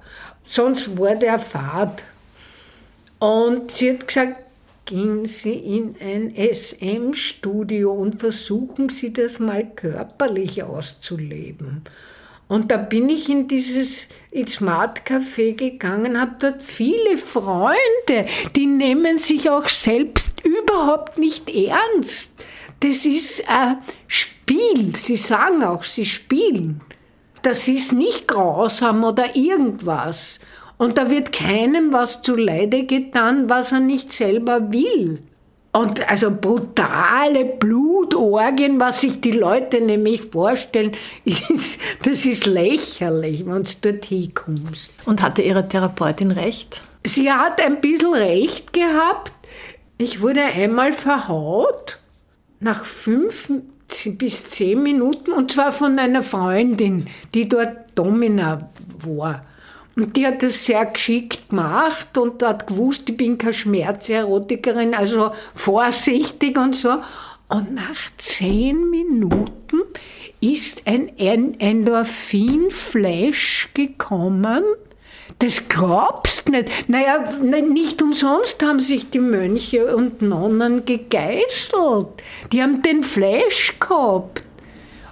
sonst 0.47 0.99
war 0.99 1.17
der 1.17 1.39
fad. 1.39 2.05
Und 3.19 3.71
sie 3.71 3.93
hat 3.93 4.07
gesagt, 4.07 4.45
gehen 4.85 5.25
Sie 5.25 5.55
in 5.55 5.97
ein 6.01 6.35
SM-Studio 6.37 7.93
und 7.93 8.21
versuchen 8.21 8.91
Sie 8.91 9.13
das 9.13 9.39
mal 9.39 9.65
körperlich 9.65 10.63
auszuleben. 10.63 11.83
Und 12.47 12.71
da 12.71 12.77
bin 12.77 13.09
ich 13.09 13.31
in 13.31 13.49
dieses 13.49 14.07
Smart 14.47 15.07
Café 15.07 15.55
gegangen, 15.55 16.21
habe 16.21 16.37
dort 16.39 16.63
viele 16.63 17.17
Freunde, 17.17 18.27
die 18.55 18.67
nehmen 18.67 19.17
sich 19.17 19.49
auch 19.49 19.69
selbst 19.69 20.34
überhaupt 20.75 21.19
nicht 21.19 21.51
ernst. 21.51 22.35
Das 22.81 23.07
ist 23.07 23.49
ein 23.49 23.79
Spiel. 24.07 24.95
Sie 24.97 25.17
sagen 25.17 25.63
auch, 25.63 25.85
sie 25.85 26.05
spielen. 26.05 26.81
Das 27.43 27.69
ist 27.69 27.93
nicht 27.93 28.27
grausam 28.27 29.05
oder 29.05 29.37
irgendwas. 29.37 30.39
Und 30.77 30.99
da 30.99 31.09
wird 31.09 31.33
keinem 31.33 31.93
was 31.93 32.23
zuleide 32.23 32.85
getan, 32.85 33.49
was 33.49 33.73
er 33.73 33.81
nicht 33.81 34.13
selber 34.13 34.73
will. 34.73 35.23
Und 35.73 36.09
also 36.09 36.31
brutale 36.31 37.45
Blutorgien, 37.45 38.79
was 38.79 39.01
sich 39.01 39.21
die 39.21 39.33
Leute 39.33 39.81
nämlich 39.81 40.23
vorstellen, 40.23 40.93
ist, 41.25 41.81
das 42.03 42.25
ist 42.25 42.47
lächerlich, 42.47 43.45
wenn 43.47 43.65
du 43.65 43.71
dort 43.83 44.05
hinkommst. 44.05 44.93
Und 45.05 45.23
hatte 45.23 45.43
Ihre 45.43 45.67
Therapeutin 45.67 46.31
recht? 46.31 46.83
Sie 47.05 47.31
hat 47.31 47.61
ein 47.61 47.81
bisschen 47.81 48.15
recht 48.15 48.73
gehabt. 48.73 49.33
Ich 49.97 50.21
wurde 50.21 50.43
einmal 50.43 50.93
verhaut 50.93 52.01
nach 52.59 52.85
fünf 52.85 53.49
bis 54.07 54.47
zehn 54.47 54.83
Minuten 54.83 55.31
und 55.33 55.53
zwar 55.53 55.71
von 55.73 55.97
einer 55.99 56.25
Freundin, 56.25 57.07
die 57.33 57.49
dort 57.49 57.77
Domina 57.95 58.71
war. 58.99 59.47
Und 59.95 60.17
die 60.17 60.27
hat 60.27 60.43
das 60.43 60.65
sehr 60.65 60.85
geschickt 60.87 61.51
gemacht 61.51 62.19
und 62.19 62.43
hat 62.43 62.67
gewusst, 62.67 63.09
ich 63.09 63.17
bin 63.17 63.39
keine 63.39 63.53
Schmerzerotikerin, 63.53 64.95
also 64.95 65.31
vorsichtig 65.55 66.59
und 66.59 66.75
so. 66.75 66.97
Und 67.49 67.75
nach 67.75 68.11
zehn 68.17 68.91
Minuten 68.91 69.83
ist 70.41 70.83
ein 70.87 71.17
Endorphin-Flash 71.17 73.69
gekommen. 73.75 74.65
Das 75.45 75.69
glaubst 75.69 76.49
nicht. 76.49 76.89
Naja, 76.89 77.31
nicht 77.43 78.01
umsonst 78.01 78.63
haben 78.63 78.81
sich 78.81 79.11
die 79.11 79.19
Mönche 79.19 79.95
und 79.95 80.23
Nonnen 80.23 80.87
gegeißelt. 80.87 82.07
Die 82.51 82.63
haben 82.63 82.81
den 82.81 83.03
Flash 83.03 83.79
gehabt. 83.79 84.43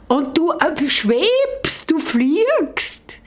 Und 0.08 0.38
du 0.38 0.52
äh, 0.52 0.88
schwebst, 0.88 1.90
du 1.90 1.98
fliegst. 1.98 3.18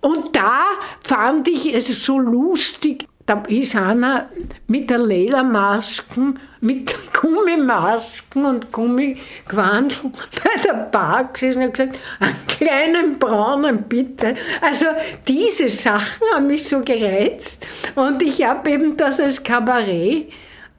Und 0.00 0.36
da 0.36 0.62
fand 1.02 1.48
ich 1.48 1.74
es 1.74 1.88
so 2.04 2.16
lustig. 2.16 3.08
Da 3.26 3.42
ist 3.48 3.74
einer 3.74 4.28
mit 4.68 4.88
der 4.88 4.98
Ledermasken, 4.98 6.38
mit 6.60 6.94
Gummimasken 7.12 8.44
und 8.44 8.72
Gummiquandel 8.72 10.12
bei 10.44 10.62
der 10.64 10.74
Bar 10.92 11.32
gesessen 11.32 11.64
und 11.64 11.74
gesagt, 11.74 11.98
einen 12.20 12.46
kleinen 12.46 13.18
braunen 13.18 13.82
bitte. 13.88 14.36
Also 14.60 14.86
diese 15.26 15.68
Sachen 15.70 16.22
haben 16.34 16.46
mich 16.46 16.68
so 16.68 16.82
gereizt 16.82 17.66
und 17.96 18.22
ich 18.22 18.44
habe 18.44 18.70
eben 18.70 18.96
das 18.96 19.18
als 19.18 19.42
Kabarett 19.42 20.32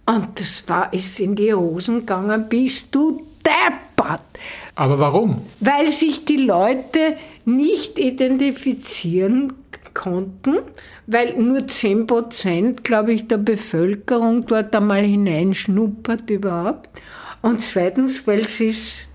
und 0.06 0.40
das 0.40 0.64
war, 0.70 0.94
ist 0.94 1.20
in 1.20 1.36
die 1.36 1.54
Hosen 1.54 2.00
gegangen, 2.00 2.48
bist 2.48 2.96
du 2.96 3.26
deppert. 3.46 4.22
Aber 4.76 4.98
warum? 5.00 5.42
Weil 5.60 5.92
sich 5.92 6.24
die 6.24 6.38
Leute 6.38 7.18
nicht 7.44 8.00
identifizieren 8.00 9.52
konnten, 9.98 10.60
weil 11.08 11.34
nur 11.34 11.68
10 11.68 12.06
Prozent, 12.06 12.84
glaube 12.84 13.14
ich, 13.14 13.28
der 13.28 13.38
Bevölkerung 13.38 14.46
dort 14.46 14.76
einmal 14.76 15.02
hineinschnuppert 15.02 16.30
überhaupt. 16.30 16.90
Und 17.42 17.62
zweitens, 17.62 18.28
weil 18.28 18.48
sie 18.48 18.68
es 18.68 19.08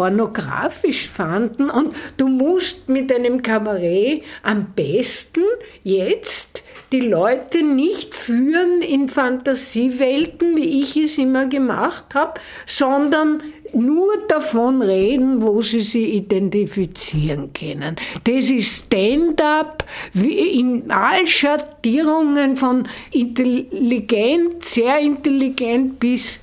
pornografisch 0.00 1.10
fanden. 1.10 1.68
Und 1.68 1.94
du 2.16 2.28
musst 2.28 2.88
mit 2.88 3.14
einem 3.14 3.42
Kabarett 3.42 4.22
am 4.42 4.72
besten 4.74 5.42
jetzt 5.82 6.62
die 6.90 7.00
Leute 7.00 7.62
nicht 7.62 8.14
führen 8.14 8.80
in 8.80 9.10
Fantasiewelten, 9.10 10.56
wie 10.56 10.80
ich 10.80 10.96
es 10.96 11.18
immer 11.18 11.48
gemacht 11.48 12.14
habe, 12.14 12.40
sondern 12.66 13.42
nur 13.74 14.08
davon 14.28 14.82
reden, 14.82 15.42
wo 15.42 15.62
sie 15.62 15.82
sich 15.82 16.14
identifizieren 16.14 17.52
können. 17.52 17.96
Das 18.24 18.50
ist 18.50 18.86
Stand-up 18.86 19.84
in 20.14 20.90
all 20.90 21.26
Schattierungen 21.26 22.56
von 22.56 22.88
intelligent, 23.10 24.64
sehr 24.64 25.00
intelligent 25.00 25.98
bis 26.00 26.38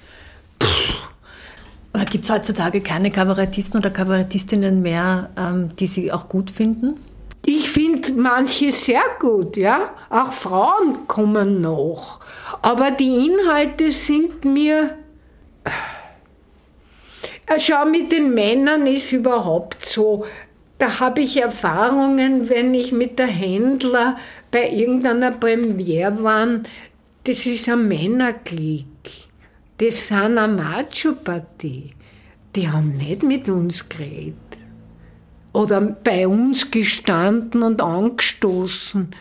aber 1.98 2.06
gibt 2.06 2.26
es 2.26 2.30
heutzutage 2.30 2.82
keine 2.82 3.10
Kabarettisten 3.10 3.80
oder 3.80 3.90
Kabarettistinnen 3.90 4.84
mehr, 4.84 5.32
ähm, 5.36 5.76
die 5.78 5.88
Sie 5.88 6.12
auch 6.12 6.30
gut 6.30 6.52
finden? 6.52 7.00
Ich 7.44 7.72
finde 7.72 8.12
manche 8.12 8.72
sehr 8.72 9.02
gut, 9.20 9.58
ja. 9.58 9.90
Auch 10.12 10.32
Frauen 10.32 11.08
kommen 11.08 11.60
noch. 11.60 12.20
Aber 12.62 12.92
die 12.92 13.26
Inhalte 13.26 13.92
sind 13.92 14.46
mir. 14.46 14.96
Äh, 17.48 17.60
schau, 17.60 17.86
mit 17.86 18.12
den 18.12 18.34
Männern 18.34 18.86
ist 18.86 19.12
überhaupt 19.12 19.84
so. 19.84 20.26
Da 20.78 21.00
habe 21.00 21.22
ich 21.22 21.42
Erfahrungen, 21.42 22.50
wenn 22.50 22.74
ich 22.74 22.92
mit 22.92 23.18
der 23.18 23.28
Händler 23.28 24.18
bei 24.52 24.70
irgendeiner 24.70 25.32
Premiere 25.32 26.24
war. 26.24 26.48
Das 27.24 27.46
ist 27.46 27.68
ein 27.68 27.88
Männerklick. 27.88 28.86
Das 29.80 30.08
sind 30.08 30.38
eine 30.38 30.54
Macho-Partie. 30.54 31.94
Die 32.56 32.70
haben 32.70 32.98
nicht 32.98 33.24
mit 33.24 33.50
uns 33.50 33.88
geredet 33.90 34.36
oder 35.54 35.82
bei 35.82 36.28
uns 36.28 36.70
gestanden 36.70 37.64
und 37.64 37.82
angestoßen. 37.82 39.14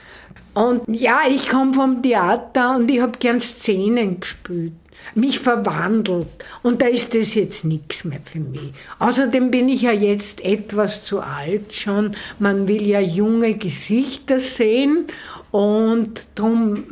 Und 0.54 0.82
ja, 0.88 1.20
ich 1.28 1.48
komme 1.48 1.74
vom 1.74 2.02
Theater 2.02 2.76
und 2.76 2.90
ich 2.90 3.00
habe 3.00 3.18
gern 3.18 3.40
Szenen 3.40 4.20
gespielt, 4.20 4.72
mich 5.14 5.38
verwandelt. 5.38 6.28
Und 6.62 6.82
da 6.82 6.86
ist 6.86 7.14
das 7.14 7.34
jetzt 7.34 7.64
nichts 7.64 8.04
mehr 8.04 8.20
für 8.24 8.40
mich. 8.40 8.72
Außerdem 8.98 9.50
bin 9.50 9.68
ich 9.68 9.82
ja 9.82 9.92
jetzt 9.92 10.44
etwas 10.44 11.04
zu 11.04 11.20
alt 11.20 11.74
schon. 11.74 12.12
Man 12.38 12.68
will 12.68 12.86
ja 12.86 13.00
junge 13.00 13.54
Gesichter 13.54 14.40
sehen 14.40 15.06
und 15.50 16.28
darum 16.34 16.84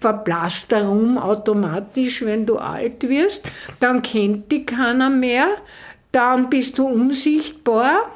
verblasst 0.00 0.70
der 0.70 0.86
Ruhm 0.86 1.18
automatisch, 1.18 2.22
wenn 2.22 2.46
du 2.46 2.56
alt 2.56 3.08
wirst. 3.08 3.42
Dann 3.80 4.02
kennt 4.02 4.52
dich 4.52 4.66
keiner 4.66 5.10
mehr 5.10 5.48
dann 6.16 6.48
bist 6.48 6.78
du 6.78 6.86
unsichtbar. 6.86 8.10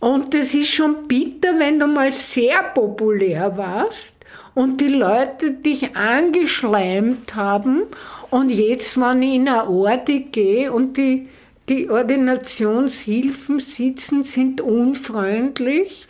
Und 0.00 0.34
es 0.34 0.54
ist 0.54 0.72
schon 0.72 1.06
bitter, 1.06 1.58
wenn 1.58 1.78
du 1.78 1.86
mal 1.86 2.10
sehr 2.10 2.62
populär 2.74 3.56
warst 3.56 4.21
und 4.54 4.80
die 4.80 4.88
Leute 4.88 5.52
dich 5.52 5.96
angeschleimt 5.96 7.34
haben 7.34 7.82
und 8.30 8.50
jetzt, 8.50 8.98
wenn 9.00 9.22
ich 9.22 9.34
in 9.34 9.48
eine 9.48 9.68
Orte 9.68 10.20
gehe 10.20 10.72
und 10.72 10.96
die, 10.96 11.28
die 11.68 11.88
Ordinationshilfen 11.88 13.60
sitzen, 13.60 14.22
sind 14.22 14.60
unfreundlich, 14.60 16.06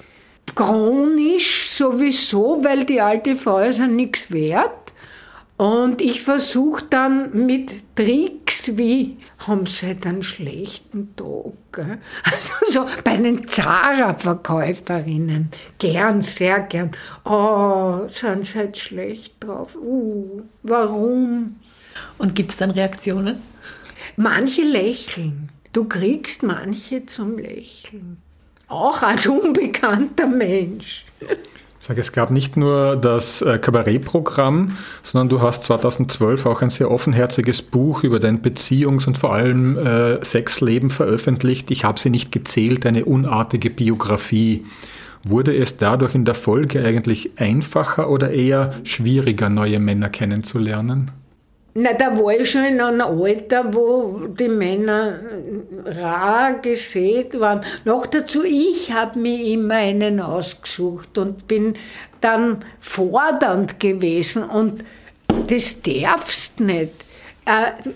chronisch 0.54 1.70
sowieso, 1.70 2.62
weil 2.62 2.84
die 2.84 3.00
alte 3.00 3.36
Frau 3.36 3.58
ist 3.58 3.78
ja 3.78 3.86
nichts 3.86 4.30
wert. 4.30 4.81
Und 5.62 6.02
ich 6.02 6.22
versuche 6.22 6.84
dann 6.90 7.46
mit 7.46 7.94
Tricks 7.94 8.76
wie, 8.76 9.18
haben 9.46 9.66
Sie 9.66 9.86
halt 9.86 10.04
einen 10.04 10.24
schlechten 10.24 11.14
Tag? 11.14 11.52
Gell? 11.70 11.98
Also 12.24 12.52
so 12.68 12.86
bei 13.04 13.16
den 13.16 13.46
Zara-Verkäuferinnen, 13.46 15.50
gern, 15.78 16.20
sehr 16.20 16.58
gern. 16.62 16.90
Oh, 17.24 18.08
sind 18.08 18.44
Sie 18.44 18.58
halt 18.58 18.76
schlecht 18.76 19.34
drauf? 19.38 19.76
Uh, 19.76 20.42
warum? 20.64 21.60
Und 22.18 22.34
gibt 22.34 22.50
es 22.50 22.56
dann 22.56 22.72
Reaktionen? 22.72 23.40
Manche 24.16 24.62
lächeln. 24.62 25.50
Du 25.72 25.84
kriegst 25.84 26.42
manche 26.42 27.06
zum 27.06 27.38
Lächeln. 27.38 28.16
Auch 28.66 29.02
als 29.02 29.28
unbekannter 29.28 30.26
Mensch. 30.26 31.04
Sag, 31.84 31.98
es 31.98 32.12
gab 32.12 32.30
nicht 32.30 32.56
nur 32.56 32.94
das 32.94 33.42
äh, 33.42 33.58
Kabarettprogramm, 33.58 34.76
sondern 35.02 35.28
du 35.28 35.42
hast 35.42 35.64
2012 35.64 36.46
auch 36.46 36.62
ein 36.62 36.70
sehr 36.70 36.88
offenherziges 36.88 37.60
Buch 37.60 38.04
über 38.04 38.20
dein 38.20 38.40
Beziehungs- 38.40 39.08
und 39.08 39.18
vor 39.18 39.32
allem 39.34 39.76
äh, 39.76 40.24
Sexleben 40.24 40.90
veröffentlicht. 40.90 41.72
Ich 41.72 41.84
habe 41.84 41.98
sie 41.98 42.10
nicht 42.10 42.30
gezählt, 42.30 42.86
eine 42.86 43.04
unartige 43.04 43.68
Biografie. 43.68 44.64
Wurde 45.24 45.56
es 45.56 45.76
dadurch 45.76 46.14
in 46.14 46.24
der 46.24 46.36
Folge 46.36 46.84
eigentlich 46.84 47.40
einfacher 47.40 48.08
oder 48.08 48.30
eher 48.30 48.74
schwieriger, 48.84 49.48
neue 49.48 49.80
Männer 49.80 50.08
kennenzulernen? 50.08 51.10
Na, 51.74 51.94
da 51.94 52.18
war 52.18 52.34
ich 52.34 52.50
schon 52.50 52.64
in 52.64 52.80
einem 52.82 53.00
Alter, 53.00 53.72
wo 53.72 54.26
die 54.28 54.48
Männer 54.48 55.20
rar 55.86 56.58
gesät 56.60 57.38
waren. 57.40 57.64
Noch 57.86 58.04
dazu, 58.04 58.44
ich 58.44 58.92
habe 58.92 59.18
mir 59.18 59.54
immer 59.54 59.76
einen 59.76 60.20
ausgesucht 60.20 61.16
und 61.16 61.48
bin 61.48 61.74
dann 62.20 62.62
fordernd 62.78 63.80
gewesen 63.80 64.44
und 64.44 64.84
das 65.46 65.80
darfst 65.80 66.60
nicht. 66.60 66.92
Äh, 67.46 67.88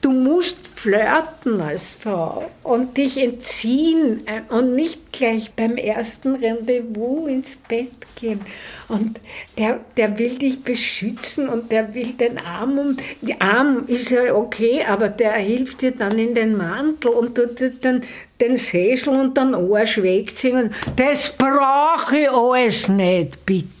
Du 0.00 0.12
musst 0.12 0.66
flirten 0.66 1.60
als 1.60 1.92
Frau 1.92 2.48
und 2.62 2.96
dich 2.96 3.18
entziehen 3.18 4.22
äh, 4.26 4.52
und 4.52 4.76
nicht 4.76 5.12
gleich 5.12 5.52
beim 5.54 5.76
ersten 5.76 6.36
Rendezvous 6.36 7.28
ins 7.28 7.56
Bett 7.56 7.90
gehen. 8.14 8.40
Und 8.86 9.20
der, 9.56 9.80
der 9.96 10.18
will 10.18 10.38
dich 10.38 10.62
beschützen 10.62 11.48
und 11.48 11.72
der 11.72 11.94
will 11.94 12.12
den 12.12 12.38
Arm 12.38 12.78
um. 12.78 12.96
Die 13.22 13.40
Arm 13.40 13.86
ist 13.88 14.10
ja 14.10 14.34
okay, 14.34 14.84
aber 14.88 15.08
der 15.08 15.32
hilft 15.32 15.82
dir 15.82 15.90
dann 15.90 16.16
in 16.18 16.34
den 16.34 16.56
Mantel 16.56 17.10
und 17.10 17.34
tut 17.34 17.58
dir 17.58 17.70
dann 17.70 18.04
den 18.40 18.56
Sessel 18.56 19.18
und 19.18 19.36
dann 19.36 19.54
Arsch 19.54 20.00
wegziehen. 20.00 20.72
Das 20.94 21.36
brauche 21.36 22.18
ich 22.18 22.30
alles 22.30 22.88
nicht, 22.88 23.44
bitte. 23.44 23.77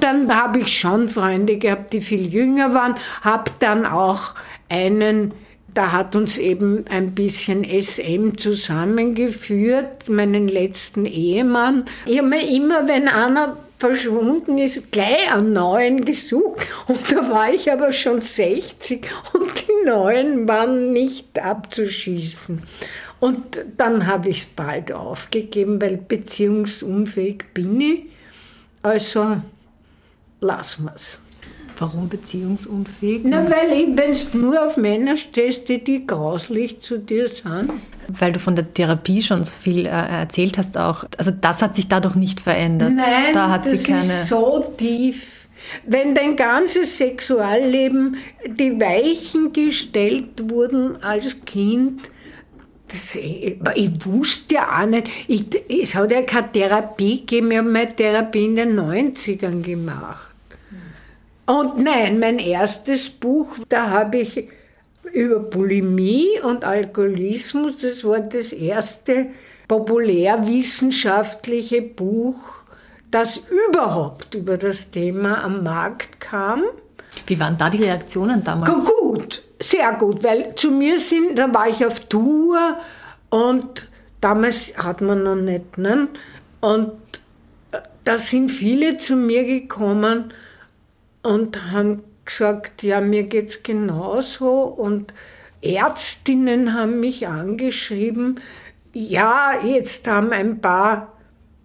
Dann 0.00 0.34
habe 0.34 0.60
ich 0.60 0.78
schon 0.78 1.08
Freunde 1.08 1.56
gehabt, 1.58 1.92
die 1.92 2.00
viel 2.00 2.26
jünger 2.32 2.74
waren, 2.74 2.94
habe 3.22 3.50
dann 3.58 3.86
auch 3.86 4.34
einen, 4.68 5.32
da 5.74 5.92
hat 5.92 6.14
uns 6.14 6.38
eben 6.38 6.84
ein 6.90 7.14
bisschen 7.14 7.64
SM 7.64 8.36
zusammengeführt, 8.36 10.08
meinen 10.08 10.48
letzten 10.48 11.04
Ehemann. 11.04 11.84
Ich 12.06 12.18
habe 12.18 12.28
mir 12.28 12.48
immer, 12.48 12.86
wenn 12.88 13.08
einer 13.08 13.56
verschwunden 13.78 14.58
ist, 14.58 14.90
gleich 14.90 15.32
einen 15.32 15.52
neuen 15.52 16.04
gesucht. 16.04 16.66
Und 16.86 17.12
da 17.12 17.30
war 17.30 17.52
ich 17.52 17.70
aber 17.70 17.92
schon 17.92 18.20
60 18.20 19.06
und 19.32 19.66
die 19.68 19.86
neuen 19.86 20.48
waren 20.48 20.92
nicht 20.92 21.38
abzuschießen. 21.38 22.62
Und 23.20 23.64
dann 23.76 24.06
habe 24.06 24.28
ich 24.28 24.38
es 24.38 24.44
bald 24.44 24.92
aufgegeben, 24.92 25.80
weil 25.80 25.96
beziehungsunfähig 25.96 27.44
bin 27.52 27.80
ich. 27.80 28.02
Also 28.82 29.42
lassen 30.40 30.84
wir 30.84 30.94
es. 30.94 31.18
Warum 31.78 32.08
beziehungsunfähig? 32.08 33.22
Na, 33.24 33.44
weil 33.44 33.96
wenn 33.96 34.12
du 34.12 34.38
nur 34.38 34.66
auf 34.66 34.76
Männer 34.76 35.16
stehst, 35.16 35.68
die, 35.68 35.82
die 35.82 36.06
grauslich 36.06 36.80
zu 36.80 36.98
dir 36.98 37.28
sind. 37.28 37.70
Weil 38.08 38.32
du 38.32 38.40
von 38.40 38.56
der 38.56 38.72
Therapie 38.72 39.22
schon 39.22 39.44
so 39.44 39.52
viel 39.54 39.86
äh, 39.86 39.90
erzählt 39.90 40.58
hast 40.58 40.76
auch. 40.76 41.04
Also 41.16 41.30
das 41.30 41.62
hat 41.62 41.76
sich 41.76 41.86
dadurch 41.86 42.16
nicht 42.16 42.40
verändert. 42.40 42.94
Nein, 42.94 43.32
da 43.32 43.50
hat 43.50 43.66
das 43.66 43.84
keine 43.84 44.00
ist 44.00 44.26
so 44.26 44.64
tief. 44.76 45.48
Wenn 45.86 46.14
dein 46.14 46.34
ganzes 46.34 46.96
Sexualleben 46.96 48.16
die 48.46 48.80
Weichen 48.80 49.52
gestellt 49.52 50.50
wurden 50.50 51.02
als 51.02 51.36
Kind, 51.44 52.10
das, 52.88 53.14
ich, 53.14 53.58
ich, 53.74 54.06
wusste 54.06 54.54
ja 54.54 54.80
auch 54.80 54.86
nicht, 54.86 55.10
ich, 55.28 55.46
es 55.68 55.94
hat 55.94 56.10
ja 56.10 56.22
keine 56.22 56.50
Therapie 56.50 57.20
gegeben, 57.20 57.50
ich 57.50 57.58
habe 57.58 57.68
meine 57.68 57.94
Therapie 57.94 58.46
in 58.46 58.56
den 58.56 58.80
90ern 58.80 59.60
gemacht. 59.60 60.27
Und 61.48 61.78
nein, 61.78 62.18
mein 62.18 62.38
erstes 62.38 63.08
Buch, 63.08 63.56
da 63.70 63.88
habe 63.88 64.18
ich 64.18 64.50
über 65.14 65.40
Bulimie 65.40 66.38
und 66.42 66.62
Alkoholismus, 66.62 67.78
das 67.80 68.04
war 68.04 68.20
das 68.20 68.52
erste 68.52 69.28
populärwissenschaftliche 69.66 71.80
Buch, 71.80 72.36
das 73.10 73.40
überhaupt 73.70 74.34
über 74.34 74.58
das 74.58 74.90
Thema 74.90 75.42
am 75.42 75.62
Markt 75.62 76.20
kam. 76.20 76.64
Wie 77.26 77.40
waren 77.40 77.56
da 77.56 77.70
die 77.70 77.82
Reaktionen 77.82 78.44
damals? 78.44 78.84
Gut, 78.84 79.42
sehr 79.58 79.94
gut, 79.94 80.22
weil 80.22 80.54
zu 80.54 80.70
mir 80.70 81.00
sind, 81.00 81.38
da 81.38 81.54
war 81.54 81.66
ich 81.66 81.86
auf 81.86 82.00
Tour 82.00 82.76
und 83.30 83.88
damals 84.20 84.74
hat 84.76 85.00
man 85.00 85.22
noch 85.22 85.36
nicht, 85.36 85.78
ne? 85.78 86.08
Und 86.60 86.92
da 88.04 88.18
sind 88.18 88.50
viele 88.50 88.98
zu 88.98 89.16
mir 89.16 89.46
gekommen 89.46 90.30
und 91.28 91.72
haben 91.72 92.02
gesagt, 92.24 92.82
ja, 92.82 93.02
mir 93.02 93.24
geht 93.24 93.48
es 93.48 93.62
genauso. 93.62 94.62
Und 94.62 95.12
Ärztinnen 95.60 96.72
haben 96.72 97.00
mich 97.00 97.28
angeschrieben, 97.28 98.40
ja, 98.94 99.52
jetzt 99.62 100.08
haben 100.08 100.32
ein 100.32 100.62
paar 100.62 101.12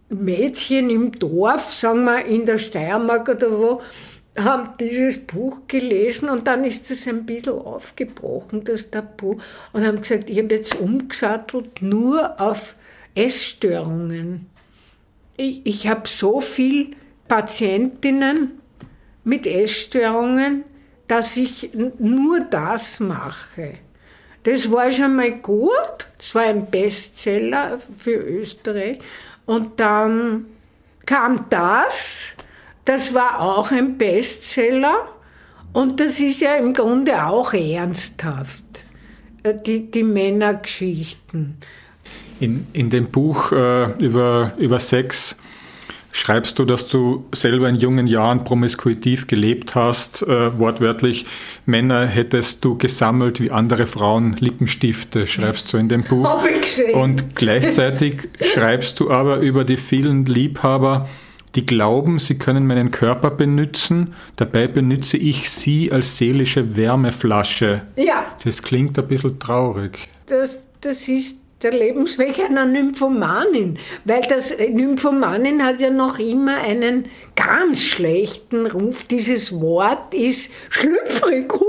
Mädchen 0.10 0.90
im 0.90 1.14
Dorf, 1.14 1.72
sagen 1.74 2.04
wir 2.04 2.26
in 2.26 2.46
der 2.46 2.58
Steiermark 2.58 3.30
oder 3.30 3.52
wo, 3.58 3.82
haben 4.38 4.72
dieses 4.80 5.20
Buch 5.20 5.62
gelesen 5.68 6.28
und 6.28 6.46
dann 6.46 6.66
ist 6.66 6.92
es 6.92 7.08
ein 7.08 7.26
bisschen 7.26 7.54
aufgebrochen, 7.54 8.66
das 8.66 8.90
Tabu, 8.90 9.38
und 9.72 9.88
haben 9.88 10.02
gesagt, 10.02 10.30
ich 10.30 10.40
habe 10.40 10.54
jetzt 10.54 10.78
umgesattelt 10.78 11.82
nur 11.82 12.42
auf 12.42 12.76
Essstörungen. 13.16 14.48
Ich, 15.38 15.66
ich 15.66 15.88
habe 15.88 16.08
so 16.08 16.42
viele 16.42 16.92
Patientinnen, 17.30 18.60
mit 19.24 19.48
Essstörungen, 19.48 20.64
dass 21.08 21.38
ich 21.38 21.70
nur 22.00 22.42
das 22.42 23.00
mache. 23.00 23.76
Das 24.44 24.70
war 24.72 24.92
schon 24.92 25.16
mal 25.16 25.32
gut, 25.32 26.08
das 26.18 26.36
war 26.36 26.44
ein 26.44 26.70
Bestseller 26.70 27.80
für 27.98 28.16
Österreich. 28.16 29.00
Und 29.46 29.80
dann 29.80 30.46
kam 31.06 31.46
das, 31.50 32.34
das 32.86 33.14
war 33.14 33.40
auch 33.40 33.72
ein 33.72 33.98
Bestseller 33.98 35.08
und 35.74 36.00
das 36.00 36.20
ist 36.20 36.42
ja 36.42 36.56
im 36.56 36.74
Grunde 36.74 37.26
auch 37.26 37.54
ernsthaft, 37.54 38.86
äh, 39.44 39.56
die, 39.66 39.90
die 39.90 40.04
Männergeschichten. 40.04 41.58
In, 42.40 42.68
in 42.74 42.90
dem 42.90 43.10
Buch 43.10 43.52
äh, 43.52 43.92
über, 44.04 44.54
über 44.58 44.80
Sex 44.80 45.38
schreibst 46.14 46.60
du, 46.60 46.64
dass 46.64 46.88
du 46.88 47.26
selber 47.34 47.68
in 47.68 47.76
jungen 47.76 48.08
Jahren 48.08 48.46
promiskuitiv 48.46 49.28
gelebt 49.28 49.76
hast, 49.76 50.22
äh, 50.22 50.58
wortwörtlich. 50.58 51.26
Männer 51.66 52.06
hättest 52.06 52.64
du 52.64 52.78
gesammelt 52.78 53.42
wie 53.42 53.52
andere 53.52 53.86
Frauen 53.86 54.38
Lippenstifte, 54.40 55.28
schreibst 55.28 55.74
du 55.74 55.78
in 55.78 55.90
dem 55.90 56.04
Buch. 56.04 56.26
Hab 56.26 56.48
ich 56.48 56.62
gesehen. 56.62 56.94
Und 56.94 57.36
gleichzeitig 57.36 58.30
schreibst 58.40 59.00
du 59.00 59.12
aber 59.12 59.40
über 59.40 59.66
die 59.66 59.78
vielen 59.78 60.26
Liebhaber, 60.26 61.10
die 61.56 61.66
glauben, 61.66 62.20
sie 62.20 62.38
können 62.38 62.66
meinen 62.66 62.92
Körper 62.92 63.32
benutzen, 63.32 64.14
dabei 64.36 64.68
benütze 64.68 65.18
ich 65.18 65.50
sie 65.50 65.92
als 65.92 66.18
seelische 66.18 66.76
Wärmeflasche. 66.76 67.84
Ja. 67.96 68.26
Das 68.44 68.62
klingt 68.62 68.98
ein 68.98 69.08
bisschen 69.08 69.40
traurig. 69.40 70.10
Das, 70.28 70.68
das 70.82 71.08
ist 71.08 71.43
der 71.64 71.72
Lebensweg 71.72 72.40
einer 72.40 72.66
Nymphomanin, 72.66 73.80
weil 74.06 74.22
das 74.28 74.56
Nymphomanin 74.58 75.64
hat 75.64 75.80
ja 75.80 75.90
noch 75.90 76.20
immer 76.20 76.58
einen 76.58 77.06
ganz 77.36 77.84
schlechten 77.84 78.66
Ruf. 78.68 79.06
Dieses 79.06 79.60
Wort 79.60 80.14
ist 80.14 80.52
schlüpfrig. 80.70 81.54
Uh, 81.54 81.64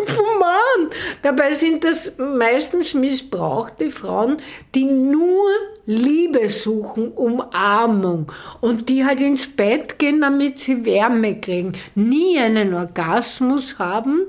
Nymphoman. 0.00 0.90
Dabei 1.22 1.54
sind 1.54 1.84
das 1.84 2.12
meistens 2.18 2.94
missbrauchte 2.94 3.90
Frauen, 3.90 4.36
die 4.74 4.84
nur 4.84 5.48
Liebe 5.86 6.48
suchen, 6.50 7.12
Umarmung 7.12 8.30
und 8.60 8.88
die 8.88 9.04
halt 9.04 9.20
ins 9.20 9.48
Bett 9.48 9.98
gehen, 9.98 10.20
damit 10.20 10.58
sie 10.58 10.84
Wärme 10.84 11.40
kriegen, 11.40 11.72
nie 11.94 12.38
einen 12.38 12.74
Orgasmus 12.74 13.78
haben 13.78 14.26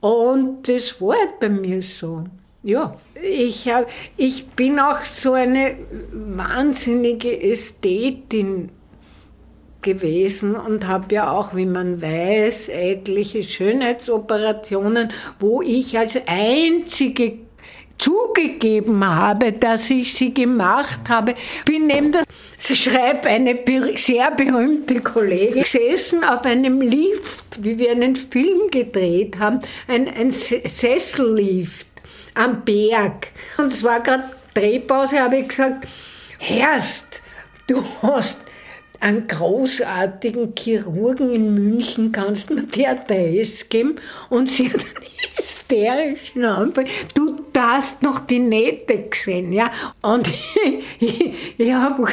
und 0.00 0.68
das 0.68 1.00
war 1.00 1.16
halt 1.16 1.40
bei 1.40 1.48
mir 1.48 1.82
so. 1.82 2.24
Ja, 2.66 2.96
ich, 3.22 3.68
hab, 3.68 3.90
ich 4.16 4.46
bin 4.46 4.80
auch 4.80 5.04
so 5.04 5.34
eine 5.34 5.76
wahnsinnige 6.10 7.42
Ästhetin 7.42 8.70
gewesen 9.82 10.56
und 10.56 10.86
habe 10.86 11.14
ja 11.14 11.30
auch, 11.30 11.54
wie 11.54 11.66
man 11.66 12.00
weiß, 12.00 12.70
etliche 12.70 13.42
Schönheitsoperationen, 13.42 15.12
wo 15.38 15.60
ich 15.60 15.98
als 15.98 16.18
einzige 16.26 17.40
zugegeben 17.98 19.06
habe, 19.06 19.52
dass 19.52 19.90
ich 19.90 20.14
sie 20.14 20.32
gemacht 20.32 21.00
habe. 21.10 21.34
Bin 21.66 21.86
neben 21.86 22.12
der, 22.12 22.22
schreibt 22.58 23.26
eine 23.26 23.58
sehr 23.96 24.30
berühmte 24.30 25.02
Kollegin, 25.02 25.64
gesessen 25.64 26.24
auf 26.24 26.46
einem 26.46 26.80
Lift, 26.80 27.62
wie 27.62 27.78
wir 27.78 27.90
einen 27.90 28.16
Film 28.16 28.70
gedreht 28.70 29.38
haben, 29.38 29.60
ein, 29.86 30.08
ein 30.08 30.30
Sessellift 30.30 31.93
am 32.34 32.64
Berg. 32.64 33.28
Und 33.56 33.72
es 33.72 33.82
war 33.82 34.00
gerade 34.00 34.24
Drehpause, 34.54 35.20
habe 35.20 35.38
ich 35.38 35.48
gesagt, 35.48 35.86
Herst, 36.38 37.22
du 37.66 37.82
hast 38.02 38.43
einen 39.04 39.28
großartigen 39.28 40.54
Chirurgen 40.58 41.30
in 41.30 41.52
München, 41.52 42.10
kannst 42.10 42.48
du 42.48 42.54
mir 42.54 42.88
Adresse 42.88 43.66
geben? 43.66 43.96
Und 44.30 44.48
sie 44.48 44.72
hat 44.72 44.80
einen 44.80 45.04
hysterischen 45.36 46.44
Anfall. 46.46 46.86
Du 47.12 47.44
hast 47.56 48.02
noch 48.02 48.20
die 48.20 48.38
Nähte 48.38 48.98
gesehen, 49.10 49.52
ja? 49.52 49.70
Und 50.00 50.26
ich, 50.98 51.00
ich, 51.00 51.34
ich 51.58 51.72
habe 51.72 52.08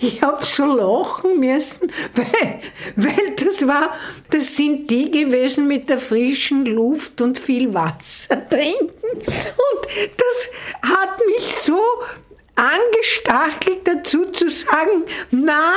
ich 0.00 0.22
hab 0.22 0.44
so 0.44 0.66
lachen 0.66 1.40
müssen, 1.40 1.90
weil, 2.14 2.60
weil 2.96 3.34
das 3.36 3.66
war, 3.66 3.94
das 4.30 4.54
sind 4.54 4.90
die 4.90 5.10
gewesen 5.10 5.66
mit 5.66 5.88
der 5.88 5.98
frischen 5.98 6.66
Luft 6.66 7.22
und 7.22 7.38
viel 7.38 7.72
Wasser 7.72 8.46
trinken. 8.50 8.90
Und 9.16 9.86
das 10.16 10.50
hat 10.82 11.18
mich 11.26 11.54
so 11.54 11.80
angestachelt 12.56 13.80
dazu 13.84 14.26
zu 14.26 14.48
sagen, 14.48 15.04
na, 15.30 15.72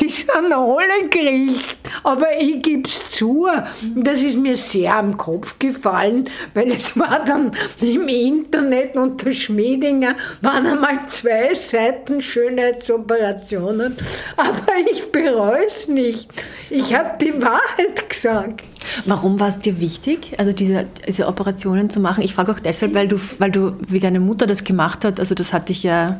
die 0.00 0.08
sind 0.08 0.30
alle 0.30 1.08
geriecht, 1.08 1.78
aber 2.04 2.26
ich 2.38 2.62
gib's 2.62 3.10
zu. 3.10 3.48
Das 3.96 4.22
ist 4.22 4.38
mir 4.38 4.56
sehr 4.56 4.96
am 4.96 5.16
Kopf 5.16 5.58
gefallen, 5.58 6.30
weil 6.54 6.70
es 6.70 6.96
war 6.96 7.24
dann 7.24 7.50
im 7.80 8.06
Internet 8.06 8.96
unter 8.96 9.32
Schmiedinger 9.32 10.14
waren 10.40 10.66
einmal 10.66 11.06
zwei 11.08 11.54
Seiten 11.54 12.22
Schönheitsoperationen, 12.22 13.96
aber 14.36 14.72
ich 14.92 15.10
bereue 15.10 15.66
es 15.66 15.88
nicht. 15.88 16.30
Ich 16.70 16.94
habe 16.94 17.18
die 17.20 17.34
Wahrheit 17.42 18.08
gesagt. 18.08 18.62
Warum 19.06 19.38
war 19.40 19.48
es 19.48 19.58
dir 19.60 19.80
wichtig, 19.80 20.32
also 20.38 20.52
diese, 20.52 20.86
diese 21.06 21.26
Operationen 21.26 21.90
zu 21.90 22.00
machen? 22.00 22.22
Ich 22.22 22.34
frage 22.34 22.52
auch 22.52 22.58
deshalb, 22.58 22.94
weil 22.94 23.08
du, 23.08 23.18
weil 23.38 23.50
du, 23.50 23.74
wie 23.88 24.00
deine 24.00 24.20
Mutter 24.20 24.46
das 24.46 24.64
gemacht 24.64 25.04
hat, 25.04 25.20
also 25.20 25.34
das 25.34 25.52
hat 25.52 25.68
dich 25.68 25.82
ja 25.82 26.11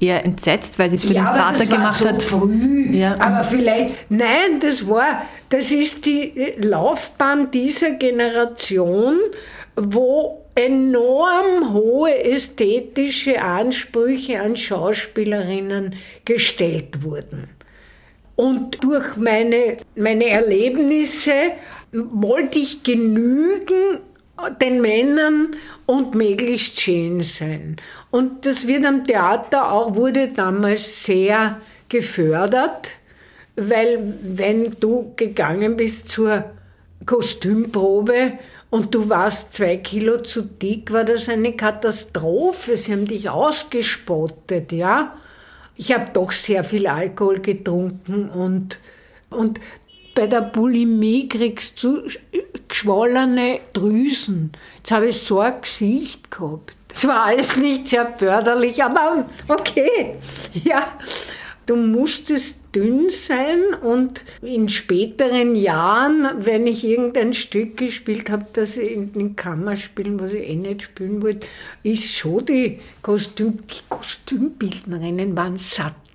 eher 0.00 0.24
entsetzt, 0.24 0.78
weil 0.78 0.90
sie 0.90 0.96
es 0.96 1.04
für 1.04 1.14
ja, 1.14 1.24
den 1.24 1.26
Vater 1.26 1.58
das 1.58 1.68
gemacht 1.68 2.04
war 2.04 2.12
hat. 2.12 2.22
so 2.22 2.40
Früh. 2.40 2.96
Ja. 2.96 3.16
Aber 3.18 3.44
vielleicht, 3.44 4.10
nein, 4.10 4.60
das 4.60 4.88
war, 4.88 5.22
das 5.48 5.70
ist 5.70 6.06
die 6.06 6.32
Laufbahn 6.58 7.50
dieser 7.50 7.92
Generation, 7.92 9.16
wo 9.76 10.44
enorm 10.54 11.72
hohe 11.72 12.24
ästhetische 12.24 13.40
Ansprüche 13.42 14.40
an 14.40 14.56
Schauspielerinnen 14.56 15.94
gestellt 16.24 17.02
wurden. 17.02 17.48
Und 18.36 18.82
durch 18.82 19.16
meine, 19.16 19.78
meine 19.94 20.26
Erlebnisse 20.26 21.32
wollte 21.92 22.58
ich 22.58 22.82
genügen 22.82 24.00
den 24.60 24.80
Männern 24.80 25.52
und 25.86 26.14
möglichst 26.14 26.80
schön 26.80 27.20
sein. 27.20 27.76
Und 28.10 28.46
das 28.46 28.66
wird 28.66 28.84
am 28.84 29.04
Theater 29.04 29.72
auch, 29.72 29.94
wurde 29.94 30.28
damals 30.28 31.04
sehr 31.04 31.60
gefördert, 31.88 32.98
weil 33.56 34.14
wenn 34.22 34.72
du 34.72 35.12
gegangen 35.16 35.76
bist 35.76 36.10
zur 36.10 36.44
Kostümprobe 37.06 38.32
und 38.70 38.94
du 38.94 39.08
warst 39.08 39.54
zwei 39.54 39.76
Kilo 39.78 40.22
zu 40.22 40.42
dick, 40.42 40.92
war 40.92 41.04
das 41.04 41.28
eine 41.28 41.54
Katastrophe. 41.54 42.76
Sie 42.76 42.92
haben 42.92 43.06
dich 43.06 43.30
ausgespottet, 43.30 44.72
ja. 44.72 45.16
Ich 45.76 45.92
habe 45.92 46.10
doch 46.12 46.32
sehr 46.32 46.64
viel 46.64 46.86
Alkohol 46.86 47.40
getrunken 47.40 48.28
und, 48.28 48.78
und 49.30 49.60
bei 50.16 50.26
der 50.26 50.40
Bulimie 50.40 51.28
kriegst 51.28 51.80
du 51.82 52.02
geschwollene 52.66 53.60
Drüsen. 53.74 54.50
Jetzt 54.78 54.90
habe 54.90 55.08
ich 55.08 55.18
so 55.18 55.38
ein 55.38 55.60
Gesicht 55.60 56.30
gehabt. 56.30 56.74
Es 56.92 57.06
war 57.06 57.26
alles 57.26 57.58
nicht 57.58 57.86
sehr 57.86 58.16
förderlich, 58.16 58.82
aber 58.82 59.26
okay. 59.46 60.16
Ja, 60.64 60.88
du 61.66 61.76
musstest 61.76 62.56
dünn 62.74 63.10
sein 63.10 63.74
und 63.82 64.24
in 64.40 64.70
späteren 64.70 65.54
Jahren, 65.54 66.26
wenn 66.38 66.66
ich 66.66 66.82
irgendein 66.82 67.34
Stück 67.34 67.76
gespielt 67.76 68.30
habe, 68.30 68.46
das 68.54 68.78
in 68.78 69.12
den 69.12 69.36
Kammerspielen, 69.36 70.18
was 70.18 70.32
ich 70.32 70.48
eh 70.48 70.56
nicht 70.56 70.82
spielen 70.82 71.22
wollte, 71.22 71.46
ist 71.82 72.14
schon 72.14 72.46
die, 72.46 72.78
Kostüm, 73.02 73.58
die 73.66 73.82
Kostümbildnerinnen 73.90 75.36
waren 75.36 75.56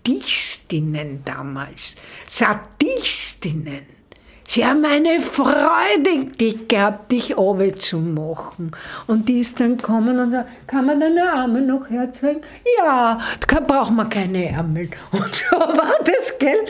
Sadistinnen 0.08 1.24
damals. 1.24 1.96
Sadistinnen. 2.28 3.86
Sie 4.48 4.66
haben 4.66 4.84
eine 4.84 5.20
Freude 5.20 6.26
gehabt, 6.68 7.12
dich 7.12 7.38
zu 7.76 8.00
machen. 8.00 8.72
Und 9.08 9.30
die 9.30 9.40
ist 9.40 9.60
dann 9.60 9.78
gekommen 9.78 10.20
und 10.20 10.32
da 10.32 10.46
kann 10.68 10.88
man 10.88 11.00
deine 11.00 11.32
Arme 11.32 11.62
noch 11.62 11.90
herzeigen? 11.90 12.42
Ja, 12.80 13.20
da 13.48 13.60
braucht 13.60 13.94
man 13.94 14.10
keine 14.10 14.50
Ärmel. 14.50 14.90
Und 15.12 15.36
so 15.36 15.58
war 15.58 15.94
das, 16.04 16.38
gell? 16.38 16.66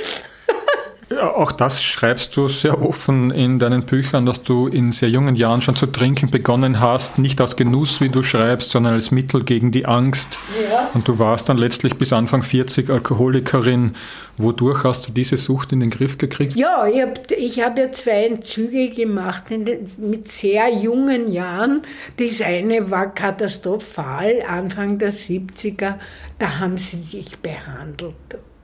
Auch 1.20 1.52
das 1.52 1.84
schreibst 1.84 2.36
du 2.38 2.48
sehr 2.48 2.82
offen 2.82 3.32
in 3.32 3.60
deinen 3.60 3.84
Büchern, 3.84 4.26
dass 4.26 4.44
du 4.44 4.68
in 4.68 4.92
sehr 4.92 5.10
jungen 5.10 5.36
Jahren 5.36 5.62
schon 5.62 5.76
zu 5.76 5.88
trinken 5.88 6.30
begonnen 6.30 6.80
hast, 6.80 7.18
nicht 7.18 7.42
aus 7.42 7.56
Genuss, 7.56 8.02
wie 8.02 8.10
du 8.10 8.24
schreibst, 8.24 8.72
sondern 8.72 8.94
als 8.94 9.12
Mittel 9.12 9.44
gegen 9.44 9.72
die 9.72 9.86
Angst. 9.86 10.40
Ja. 10.72 10.90
Und 10.94 11.08
du 11.08 11.20
warst 11.20 11.50
dann 11.50 11.58
letztlich 11.58 11.98
bis 11.98 12.14
Anfang 12.14 12.44
40 12.44 12.90
Alkoholikerin. 12.90 13.96
Wodurch 14.38 14.84
hast 14.84 15.08
du 15.08 15.12
diese 15.12 15.38
Sucht 15.38 15.72
in 15.72 15.80
den 15.82 15.90
Griff 15.90 16.18
gekriegt? 16.18 16.56
Ja, 16.56 16.88
ich 16.88 17.02
habe 17.02 17.14
ich 17.38 17.62
hab 17.62 17.78
ja 17.78 17.92
zwei 17.92 18.26
Entzüge 18.26 18.90
gemacht 18.90 19.44
den, 19.50 19.92
mit 19.98 20.28
sehr 20.28 20.70
jungen 20.74 21.32
Jahren. 21.32 21.82
Das 22.18 22.42
eine 22.42 22.90
war 22.90 23.14
katastrophal, 23.14 24.42
Anfang 24.48 24.98
der 24.98 25.12
70er, 25.12 25.96
da 26.40 26.60
haben 26.60 26.78
sie 26.78 26.98
dich 26.98 27.38
behandelt 27.40 28.16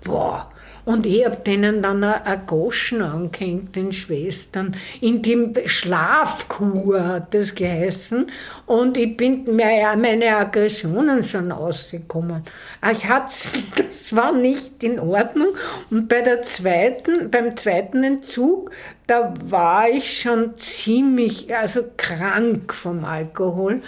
Boah, 0.03 0.49
und 0.87 1.05
ich 1.05 1.25
habe 1.25 1.35
denen 1.35 1.81
dann 1.81 2.01
eine 2.01 2.41
Goschen 2.45 3.01
angehängt, 3.01 3.75
den 3.75 3.91
Schwestern. 3.91 4.73
In 5.01 5.21
dem 5.21 5.53
Schlafkur 5.65 7.05
hat 7.05 7.33
das 7.33 7.53
geheißen. 7.53 8.31
Und 8.67 8.95
ich 8.95 9.17
bin, 9.17 9.53
meine 9.53 10.37
Aggressionen 10.37 11.23
sind 11.23 11.51
ausgekommen. 11.51 12.41
Ich 12.89 13.05
hat's, 13.05 13.51
das 13.75 14.15
war 14.15 14.31
nicht 14.31 14.81
in 14.81 14.97
Ordnung. 14.97 15.49
Und 15.91 16.07
bei 16.07 16.21
der 16.21 16.41
zweiten, 16.43 17.29
beim 17.31 17.57
zweiten 17.57 18.05
Entzug, 18.05 18.71
da 19.07 19.33
war 19.43 19.89
ich 19.89 20.21
schon 20.21 20.57
ziemlich, 20.57 21.53
also 21.53 21.83
krank 21.97 22.73
vom 22.73 23.03
Alkohol 23.03 23.81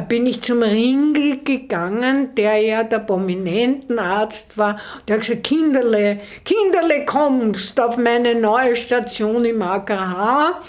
bin 0.00 0.26
ich 0.26 0.40
zum 0.40 0.62
Ringel 0.62 1.44
gegangen, 1.44 2.34
der 2.34 2.56
ja 2.58 2.82
der 2.82 3.00
Prominentenarzt 3.00 4.56
war. 4.56 4.78
Der 5.06 5.16
hat 5.16 5.22
gesagt, 5.22 5.44
Kinderle, 5.44 6.20
Kinderle, 6.44 7.04
kommst 7.04 7.78
auf 7.78 7.98
meine 7.98 8.34
neue 8.34 8.74
Station 8.74 9.44
im 9.44 9.60
AKH. 9.60 10.60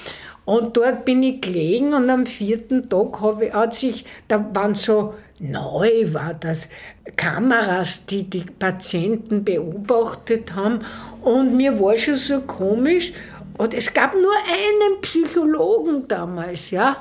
Und 0.46 0.76
dort 0.76 1.06
bin 1.06 1.24
ich 1.24 1.40
gelegen 1.40 1.94
und 1.94 2.10
am 2.10 2.26
vierten 2.26 2.90
Tag 2.90 3.22
habe, 3.22 3.54
hat 3.54 3.74
sich, 3.74 4.04
da 4.28 4.46
waren 4.54 4.76
so 4.76 5.14
neu 5.40 6.14
war 6.14 6.34
das, 6.34 6.68
Kameras, 7.16 8.06
die 8.06 8.24
die 8.30 8.44
Patienten 8.44 9.46
beobachtet 9.46 10.54
haben. 10.54 10.80
Und 11.22 11.56
mir 11.56 11.80
war 11.80 11.96
schon 11.98 12.16
so 12.16 12.42
komisch. 12.42 13.14
Und 13.58 13.74
es 13.74 13.94
gab 13.94 14.14
nur 14.16 14.34
einen 14.48 15.00
Psychologen 15.02 16.08
damals, 16.10 16.72
ja. 16.72 16.98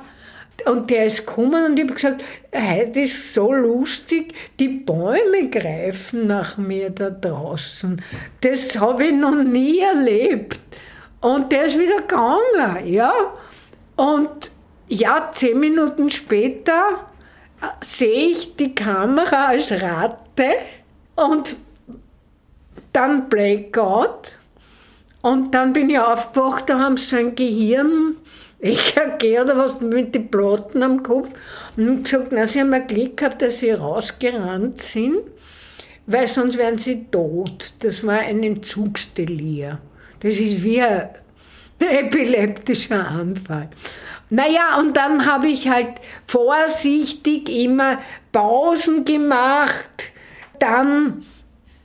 Und 0.66 0.90
der 0.90 1.06
ist 1.06 1.26
gekommen 1.26 1.64
und 1.64 1.78
ich 1.78 1.84
habe 1.84 1.94
gesagt, 1.94 2.24
heute 2.54 3.00
ist 3.00 3.34
so 3.34 3.52
lustig, 3.52 4.34
die 4.58 4.68
Bäume 4.68 5.48
greifen 5.50 6.26
nach 6.26 6.56
mir 6.56 6.90
da 6.90 7.10
draußen. 7.10 8.02
Das 8.40 8.78
habe 8.78 9.06
ich 9.06 9.12
noch 9.12 9.42
nie 9.42 9.80
erlebt. 9.80 10.60
Und 11.20 11.52
der 11.52 11.66
ist 11.66 11.78
wieder 11.78 12.00
gegangen, 12.00 12.86
ja. 12.86 13.12
Und 13.96 14.50
ja, 14.88 15.30
zehn 15.32 15.58
Minuten 15.58 16.10
später 16.10 17.06
äh, 17.60 17.66
sehe 17.80 18.30
ich 18.30 18.56
die 18.56 18.74
Kamera 18.74 19.46
als 19.46 19.70
Ratte 19.72 20.50
und 21.14 21.56
dann 22.92 23.28
Blackout. 23.28 24.38
Und 25.22 25.54
dann 25.54 25.72
bin 25.72 25.88
ich 25.88 25.98
aufgewacht, 25.98 26.68
da 26.68 26.80
haben 26.80 26.96
sie 26.96 27.16
ein 27.16 27.34
Gehirn 27.34 28.16
ich 28.64 28.94
gehe 29.18 29.42
oder 29.42 29.56
was 29.56 29.80
mit 29.80 30.14
den 30.14 30.30
Platten 30.30 30.84
am 30.84 31.02
Kopf 31.02 31.30
und 31.76 32.04
gesagt, 32.04 32.28
na, 32.30 32.46
sie 32.46 32.60
haben 32.60 32.72
ein 32.72 32.86
Glück 32.86 33.16
gehabt, 33.16 33.42
dass 33.42 33.58
sie 33.58 33.72
rausgerannt 33.72 34.80
sind, 34.80 35.18
weil 36.06 36.28
sonst 36.28 36.56
wären 36.56 36.78
sie 36.78 37.06
tot. 37.10 37.74
Das 37.80 38.06
war 38.06 38.20
ein 38.20 38.40
Entzugsdelir. 38.44 39.80
Das 40.20 40.36
ist 40.36 40.62
wie 40.62 40.80
ein 40.80 41.08
epileptischer 41.80 43.08
Anfall. 43.08 43.68
Naja, 44.30 44.78
und 44.78 44.96
dann 44.96 45.26
habe 45.26 45.48
ich 45.48 45.68
halt 45.68 45.94
vorsichtig 46.26 47.48
immer 47.48 47.98
Pausen 48.30 49.04
gemacht, 49.04 50.12
dann 50.60 51.24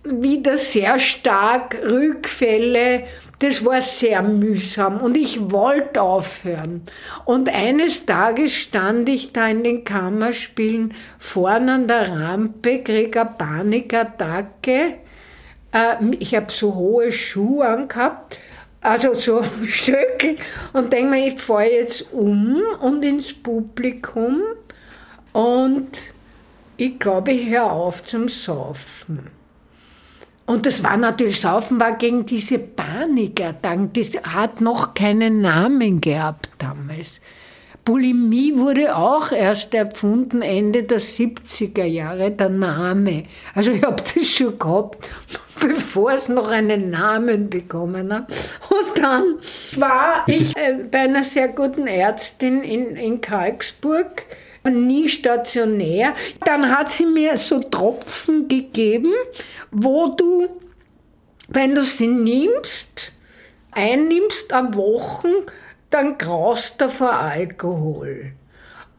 wieder 0.04 0.58
sehr 0.58 1.00
stark 1.00 1.80
Rückfälle 1.84 3.06
das 3.40 3.64
war 3.64 3.82
sehr 3.82 4.24
mühsam 4.24 5.00
und 5.00 5.16
ich 5.16 5.52
wollte 5.52 6.02
aufhören. 6.02 6.82
Und 7.26 7.54
eines 7.54 8.06
Tages 8.06 8.54
stand 8.54 9.08
ich 9.10 9.32
da 9.32 9.48
in 9.48 9.64
den 9.64 9.84
Kammerspielen 9.84 10.96
vorne 11.20 11.74
an 11.74 11.88
der 11.88 12.12
Rampe, 12.12 12.82
kriege 12.82 13.22
eine 13.22 13.30
Panikattacke. 13.38 14.96
Äh, 15.72 15.96
ich 16.20 16.34
habe 16.34 16.52
so 16.52 16.74
hohe 16.74 17.12
Schuhe 17.12 17.68
angehabt, 17.68 18.38
also 18.82 19.14
so 19.14 19.44
Stöckel, 19.68 20.38
und 20.74 20.92
denke 20.92 21.12
mir, 21.12 21.28
ich 21.28 21.40
fahre 21.40 21.72
jetzt 21.72 22.12
um 22.14 22.60
und 22.82 23.04
ins 23.04 23.34
Publikum 23.34 24.42
und 25.34 26.12
ich 26.78 26.98
glaube, 26.98 27.32
ich 27.32 27.50
höre 27.50 27.72
auf 27.72 28.04
zum 28.04 28.30
Saufen. 28.30 29.37
Und 30.48 30.66
das 30.66 30.82
war 30.82 30.96
natürlich, 30.96 31.42
Saufen 31.42 31.78
war 31.80 31.98
gegen 31.98 32.26
diese 32.26 32.58
Panikattacken. 32.58 33.92
Das 33.92 34.16
hat 34.24 34.62
noch 34.62 34.94
keinen 34.94 35.42
Namen 35.42 36.00
gehabt 36.00 36.50
damals. 36.58 37.20
Bulimie 37.84 38.58
wurde 38.58 38.96
auch 38.96 39.32
erst 39.32 39.74
erfunden 39.74 40.42
Ende 40.42 40.84
der 40.84 41.00
70er 41.00 41.84
Jahre, 41.84 42.32
der 42.32 42.50
Name. 42.50 43.24
Also 43.56 43.72
ich 43.72 43.84
habe 43.84 44.02
das 44.02 44.30
schon 44.30 44.58
gehabt, 44.58 45.10
bevor 45.60 46.12
es 46.12 46.30
noch 46.30 46.50
einen 46.50 46.92
Namen 46.92 47.50
bekommen 47.50 48.14
hat. 48.14 48.32
Und 48.70 48.98
dann 49.04 49.36
war 49.76 50.24
ich 50.28 50.56
äh, 50.56 50.76
bei 50.90 51.00
einer 51.00 51.24
sehr 51.24 51.50
guten 51.50 51.88
Ärztin 51.88 52.62
in, 52.62 52.96
in 52.96 53.20
Karlsburg, 53.20 54.26
nie 54.70 55.10
stationär. 55.10 56.14
Dann 56.46 56.76
hat 56.76 56.90
sie 56.90 57.06
mir 57.06 57.38
so 57.38 57.60
Tropfen 57.60 58.48
gegeben, 58.48 59.14
wo 59.72 60.08
du, 60.08 60.48
wenn 61.48 61.76
du 61.76 61.84
sie 61.84 62.08
nimmst, 62.08 63.12
einnimmst 63.72 64.52
am 64.54 64.76
Wochen, 64.76 65.32
dann 65.90 66.18
graust 66.18 66.82
du 66.82 66.90
vor 66.90 67.14
Alkohol. 67.14 68.34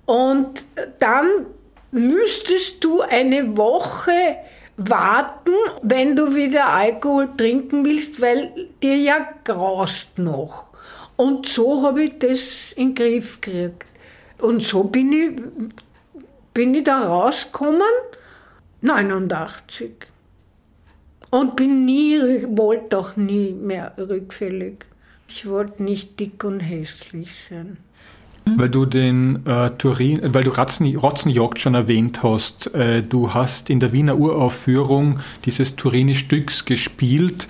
Und 0.06 0.64
dann 0.98 1.46
müsstest 1.90 2.82
du 2.84 3.00
eine 3.00 3.56
Woche 3.56 4.36
warten, 4.78 5.52
wenn 5.82 6.14
du 6.16 6.34
wieder 6.34 6.68
Alkohol 6.68 7.28
trinken 7.36 7.84
willst, 7.84 8.20
weil 8.20 8.68
dir 8.82 8.96
ja 8.96 9.28
graust 9.44 10.18
noch. 10.18 10.68
Und 11.16 11.48
so 11.48 11.82
habe 11.82 12.04
ich 12.04 12.18
das 12.20 12.72
in 12.76 12.94
den 12.94 12.94
Griff 12.94 13.40
gekriegt. 13.40 13.88
Und 14.41 14.62
so 14.62 14.84
bin 14.84 15.12
ich, 15.12 15.43
bin 16.55 16.74
ich 16.74 16.84
da 16.84 17.01
rausgekommen, 17.01 17.82
89. 18.80 19.91
Und 21.30 21.57
bin 21.57 21.84
nie, 21.84 22.18
wollte 22.57 22.99
auch 22.99 23.16
nie 23.16 23.53
mehr 23.53 23.93
rückfällig. 23.99 24.86
Ich 25.28 25.47
wollte 25.47 25.82
nicht 25.82 26.18
dick 26.18 26.43
und 26.45 26.61
hässlich 26.61 27.30
sein. 27.49 27.76
Weil 28.57 28.70
du 28.70 28.86
den 28.86 29.45
äh, 29.45 29.70
Turin, 29.76 30.20
weil 30.32 30.45
du 30.45 30.51
Rotzenjagd 30.51 31.59
schon 31.59 31.74
erwähnt 31.74 32.22
hast, 32.22 32.74
äh, 32.74 33.03
du 33.03 33.34
hast 33.34 33.68
in 33.68 33.78
der 33.78 33.93
Wiener 33.93 34.16
Uraufführung 34.16 35.20
dieses 35.45 35.76
Turini-Stücks 35.76 36.64
gespielt 36.64 37.47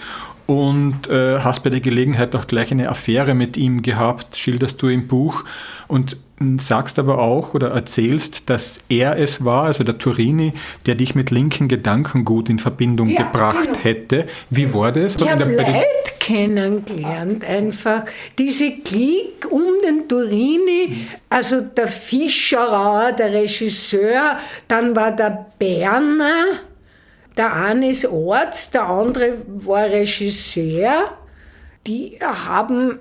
und 0.46 1.08
äh, 1.08 1.38
hast 1.40 1.62
bei 1.62 1.70
der 1.70 1.80
Gelegenheit 1.80 2.34
auch 2.34 2.48
gleich 2.48 2.72
eine 2.72 2.88
Affäre 2.88 3.34
mit 3.34 3.56
ihm 3.56 3.82
gehabt, 3.82 4.36
schilderst 4.36 4.82
du 4.82 4.88
im 4.88 5.06
Buch. 5.06 5.44
Und 5.86 6.16
sagst 6.58 6.98
aber 6.98 7.18
auch 7.18 7.54
oder 7.54 7.70
erzählst, 7.70 8.48
dass 8.48 8.80
er 8.88 9.18
es 9.18 9.44
war, 9.44 9.64
also 9.64 9.82
der 9.82 9.98
Turini, 9.98 10.52
der 10.86 10.94
dich 10.94 11.14
mit 11.14 11.30
linken 11.30 11.68
Gedankengut 11.68 12.48
in 12.48 12.58
Verbindung 12.58 13.08
ja, 13.08 13.24
gebracht 13.24 13.64
genau. 13.64 13.78
hätte. 13.80 14.26
Wie 14.48 14.72
war 14.72 14.92
das? 14.92 15.16
Ich 15.16 15.28
habe 15.28 15.44
Leute 15.44 15.84
kennengelernt 16.20 17.44
einfach. 17.44 18.04
Diese 18.38 18.70
Klick 18.70 19.50
um 19.50 19.64
den 19.82 20.08
Turini, 20.08 21.08
also 21.28 21.60
der 21.60 21.88
Fischerer, 21.88 23.12
der 23.12 23.32
Regisseur, 23.32 24.38
dann 24.68 24.94
war 24.94 25.10
der 25.10 25.46
Berner, 25.58 26.44
der 27.36 27.52
eine 27.54 27.90
ist 27.90 28.06
Arzt, 28.06 28.74
der 28.74 28.84
andere 28.84 29.34
war 29.46 29.84
Regisseur. 29.84 31.16
Die 31.86 32.18
haben 32.20 32.98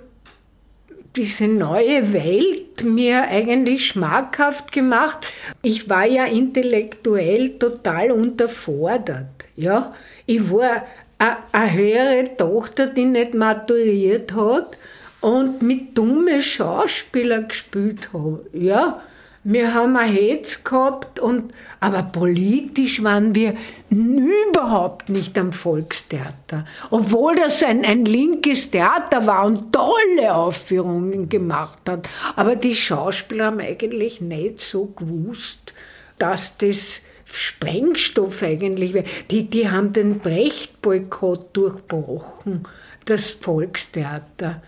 diese 1.17 1.47
neue 1.47 2.13
Welt 2.13 2.83
mir 2.83 3.23
eigentlich 3.23 3.87
schmackhaft 3.87 4.71
gemacht. 4.71 5.25
Ich 5.63 5.89
war 5.89 6.05
ja 6.05 6.25
intellektuell 6.25 7.57
total 7.57 8.11
unterfordert. 8.11 9.47
Ja? 9.55 9.95
Ich 10.27 10.51
war 10.51 10.85
eine 11.17 11.73
höhere 11.73 12.37
Tochter, 12.37 12.87
die 12.87 13.05
nicht 13.05 13.33
maturiert 13.33 14.33
hat 14.33 14.77
und 15.21 15.63
mit 15.63 15.97
dummen 15.97 16.41
Schauspielern 16.41 17.47
gespielt 17.47 18.09
hat. 18.13 18.53
Ja? 18.53 19.01
Wir 19.49 19.73
haben 19.73 19.95
ein 19.95 20.11
Hetz 20.11 20.61
gehabt, 20.61 21.21
und, 21.21 21.53
aber 21.79 22.03
politisch 22.03 23.01
waren 23.01 23.33
wir 23.33 23.55
überhaupt 23.89 25.07
nicht 25.07 25.37
am 25.37 25.53
Volkstheater. 25.53 26.65
Obwohl 26.89 27.35
das 27.35 27.63
ein, 27.63 27.85
ein 27.85 28.03
linkes 28.03 28.71
Theater 28.71 29.25
war 29.25 29.45
und 29.45 29.71
tolle 29.71 30.35
Aufführungen 30.35 31.29
gemacht 31.29 31.79
hat. 31.87 32.09
Aber 32.35 32.57
die 32.57 32.75
Schauspieler 32.75 33.45
haben 33.45 33.61
eigentlich 33.61 34.19
nicht 34.19 34.59
so 34.59 34.87
gewusst, 34.87 35.73
dass 36.19 36.57
das 36.57 36.99
Sprengstoff 37.23 38.43
eigentlich 38.43 38.93
wäre. 38.93 39.05
Die, 39.31 39.49
die 39.49 39.71
haben 39.71 39.93
den 39.93 40.19
Brecht-Boykott 40.19 41.55
durchbrochen, 41.55 42.63
das 43.05 43.29
Volkstheater. 43.29 44.61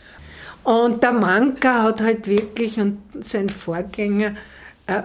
Und 0.64 1.04
der 1.04 1.12
Manka 1.12 1.84
hat 1.84 2.00
halt 2.00 2.30
wirklich 2.30 2.80
und 2.80 3.00
sein 3.20 3.50
Vorgänger 3.50 4.36
äh, 4.90 5.04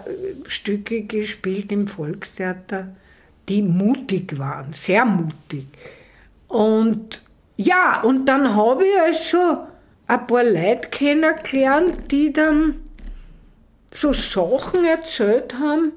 Stücke 0.48 1.02
gespielt 1.02 1.70
im 1.70 1.86
Volkstheater, 1.86 2.94
die 3.48 3.62
mutig 3.62 4.38
waren, 4.38 4.72
sehr 4.72 5.04
mutig. 5.04 5.66
Und 6.48 7.22
ja, 7.56 8.00
und 8.02 8.26
dann 8.26 8.54
habe 8.54 8.84
ich 8.84 9.00
also 9.00 9.58
ein 10.06 10.26
paar 10.26 10.44
Leute 10.44 10.88
kennengelernt, 10.88 12.10
die 12.10 12.32
dann 12.32 12.80
so 13.92 14.12
Sachen 14.12 14.84
erzählt 14.84 15.54
haben, 15.54 15.92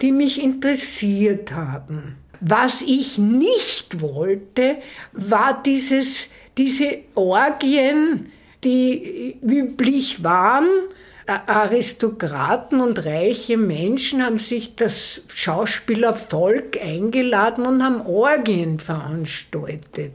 die 0.00 0.12
mich 0.12 0.42
interessiert 0.42 1.52
haben. 1.52 2.16
Was 2.40 2.82
ich 2.82 3.18
nicht 3.18 4.00
wollte, 4.00 4.78
war 5.12 5.62
dieses, 5.62 6.28
diese 6.56 6.98
Orgien, 7.14 8.32
die 8.64 9.36
üblich 9.42 10.22
waren. 10.22 10.66
Aristokraten 11.28 12.80
und 12.80 13.04
reiche 13.04 13.58
Menschen 13.58 14.24
haben 14.24 14.38
sich 14.38 14.76
das 14.76 15.20
Schauspielervolk 15.34 16.80
eingeladen 16.82 17.66
und 17.66 17.82
haben 17.82 18.00
Orgien 18.06 18.78
veranstaltet. 18.78 20.14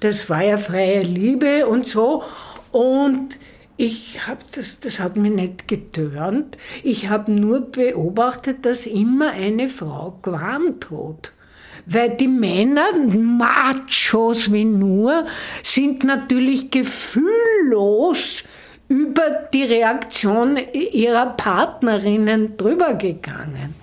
Das 0.00 0.30
war 0.30 0.44
ja 0.44 0.56
freie 0.56 1.02
Liebe 1.02 1.66
und 1.66 1.88
so. 1.88 2.22
Und 2.70 3.38
ich 3.76 4.26
habe 4.28 4.40
das, 4.54 4.78
das 4.78 5.00
hat 5.00 5.16
mich 5.16 5.32
nicht 5.32 5.66
getörnt. 5.66 6.56
Ich 6.84 7.08
habe 7.08 7.32
nur 7.32 7.60
beobachtet, 7.60 8.64
dass 8.64 8.86
immer 8.86 9.30
eine 9.30 9.68
Frau 9.68 10.18
gewarnt 10.22 10.90
hat. 10.92 11.32
Weil 11.86 12.10
die 12.10 12.28
Männer, 12.28 12.86
Machos 12.96 14.52
wie 14.52 14.64
nur, 14.64 15.26
sind 15.62 16.04
natürlich 16.04 16.70
gefühllos 16.70 18.44
über 18.88 19.48
die 19.52 19.64
Reaktion 19.64 20.58
ihrer 20.72 21.26
Partnerinnen 21.26 22.56
drüber 22.56 22.94
gegangen. 22.94 23.74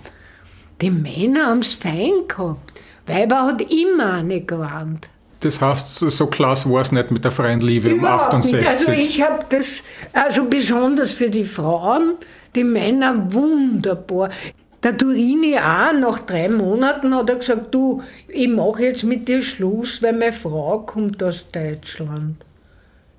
Die 0.80 0.90
Männer 0.90 1.46
haben 1.46 1.60
es 1.60 1.74
fein 1.74 2.26
gehabt. 2.26 2.72
Weiber 3.06 3.42
hat 3.42 3.60
immer 3.70 4.14
eine 4.14 4.40
gewarnt. 4.40 5.08
Das 5.40 5.60
heißt, 5.60 5.98
so 5.98 6.26
klasse 6.26 6.70
war 6.70 6.80
es 6.80 6.90
nicht 6.90 7.10
mit 7.10 7.22
der 7.22 7.30
freien 7.30 7.60
Liebe 7.60 7.90
Überhaupt 7.90 8.32
um 8.32 8.40
68. 8.40 8.52
Nicht. 8.60 8.68
Also 8.68 8.92
ich 8.92 9.22
habe 9.22 9.44
das, 9.50 9.82
also 10.14 10.44
besonders 10.46 11.12
für 11.12 11.28
die 11.28 11.44
Frauen, 11.44 12.14
die 12.54 12.64
Männer 12.64 13.32
wunderbar. 13.32 14.30
Der 14.82 14.96
Turini 14.96 15.58
auch, 15.58 15.92
nach 15.98 16.20
drei 16.20 16.48
Monaten 16.48 17.14
hat 17.14 17.28
er 17.28 17.36
gesagt, 17.36 17.74
du, 17.74 18.02
ich 18.28 18.48
mache 18.48 18.84
jetzt 18.84 19.04
mit 19.04 19.28
dir 19.28 19.42
Schluss, 19.42 20.02
weil 20.02 20.14
meine 20.14 20.32
Frau 20.32 20.80
kommt 20.80 21.22
aus 21.22 21.44
Deutschland. 21.52 22.36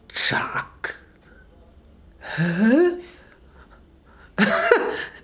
Zack. 0.07 0.94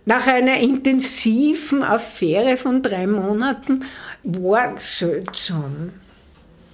Nach 0.06 0.26
einer 0.28 0.58
intensiven 0.58 1.84
Affäre 1.84 2.58
von 2.58 2.82
drei 2.82 3.06
Monaten 3.08 3.86
war 4.24 4.74
seltsam. 4.78 5.94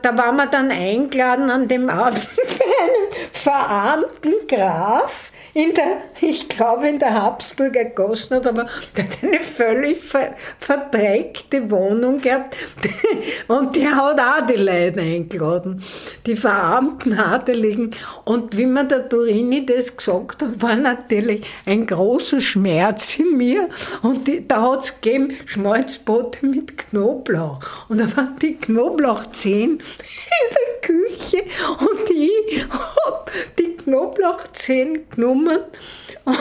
Da 0.01 0.17
waren 0.17 0.37
wir 0.37 0.47
dann 0.47 0.71
eingeladen 0.71 1.49
an 1.49 1.67
dem 1.67 1.89
Abend 1.89 2.25
bei 2.35 2.65
einem 2.65 3.31
verarmten 3.31 4.33
Graf, 4.47 5.31
in 5.57 5.73
der, 5.73 6.03
ich 6.21 6.47
glaube 6.47 6.87
in 6.87 6.99
der 6.99 7.15
Habsburger 7.15 7.85
Gossen, 7.85 8.35
aber 8.35 8.67
der 8.95 9.05
hat 9.05 9.23
eine 9.23 9.41
völlig 9.41 9.97
ver, 9.97 10.35
verdreckte 10.59 11.71
Wohnung 11.71 12.21
gehabt. 12.21 12.55
Und 13.47 13.75
die 13.75 13.87
hat 13.87 14.19
auch 14.19 14.45
die 14.45 14.53
Leute 14.53 15.01
eingeladen, 15.01 15.81
die 16.27 16.35
verarmten 16.35 17.17
Adeligen. 17.17 17.89
Und 18.23 18.55
wie 18.55 18.67
mir 18.67 18.83
der 18.83 19.09
Turini 19.09 19.65
das 19.65 19.97
gesagt 19.97 20.43
hat, 20.43 20.61
war 20.61 20.75
natürlich 20.75 21.43
ein 21.65 21.87
großer 21.87 22.39
Schmerz 22.39 23.17
in 23.17 23.35
mir. 23.35 23.67
Und 24.03 24.27
die, 24.27 24.47
da 24.47 24.73
hat 24.73 24.83
es 24.83 25.01
gegeben 25.01 25.37
Schmalzbote 25.47 26.45
mit 26.45 26.77
Knoblauch. 26.77 27.61
Und 27.89 27.99
da 27.99 28.15
waren 28.15 28.37
die 28.43 28.57
Knoblauchzehen 28.57 29.71
in 29.79 29.79
der 29.79 30.81
Küche. 30.87 31.43
Und 31.79 32.09
ich 32.11 32.63
habe 32.69 33.31
die 33.57 33.75
Knoblauchzehen 33.75 35.09
genommen 35.09 35.46
und 35.47 36.37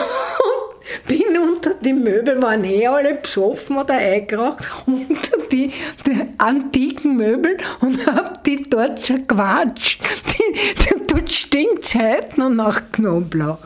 bin 1.07 1.37
unter 1.37 1.73
die 1.75 1.93
Möbel, 1.93 2.41
waren 2.41 2.63
eh 2.63 2.87
alle 2.87 3.15
besoffen 3.15 3.77
oder 3.77 3.95
eingeraucht, 3.95 4.65
unter 4.85 5.37
die, 5.51 5.71
die 6.05 6.25
antiken 6.37 7.17
Möbel 7.17 7.57
und 7.81 8.05
hab 8.05 8.43
die 8.43 8.63
dort 8.69 8.99
zerquatscht. 8.99 10.03
Die, 10.27 10.53
die, 10.53 11.07
dort 11.07 11.31
stinkt 11.31 11.95
heute 11.95 12.39
noch 12.39 12.49
nach 12.49 12.81
Knoblauch. 12.91 13.59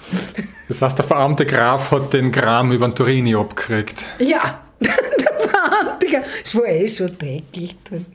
Das 0.67 0.81
heißt, 0.81 0.97
der 0.97 1.05
verarmte 1.05 1.45
Graf 1.45 1.91
hat 1.91 2.13
den 2.13 2.31
Kram 2.31 2.71
über 2.71 2.87
den 2.87 2.95
Turini 2.95 3.35
abgekriegt. 3.35 4.05
Ja, 4.19 4.61
der 4.79 5.49
verarmte 5.49 6.07
Graf. 6.07 6.25
Es 6.43 6.55
war 6.55 6.67
eh 6.67 6.87
so 6.87 7.07
dreckig 7.07 7.77
drin. 7.83 8.05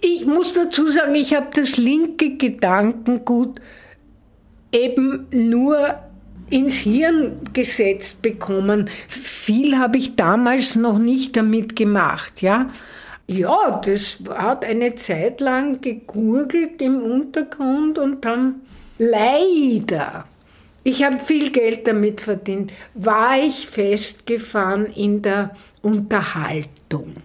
Ich 0.00 0.26
muss 0.26 0.52
dazu 0.52 0.88
sagen, 0.88 1.14
ich 1.14 1.34
habe 1.34 1.46
das 1.54 1.78
linke 1.78 2.36
Gedankengut 2.36 3.60
eben 4.70 5.26
nur 5.30 5.94
ins 6.54 6.76
Hirn 6.76 7.40
gesetzt 7.52 8.22
bekommen. 8.22 8.88
Viel 9.08 9.76
habe 9.76 9.98
ich 9.98 10.14
damals 10.14 10.76
noch 10.76 10.98
nicht 10.98 11.36
damit 11.36 11.74
gemacht, 11.74 12.42
ja. 12.42 12.70
Ja, 13.26 13.80
das 13.84 14.20
hat 14.30 14.64
eine 14.64 14.94
Zeit 14.94 15.40
lang 15.40 15.80
gegurgelt 15.80 16.80
im 16.80 17.02
Untergrund 17.02 17.98
und 17.98 18.24
dann 18.24 18.60
leider, 18.98 20.26
ich 20.84 21.02
habe 21.02 21.18
viel 21.18 21.50
Geld 21.50 21.88
damit 21.88 22.20
verdient, 22.20 22.72
war 22.92 23.36
ich 23.36 23.66
festgefahren 23.66 24.86
in 24.86 25.22
der 25.22 25.56
Unterhaltung 25.82 27.16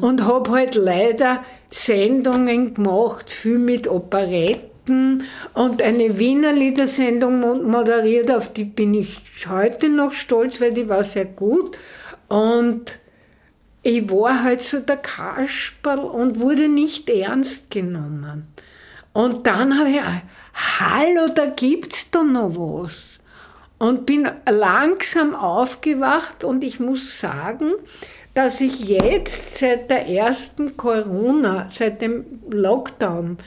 und 0.00 0.24
habe 0.24 0.50
halt 0.52 0.76
leider 0.76 1.44
Sendungen 1.70 2.72
gemacht, 2.72 3.28
viel 3.28 3.58
mit 3.58 3.86
Operetten 3.86 4.77
Geschichten 4.88 5.24
und 5.54 5.82
eine 5.82 6.18
Wiener 6.18 6.52
Liedersendung 6.52 7.40
moderiert, 7.70 8.30
auf 8.30 8.52
die 8.52 8.64
bin 8.64 8.94
ich 8.94 9.20
heute 9.48 9.88
noch 9.88 10.12
stolz, 10.12 10.60
weil 10.60 10.72
die 10.72 10.88
war 10.88 11.04
sehr 11.04 11.26
gut. 11.26 11.76
Und 12.28 12.98
ich 13.82 14.10
war 14.10 14.42
halt 14.42 14.62
so 14.62 14.80
der 14.80 14.96
Kasperl 14.96 16.00
und 16.00 16.40
wurde 16.40 16.68
nicht 16.68 17.08
ernst 17.08 17.70
genommen. 17.70 18.48
Und 19.12 19.46
dann 19.46 19.78
habe 19.78 19.90
ich, 19.90 20.00
hallo, 20.80 21.28
da 21.34 21.46
gibt's 21.46 22.10
da 22.10 22.22
noch 22.22 22.54
was. 22.56 23.18
Und 23.78 24.06
bin 24.06 24.28
langsam 24.50 25.34
aufgewacht 25.34 26.42
und 26.42 26.64
ich 26.64 26.80
muss 26.80 27.20
sagen, 27.20 27.72
dass 28.34 28.60
ich 28.60 28.80
jetzt 28.88 29.58
seit 29.58 29.88
der 29.88 30.08
ersten 30.08 30.76
Corona, 30.76 31.68
seit 31.70 32.02
dem 32.02 32.24
Lockdown, 32.50 33.38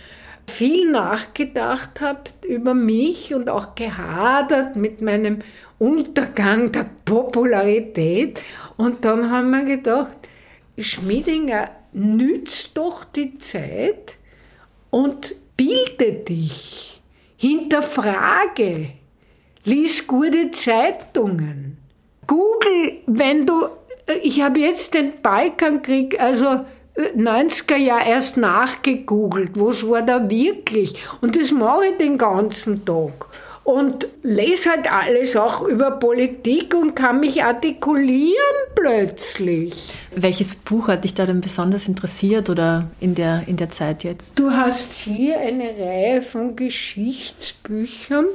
viel 0.51 0.91
nachgedacht 0.91 2.01
habe 2.01 2.23
über 2.47 2.73
mich 2.73 3.33
und 3.33 3.49
auch 3.49 3.75
gehadert 3.75 4.75
mit 4.75 5.01
meinem 5.01 5.39
Untergang 5.79 6.71
der 6.71 6.85
Popularität. 7.05 8.41
Und 8.77 9.03
dann 9.05 9.31
haben 9.31 9.51
wir 9.51 9.63
gedacht, 9.63 10.17
Schmiedinger, 10.77 11.69
nützt 11.93 12.71
doch 12.75 13.03
die 13.03 13.37
Zeit 13.37 14.17
und 14.89 15.35
bilde 15.57 16.13
dich, 16.13 17.01
hinterfrage, 17.37 18.91
lies 19.63 20.07
gute 20.07 20.51
Zeitungen. 20.51 21.77
Google, 22.27 23.01
wenn 23.07 23.45
du, 23.45 23.67
ich 24.23 24.41
habe 24.41 24.59
jetzt 24.59 24.93
den 24.93 25.21
Balkankrieg, 25.21 26.19
also 26.21 26.65
90er 27.09 27.77
Jahr 27.77 28.05
erst 28.05 28.37
nachgegoogelt, 28.37 29.51
was 29.55 29.87
war 29.87 30.01
da 30.01 30.29
wirklich. 30.29 30.95
Und 31.21 31.35
das 31.35 31.51
mache 31.51 31.85
ich 31.91 31.97
den 31.97 32.17
ganzen 32.17 32.85
Tag. 32.85 33.27
Und 33.63 34.07
lese 34.23 34.71
halt 34.71 34.91
alles 34.91 35.35
auch 35.35 35.61
über 35.61 35.91
Politik 35.91 36.73
und 36.73 36.95
kann 36.95 37.19
mich 37.19 37.43
artikulieren 37.43 38.33
plötzlich. 38.75 39.93
Welches 40.15 40.55
Buch 40.55 40.87
hat 40.87 41.03
dich 41.03 41.13
da 41.13 41.27
denn 41.27 41.41
besonders 41.41 41.87
interessiert 41.87 42.49
oder 42.49 42.89
in 42.99 43.13
der, 43.13 43.43
in 43.45 43.57
der 43.57 43.69
Zeit 43.69 44.03
jetzt? 44.03 44.39
Du 44.39 44.49
hast 44.49 44.91
hier 44.91 45.39
eine 45.39 45.69
Reihe 45.79 46.23
von 46.23 46.55
Geschichtsbüchern 46.55 48.25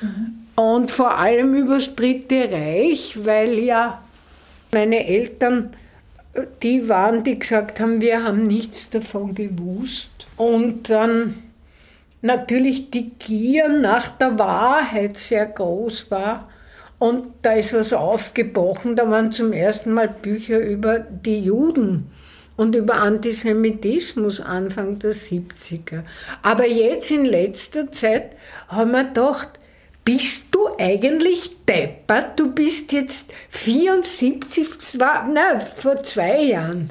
mhm. 0.00 0.46
und 0.54 0.90
vor 0.92 1.18
allem 1.18 1.54
über 1.56 1.74
das 1.74 1.94
Dritte 1.96 2.48
Reich, 2.50 3.18
weil 3.24 3.58
ja 3.58 4.00
meine 4.72 5.04
Eltern 5.06 5.70
die 6.62 6.88
waren, 6.88 7.24
die 7.24 7.38
gesagt 7.38 7.80
haben, 7.80 8.00
wir 8.00 8.24
haben 8.24 8.46
nichts 8.46 8.88
davon 8.90 9.34
gewusst. 9.34 10.10
Und 10.36 10.90
dann 10.90 11.42
natürlich 12.22 12.90
die 12.90 13.10
Gier 13.10 13.68
nach 13.68 14.08
der 14.08 14.38
Wahrheit 14.38 15.16
sehr 15.16 15.46
groß 15.46 16.10
war. 16.10 16.48
Und 16.98 17.26
da 17.42 17.52
ist 17.52 17.74
was 17.74 17.92
aufgebrochen, 17.92 18.96
da 18.96 19.10
waren 19.10 19.30
zum 19.30 19.52
ersten 19.52 19.92
Mal 19.92 20.08
Bücher 20.08 20.58
über 20.58 20.98
die 20.98 21.40
Juden 21.40 22.10
und 22.56 22.74
über 22.74 22.94
Antisemitismus 22.94 24.40
Anfang 24.40 24.98
der 24.98 25.12
70er. 25.12 26.04
Aber 26.42 26.66
jetzt 26.66 27.10
in 27.10 27.26
letzter 27.26 27.90
Zeit 27.90 28.36
haben 28.68 28.92
wir 28.92 29.04
gedacht, 29.04 29.50
bist 30.06 30.54
du 30.54 30.68
eigentlich 30.78 31.50
deppert? 31.66 32.38
Du 32.38 32.52
bist 32.52 32.92
jetzt 32.92 33.32
74, 33.50 34.78
zwar, 34.78 35.28
na, 35.30 35.58
vor 35.58 36.00
zwei 36.04 36.42
Jahren, 36.42 36.90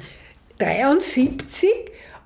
73 0.58 1.70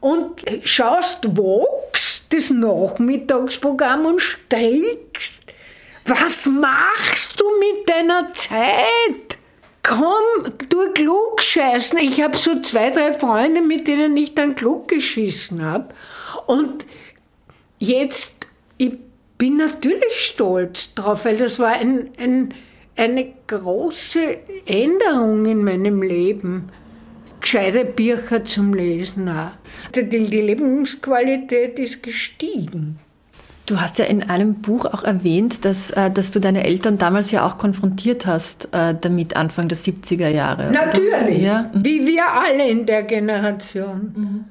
und 0.00 0.42
schaust 0.64 1.36
Vox, 1.36 2.26
das 2.30 2.50
Nachmittagsprogramm 2.50 4.04
und 4.04 4.20
steigst. 4.20 5.40
Was 6.06 6.46
machst 6.46 7.40
du 7.40 7.44
mit 7.60 7.88
deiner 7.88 8.32
Zeit? 8.32 9.38
Komm, 9.84 10.52
du 10.68 10.92
Klugscheißen. 10.92 11.98
Ich 12.00 12.20
habe 12.20 12.36
so 12.36 12.60
zwei, 12.62 12.90
drei 12.90 13.12
Freunde, 13.12 13.62
mit 13.62 13.86
denen 13.86 14.16
ich 14.16 14.34
dann 14.34 14.56
klug 14.56 14.88
geschissen 14.88 15.64
habe. 15.64 15.94
Und 16.46 16.84
jetzt, 17.78 18.39
bin 19.40 19.56
natürlich 19.56 20.20
stolz 20.20 20.94
drauf, 20.94 21.24
weil 21.24 21.38
das 21.38 21.58
war 21.58 21.72
ein, 21.72 22.10
ein, 22.18 22.52
eine 22.94 23.26
große 23.46 24.20
Änderung 24.66 25.46
in 25.46 25.64
meinem 25.64 26.02
Leben. 26.02 26.68
Gescheite 27.40 27.86
Bücher 27.86 28.44
zum 28.44 28.74
Lesen 28.74 29.30
auch. 29.30 29.52
Die, 29.94 30.06
die 30.06 30.18
Lebensqualität 30.18 31.78
ist 31.78 32.02
gestiegen. 32.02 32.98
Du 33.64 33.80
hast 33.80 33.98
ja 33.98 34.04
in 34.04 34.28
einem 34.28 34.56
Buch 34.56 34.84
auch 34.84 35.04
erwähnt, 35.04 35.64
dass, 35.64 35.90
äh, 35.92 36.10
dass 36.10 36.32
du 36.32 36.40
deine 36.40 36.64
Eltern 36.64 36.98
damals 36.98 37.30
ja 37.30 37.46
auch 37.46 37.56
konfrontiert 37.56 38.26
hast 38.26 38.68
äh, 38.72 38.94
damit 39.00 39.36
Anfang 39.36 39.68
der 39.68 39.78
70er 39.78 40.28
Jahre. 40.28 40.70
Natürlich, 40.70 41.40
ja? 41.40 41.70
Mhm. 41.72 41.82
wie 41.82 42.06
wir 42.06 42.24
alle 42.30 42.68
in 42.68 42.84
der 42.84 43.04
Generation. 43.04 44.12
Mhm. 44.14 44.44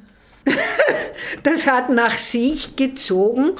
Das 1.43 1.67
hat 1.67 1.89
nach 1.89 2.17
sich 2.17 2.75
gezogen, 2.75 3.51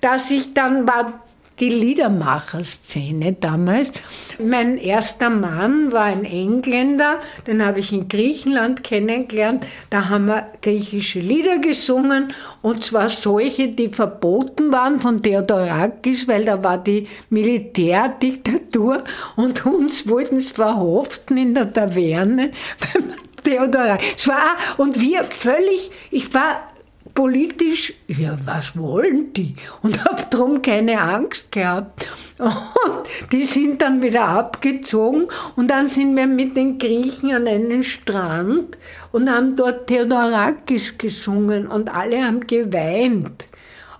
dass 0.00 0.30
ich 0.30 0.54
dann 0.54 0.86
war 0.86 1.24
die 1.60 1.68
Liedermacherszene 1.68 3.34
damals. 3.34 3.92
Mein 4.38 4.76
erster 4.76 5.30
Mann 5.30 5.92
war 5.92 6.04
ein 6.04 6.24
Engländer, 6.24 7.20
den 7.46 7.64
habe 7.64 7.80
ich 7.80 7.92
in 7.92 8.08
Griechenland 8.08 8.82
kennengelernt. 8.82 9.64
Da 9.90 10.08
haben 10.08 10.26
wir 10.26 10.48
griechische 10.62 11.20
Lieder 11.20 11.58
gesungen 11.58 12.32
und 12.60 12.82
zwar 12.82 13.08
solche, 13.08 13.68
die 13.68 13.88
verboten 13.88 14.72
waren 14.72 15.00
von 15.00 15.22
Theodorakis, 15.22 16.26
weil 16.26 16.44
da 16.44 16.62
war 16.62 16.78
die 16.78 17.06
Militärdiktatur 17.30 19.04
und 19.36 19.64
uns 19.64 20.08
wollten 20.08 20.38
es 20.38 20.50
verhaften 20.50 21.36
in 21.36 21.54
der 21.54 21.72
Taverne. 21.72 22.50
Theodorakis. 23.44 24.28
und 24.76 25.00
wir 25.00 25.24
völlig, 25.24 25.90
ich 26.10 26.32
war 26.34 26.68
politisch, 27.14 27.94
ja, 28.08 28.36
was 28.44 28.76
wollen 28.76 29.32
die? 29.32 29.54
Und 29.82 30.04
habe 30.04 30.22
drum 30.30 30.62
keine 30.62 31.00
Angst 31.00 31.52
gehabt. 31.52 32.08
Und 32.38 33.32
die 33.32 33.44
sind 33.44 33.80
dann 33.80 34.02
wieder 34.02 34.26
abgezogen 34.26 35.28
und 35.54 35.70
dann 35.70 35.86
sind 35.86 36.16
wir 36.16 36.26
mit 36.26 36.56
den 36.56 36.78
Griechen 36.78 37.32
an 37.32 37.46
einen 37.46 37.84
Strand 37.84 38.76
und 39.12 39.30
haben 39.30 39.54
dort 39.54 39.86
Theodorakis 39.86 40.98
gesungen 40.98 41.68
und 41.68 41.94
alle 41.94 42.24
haben 42.24 42.46
geweint. 42.46 43.46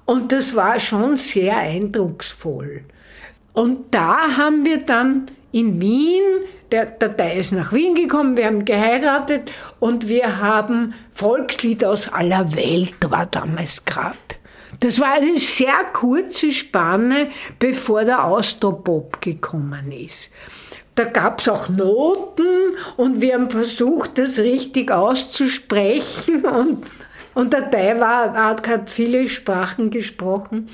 Und 0.06 0.32
das 0.32 0.54
war 0.54 0.80
schon 0.80 1.16
sehr 1.16 1.56
eindrucksvoll. 1.56 2.84
Und 3.52 3.94
da 3.94 4.36
haben 4.36 4.64
wir 4.64 4.78
dann 4.78 5.26
in 5.54 5.80
Wien 5.80 6.22
der, 6.72 6.98
Teil 6.98 7.38
ist 7.38 7.52
nach 7.52 7.72
Wien 7.72 7.94
gekommen, 7.94 8.36
wir 8.36 8.46
haben 8.46 8.64
geheiratet 8.64 9.50
und 9.78 10.08
wir 10.08 10.40
haben 10.40 10.94
Volkslied 11.12 11.84
aus 11.84 12.12
aller 12.12 12.54
Welt, 12.56 12.94
war 13.08 13.26
damals 13.26 13.84
gerade. 13.84 14.16
Das 14.80 14.98
war 14.98 15.12
eine 15.14 15.38
sehr 15.38 15.84
kurze 15.92 16.50
Spanne, 16.50 17.28
bevor 17.60 18.04
der 18.04 18.24
Austropop 18.24 19.20
gekommen 19.20 19.92
ist. 19.92 20.30
Da 20.96 21.04
gab 21.04 21.40
es 21.40 21.48
auch 21.48 21.68
Noten 21.68 22.46
und 22.96 23.20
wir 23.20 23.34
haben 23.34 23.50
versucht, 23.50 24.18
das 24.18 24.38
richtig 24.38 24.90
auszusprechen. 24.90 26.44
Und, 26.44 26.84
und 27.34 27.52
der 27.52 27.70
Teil 27.70 28.00
war, 28.00 28.34
hat 28.34 28.90
viele 28.90 29.28
Sprachen 29.28 29.90
gesprochen. 29.90 30.68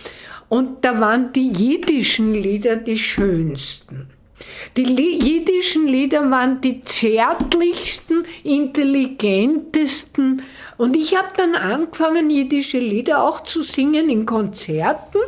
Und 0.49 0.85
da 0.85 0.99
waren 0.99 1.33
die 1.33 1.51
jiddischen 1.51 2.33
Lieder 2.33 2.77
die 2.77 2.99
schönsten. 2.99 4.09
Die 4.77 4.85
jiddischen 4.85 5.87
Lieder 5.87 6.31
waren 6.31 6.61
die 6.61 6.83
zärtlichsten, 6.83 8.25
intelligentesten. 8.45 10.43
Und 10.77 10.97
ich 10.97 11.17
habe 11.17 11.29
dann 11.37 11.55
angefangen, 11.55 12.31
jiddische 12.31 12.79
Lieder 12.79 13.23
auch 13.23 13.43
zu 13.43 13.63
singen 13.63 14.09
in 14.09 14.27
Konzerten. 14.27 15.19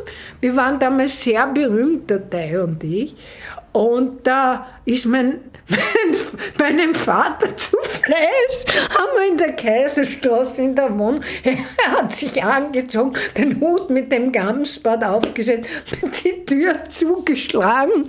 Wir 0.41 0.55
waren 0.55 0.79
damals 0.79 1.21
sehr 1.21 1.45
berühmt, 1.47 2.09
der 2.09 2.29
Teil 2.29 2.61
und 2.61 2.83
ich. 2.83 3.15
Und 3.71 4.25
da 4.25 4.67
ist 4.85 5.05
mein, 5.05 5.39
meinem 6.57 6.93
Vater 6.95 7.55
zu 7.55 7.77
Fleisch 8.03 8.77
haben 8.89 9.11
wir 9.15 9.31
in 9.31 9.37
der 9.37 9.53
Kaiserstraße 9.53 10.61
in 10.61 10.75
der 10.75 10.97
Wohnung. 10.97 11.21
Er 11.43 11.91
hat 11.91 12.11
sich 12.11 12.43
angezogen, 12.43 13.13
den 13.37 13.59
Hut 13.59 13.89
mit 13.89 14.11
dem 14.11 14.31
Gamsbad 14.31 15.03
aufgesetzt, 15.03 15.69
die 16.23 16.45
Tür 16.45 16.83
zugeschlagen. 16.89 18.07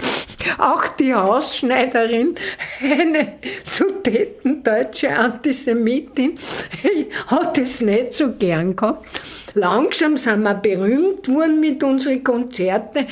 Auch 0.59 0.87
die 0.89 1.15
Hausschneiderin, 1.15 2.35
eine 2.81 3.35
sudetendeutsche 3.63 5.11
Antisemitin, 5.11 6.39
hat 7.27 7.59
es 7.59 7.81
nicht 7.81 8.15
so 8.15 8.33
gern 8.33 8.77
gehabt. 8.77 9.07
Langsam 9.55 10.17
sind 10.17 10.43
wir 10.43 10.55
berühmt 10.55 11.29
worden 11.29 11.61
mit 11.61 11.83
unseren 11.83 12.25
Konzerten. 12.25 13.07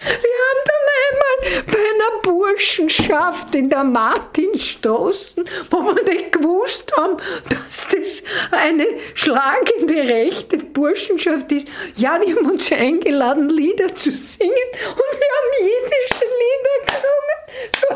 Wir 0.00 0.10
haben 0.14 0.62
dann 0.64 0.84
einmal 1.10 1.62
bei 1.66 1.78
einer 1.78 2.22
Burschenschaft 2.22 3.54
in 3.54 3.68
der 3.68 3.82
Martinstraße, 3.84 5.44
wo 5.70 5.78
wir 5.78 6.02
nicht 6.04 6.32
gewusst 6.32 6.92
haben, 6.96 7.16
dass 7.48 7.86
das 7.88 8.22
eine 8.52 8.86
schlagende 9.14 9.94
rechte 10.08 10.58
Burschenschaft 10.58 11.50
ist. 11.50 11.68
Ja, 11.96 12.18
die 12.18 12.34
haben 12.34 12.48
uns 12.48 12.70
eingeladen, 12.70 13.48
Lieder 13.48 13.92
zu 13.94 14.12
singen 14.12 14.52
und 14.52 15.12
wir 15.18 15.30
haben 15.36 15.50
jiddische 15.60 16.26
Lieder 16.42 16.78
gesungen. 16.86 17.38
So 17.76 17.88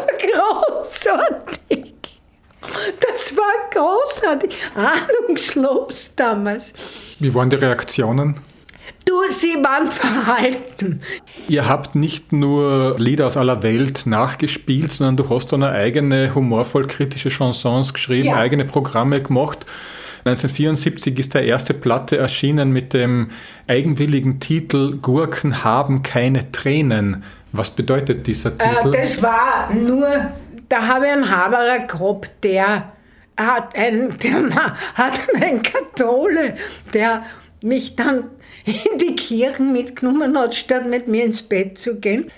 großartig. 0.83 1.95
Das 3.01 3.37
war 3.37 3.71
großartig, 3.71 4.57
ahnungslos 4.75 6.13
damals. 6.17 6.73
Wie 7.19 7.33
waren 7.35 7.51
die 7.51 7.57
Reaktionen? 7.57 8.52
Du, 9.05 9.15
sie 9.31 9.55
waren 9.63 9.91
verhalten. 9.91 11.01
Ihr 11.49 11.69
habt 11.69 11.95
nicht 11.95 12.33
nur 12.33 12.97
Lieder 12.99 13.27
aus 13.27 13.37
aller 13.37 13.63
Welt 13.63 14.07
nachgespielt, 14.07 14.93
sondern 14.93 15.17
du 15.17 15.29
hast 15.29 15.53
dann 15.53 15.63
eigene 15.63 16.35
humorvoll 16.35 16.87
kritische 16.87 17.31
Chansons 17.31 17.93
geschrieben, 17.95 18.29
ja. 18.29 18.37
eigene 18.37 18.65
Programme 18.65 19.23
gemacht. 19.23 19.67
1974 20.25 21.19
ist 21.19 21.35
der 21.35 21.45
erste 21.45 21.75
Platte 21.75 22.17
erschienen 22.17 22.71
mit 22.71 22.95
dem 22.95 23.31
eigenwilligen 23.67 24.39
Titel 24.39 24.99
Gurken 24.99 25.65
haben 25.65 26.03
keine 26.03 26.53
Tränen. 26.53 27.25
Was 27.51 27.71
bedeutet 27.71 28.27
dieser 28.29 28.51
äh, 28.51 28.59
Titel? 28.59 28.95
Äh, 28.95 29.01
das 29.01 29.21
war 29.21 29.73
nur, 29.75 30.07
da 30.69 30.87
habe 30.87 31.07
ich 31.07 31.13
einen 31.13 31.29
Haberer 31.29 31.81
gehabt, 31.81 32.31
der 32.45 32.93
hat 33.37 33.77
ein, 33.77 34.17
der 34.23 34.77
hat 34.95 35.21
einen 35.35 35.63
Kathole, 35.63 36.55
der 36.95 37.25
mich 37.63 37.97
dann 37.97 38.31
in 38.65 38.99
die 38.99 39.17
Kirchen 39.17 39.73
mitgenommen 39.73 40.37
hat, 40.39 40.55
statt 40.55 40.87
mit 40.87 41.09
mir 41.09 41.25
ins 41.25 41.43
Bett 41.43 41.79
zu 41.79 41.97
gehen. 41.97 42.31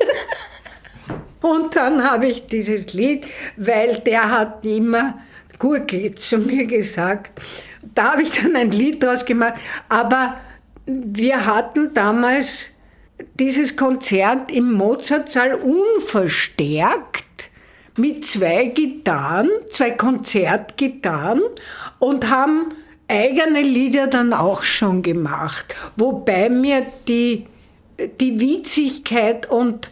Und 1.41 1.77
dann 1.77 2.03
habe 2.03 2.27
ich 2.27 2.47
dieses 2.47 2.95
Lied, 2.95 3.27
weil 3.57 3.97
der 3.99 4.31
hat 4.31 4.65
immer 4.65 5.19
Gurke 5.59 6.15
zu 6.15 6.39
mir 6.39 6.67
gesagt. 6.67 7.41
Da 7.95 8.13
habe 8.13 8.23
ich 8.23 8.31
dann 8.31 8.57
ein 8.57 8.71
Lied 8.71 9.03
draus 9.03 9.25
gemacht. 9.25 9.55
Aber 9.89 10.41
wir 10.87 11.45
hatten 11.45 11.93
damals 11.93 12.67
dieses 13.39 13.77
Konzert 13.77 14.51
im 14.51 14.73
Mozartsaal 14.73 15.55
unverstärkt 15.55 17.51
mit 17.97 18.27
zwei 18.27 18.67
Gitarren, 18.67 19.51
zwei 19.71 19.93
Konzertgitarren 19.93 21.43
und 21.99 22.29
haben 22.29 22.75
eigene 23.09 23.63
Lieder 23.63 24.07
dann 24.07 24.33
auch 24.33 24.63
schon 24.63 25.03
gemacht, 25.03 25.75
wobei 25.97 26.49
mir 26.49 26.87
die, 27.07 27.47
die 28.21 28.41
Witzigkeit 28.41 29.51
und 29.51 29.91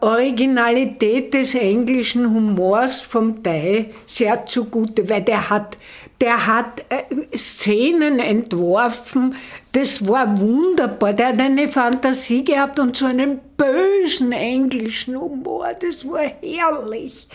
Originalität 0.00 1.34
des 1.34 1.56
englischen 1.56 2.32
Humors 2.32 3.00
vom 3.00 3.42
Dai 3.42 3.90
sehr 4.06 4.46
zugute, 4.46 5.08
weil 5.08 5.22
der 5.22 5.50
hat, 5.50 5.76
der 6.20 6.46
hat 6.46 6.84
äh, 6.88 7.36
Szenen 7.36 8.20
entworfen, 8.20 9.34
das 9.72 10.06
war 10.06 10.40
wunderbar. 10.40 11.12
Der 11.12 11.28
hat 11.28 11.40
eine 11.40 11.66
Fantasie 11.66 12.44
gehabt 12.44 12.78
und 12.78 12.96
so 12.96 13.06
einen 13.06 13.40
bösen 13.56 14.30
englischen 14.30 15.18
Humor, 15.20 15.70
das 15.80 16.08
war 16.08 16.30
herrlich. 16.42 17.26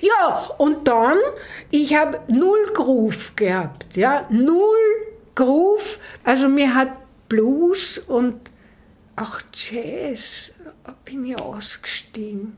Ja, 0.00 0.50
und 0.58 0.88
dann, 0.88 1.18
ich 1.70 1.94
habe 1.94 2.20
null 2.28 2.72
Groove 2.74 3.36
gehabt, 3.36 3.96
ja, 3.96 4.26
null 4.30 4.76
Groove. 5.34 5.98
Also 6.24 6.48
mir 6.48 6.74
hat 6.74 6.92
Blues 7.28 7.98
und 7.98 8.50
auch 9.16 9.40
Jazz 9.52 10.52
bin 11.04 11.24
ich 11.24 11.38
ausgestiegen. 11.38 12.56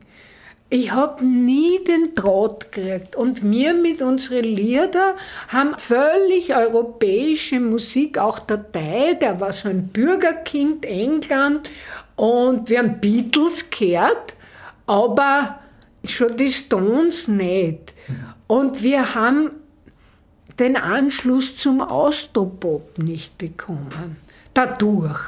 Ich 0.71 0.91
habe 0.91 1.25
nie 1.25 1.83
den 1.83 2.13
Draht 2.13 2.71
gekriegt. 2.71 3.15
Und 3.15 3.49
wir 3.49 3.73
mit 3.73 4.03
unseren 4.03 4.43
Lieder 4.43 5.15
haben 5.47 5.73
völlig 5.75 6.55
europäische 6.55 7.59
Musik, 7.59 8.19
auch 8.19 8.37
der 8.37 8.71
Teil, 8.71 9.15
der 9.15 9.39
war 9.39 9.51
so 9.51 9.67
ein 9.67 9.87
Bürgerkind 9.87 10.85
England. 10.85 11.67
Und 12.15 12.69
wir 12.69 12.79
haben 12.79 12.99
Beatles 12.99 13.71
gehört, 13.71 14.35
aber 14.85 15.59
schon 16.03 16.35
die 16.37 16.49
Stones 16.49 17.27
nicht. 17.27 17.93
Und 18.47 18.81
wir 18.83 19.15
haben 19.15 19.51
den 20.59 20.75
Anschluss 20.75 21.55
zum 21.55 21.81
Austropop 21.81 22.97
nicht 22.97 23.37
bekommen. 23.37 24.17
Dadurch. 24.53 25.19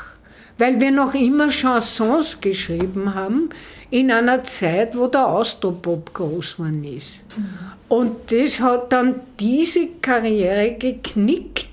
Weil 0.57 0.79
wir 0.79 0.91
noch 0.91 1.13
immer 1.13 1.49
Chansons 1.49 2.39
geschrieben 2.39 3.15
haben, 3.15 3.49
in 3.89 4.11
einer 4.11 4.43
Zeit, 4.43 4.95
wo 4.97 5.07
der 5.07 5.27
Austropop 5.27 6.13
groß 6.13 6.57
geworden 6.57 6.83
ist. 6.83 7.19
Und 7.87 8.31
das 8.31 8.59
hat 8.59 8.93
dann 8.93 9.15
diese 9.39 9.87
Karriere 10.01 10.75
geknickt. 10.77 11.67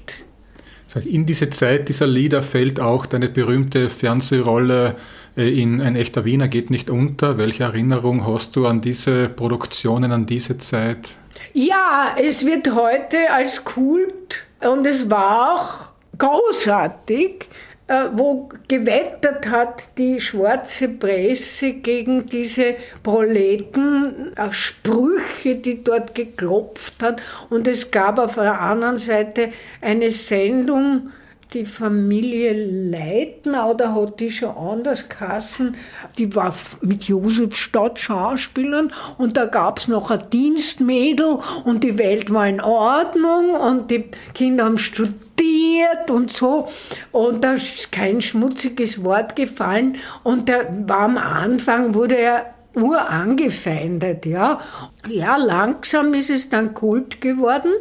In 1.05 1.27
diese 1.27 1.51
Zeit 1.51 1.89
dieser 1.89 2.07
Lieder 2.07 2.43
fällt 2.43 2.81
auch 2.81 3.07
deine 3.07 3.29
berühmte 3.29 3.89
Fernsehrolle 3.89 4.97
in 5.39 5.81
Ein 5.81 5.95
echter 5.95 6.25
Wiener 6.25 6.49
geht 6.49 6.71
nicht 6.71 6.91
unter. 6.91 7.39
Welche 7.39 7.63
Erinnerung 7.63 8.27
hast 8.27 8.57
du 8.57 8.67
an 8.67 8.81
diese 8.81 9.29
Produktionen, 9.29 10.11
an 10.11 10.27
diese 10.27 10.59
Zeit? 10.59 11.15
Ja, 11.53 12.17
es 12.21 12.45
wird 12.45 12.75
heute 12.75 13.31
als 13.33 13.65
Kult 13.65 14.45
und 14.61 14.87
es 14.87 15.09
war 15.11 15.55
auch 15.55 15.93
großartig, 16.19 17.49
äh, 17.87 18.09
wo 18.15 18.49
gewettert 18.67 19.49
hat 19.49 19.97
die 19.97 20.21
schwarze 20.21 20.89
Presse 20.89 21.75
gegen 21.75 22.27
diese 22.27 22.75
Proleten, 23.03 24.33
äh, 24.37 24.53
Sprüche, 24.53 25.55
die 25.55 25.85
dort 25.85 26.15
geklopft 26.15 27.01
hat. 27.01 27.23
Und 27.49 27.69
es 27.69 27.91
gab 27.93 28.19
auf 28.19 28.35
der 28.35 28.61
anderen 28.61 28.99
Seite 28.99 29.51
eine 29.81 30.11
Sendung, 30.11 31.11
die 31.55 31.65
Familie 31.65 32.53
Leitner, 32.91 33.69
oder 33.71 33.95
hat 33.95 34.21
die 34.21 34.31
schon 34.31 34.57
anders 34.57 35.09
geheißen, 35.09 35.75
die 36.19 36.35
war 36.35 36.55
mit 36.83 37.05
Josefstadt 37.05 37.99
Schauspielern 37.99 38.93
und 39.17 39.37
da 39.37 39.47
gab 39.47 39.79
es 39.79 39.89
noch 39.89 40.11
ein 40.11 40.29
Dienstmädel 40.31 41.39
und 41.65 41.85
die 41.85 41.99
Welt 41.99 42.33
war 42.33 42.47
in 42.47 42.61
Ordnung 42.61 43.51
und 43.51 43.91
die 43.91 44.05
Kinder 44.35 44.65
haben 44.65 44.79
studiert 44.79 45.29
studiert 45.39 46.11
und 46.11 46.33
so. 46.33 46.69
Und 47.13 47.45
da 47.45 47.55
ist 47.55 47.93
kein 47.93 48.21
schmutziges 48.21 49.03
Wort 49.05 49.37
gefallen. 49.37 49.97
Und 50.23 50.49
der 50.49 50.67
war 50.87 51.01
am 51.01 51.17
Anfang, 51.17 51.95
wurde 51.95 52.17
er 52.17 52.55
urangefeindet, 52.75 54.27
ja. 54.27 54.61
Ja, 55.07 55.37
langsam 55.37 56.15
ist 56.15 56.31
es 56.31 56.49
dann 56.49 56.75
Kult 56.75 57.21
geworden. 57.21 57.73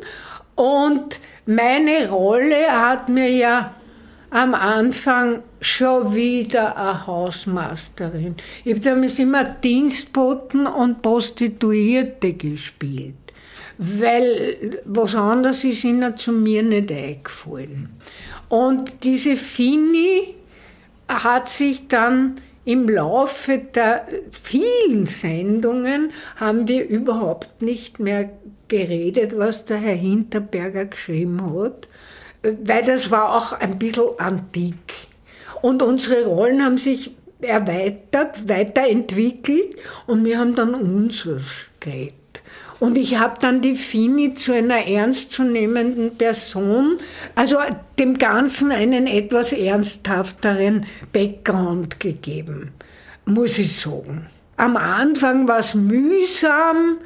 Und 0.56 1.20
meine 1.48 2.10
Rolle 2.10 2.68
hat 2.70 3.10
mir 3.10 3.30
ja 3.30 3.74
am 4.30 4.54
Anfang 4.54 5.44
schon 5.62 6.14
wieder 6.14 6.78
eine 6.78 7.08
Hausmeisterin. 7.08 8.36
Ich 8.64 8.74
habe 8.74 8.82
damals 8.82 9.18
immer 9.20 9.44
Dienstboten 9.44 10.68
und 10.68 11.02
Prostituierte 11.02 12.34
gespielt 12.34 13.16
weil 13.78 14.82
was 14.86 15.16
anderes 15.16 15.64
ist 15.64 15.84
ihnen 15.84 16.18
zu 16.18 16.32
mir 16.32 16.64
nicht 16.64 16.92
eingefallen. 16.92 17.90
Und 18.50 19.04
diese 19.04 19.36
Fini 19.36 20.36
hat 21.08 21.50
sich 21.50 21.88
dann 21.88 22.42
im 22.68 22.90
Laufe 22.90 23.60
der 23.60 24.06
vielen 24.30 25.06
Sendungen 25.06 26.12
haben 26.36 26.68
wir 26.68 26.86
überhaupt 26.86 27.62
nicht 27.62 27.98
mehr 27.98 28.30
geredet, 28.68 29.38
was 29.38 29.64
der 29.64 29.78
Herr 29.78 29.96
Hinterberger 29.96 30.84
geschrieben 30.84 31.42
hat, 31.56 31.88
weil 32.44 32.84
das 32.84 33.10
war 33.10 33.38
auch 33.38 33.54
ein 33.54 33.80
bisschen 33.80 34.20
antik. 34.20 34.76
Und 35.62 35.82
unsere 35.82 36.26
Rollen 36.26 36.62
haben 36.62 36.78
sich 36.78 37.12
erweitert, 37.40 38.50
weiterentwickelt 38.50 39.78
und 40.06 40.26
wir 40.26 40.38
haben 40.38 40.54
dann 40.54 40.76
unseres 40.76 41.44
geredet. 41.80 42.14
Und 42.80 42.98
ich 42.98 43.18
habe 43.18 43.36
dann 43.42 43.62
die 43.62 43.76
Fini 43.76 44.34
zu 44.34 44.54
einer 44.54 44.86
ernstzunehmenden 44.86 46.16
Person, 46.16 47.00
also 47.36 47.58
dem 47.98 48.18
Ganzen 48.18 48.72
einen 48.72 49.08
etwas 49.08 49.52
ernsthafteren 49.52 50.86
Background 51.12 52.00
gegeben, 52.00 52.72
muss 53.26 53.58
ich 53.58 53.76
sagen. 53.76 54.28
Am 54.58 54.78
Anfang 54.78 55.48
war 55.48 55.60
es 55.60 55.76
mühsam, 55.76 56.98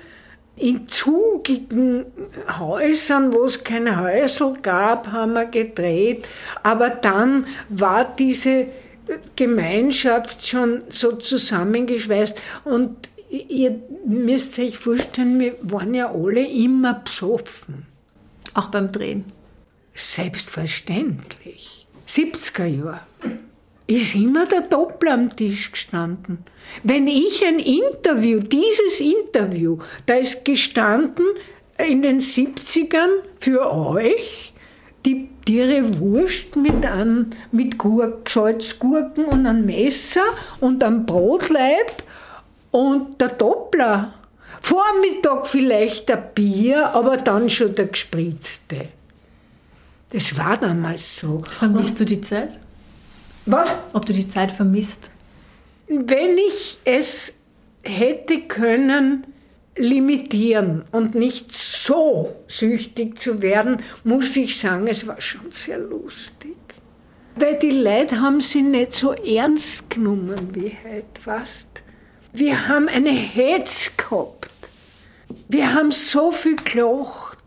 in 0.58 0.88
zugigen 0.88 2.06
Häusern, 2.60 3.34
wo 3.34 3.46
es 3.46 3.64
keine 3.64 4.00
Häusel 4.00 4.54
gab, 4.62 5.08
haben 5.08 5.34
wir 5.34 5.46
gedreht. 5.46 6.28
Aber 6.62 6.90
dann 6.90 7.48
war 7.70 8.06
diese 8.06 8.68
Gemeinschaft 9.36 10.46
schon 10.46 10.84
so 10.90 11.14
zusammengeschweißt 11.14 12.38
und 12.64 13.10
ihr 13.32 13.80
müsst 14.06 14.60
euch 14.60 14.78
vorstellen, 14.78 15.40
wir 15.40 15.56
waren 15.62 15.94
ja 15.94 16.12
alle 16.12 16.46
immer 16.46 16.96
besoffen. 16.96 17.86
Auch 18.54 18.68
beim 18.68 18.92
Drehen? 18.92 19.26
Selbstverständlich. 19.96 21.88
70er 22.08 22.66
Jahre 22.66 23.02
ist 23.88 24.16
immer 24.16 24.46
der 24.46 24.62
Doppler 24.62 25.14
am 25.14 25.36
Tisch 25.36 25.72
gestanden. 25.72 26.40
Wenn 26.84 27.08
ich 27.08 27.46
ein 27.46 27.60
Interview, 27.60 28.40
dieses 28.40 29.00
Interview, 29.00 29.80
da 30.06 30.16
ist 30.16 30.46
gestanden 30.46 31.26
in 31.78 32.02
den 32.02 32.20
70ern 32.20 33.10
für 33.40 33.72
euch 33.74 34.54
die 35.06 35.30
Tiere 35.46 36.00
Wurst 36.00 36.56
mit, 36.56 36.86
an, 36.86 37.36
mit 37.52 37.78
Gurk, 37.78 38.30
Salzgurken 38.30 39.26
und 39.26 39.46
einem 39.46 39.66
Messer 39.66 40.24
und 40.60 40.84
einem 40.84 41.06
Brotleib 41.06 42.04
und 42.72 43.20
der 43.22 43.30
Doppler. 43.30 44.14
Vormittag 44.62 45.48
vielleicht 45.48 46.12
ein 46.12 46.24
Bier, 46.34 46.94
aber 46.94 47.18
dann 47.18 47.50
schon 47.50 47.76
der 47.76 47.88
gespritzte. 47.88 48.90
Das 50.12 50.38
war 50.38 50.58
damals 50.58 51.18
so. 51.18 51.40
Vermisst 51.40 52.00
du 52.00 52.06
die 52.06 52.22
Zeit? 52.22 52.60
Was? 53.46 53.70
Ob 53.94 54.06
du 54.06 54.14
die 54.14 54.28
Zeit 54.28 54.52
vermisst? 54.52 55.10
Wenn 55.88 56.38
ich 56.38 56.80
es 56.84 57.34
hätte 57.84 58.42
können 58.42 59.26
limitieren 59.76 60.84
und 60.92 61.16
nicht 61.16 61.52
so 61.52 62.36
süchtig 62.48 63.20
zu 63.20 63.42
werden, 63.42 63.78
muss 64.04 64.36
ich 64.36 64.60
sagen, 64.60 64.88
es 64.88 65.08
war 65.08 65.20
schon 65.22 65.52
sehr 65.52 65.80
lustig. 65.80 66.58
Weil 67.36 67.58
die 67.58 67.72
Leute 67.72 68.20
haben 68.20 68.42
sie 68.42 68.62
nicht 68.62 68.94
so 68.94 69.14
ernst 69.14 69.90
genommen 69.90 70.50
wie 70.54 70.78
heute, 70.84 71.26
weißt 71.26 71.81
wir 72.34 72.68
haben 72.68 72.88
eine 72.88 73.12
Hetz 73.12 73.92
gehabt. 73.98 74.50
Wir 75.48 75.74
haben 75.74 75.92
so 75.92 76.32
viel 76.32 76.56
gelacht. 76.56 77.38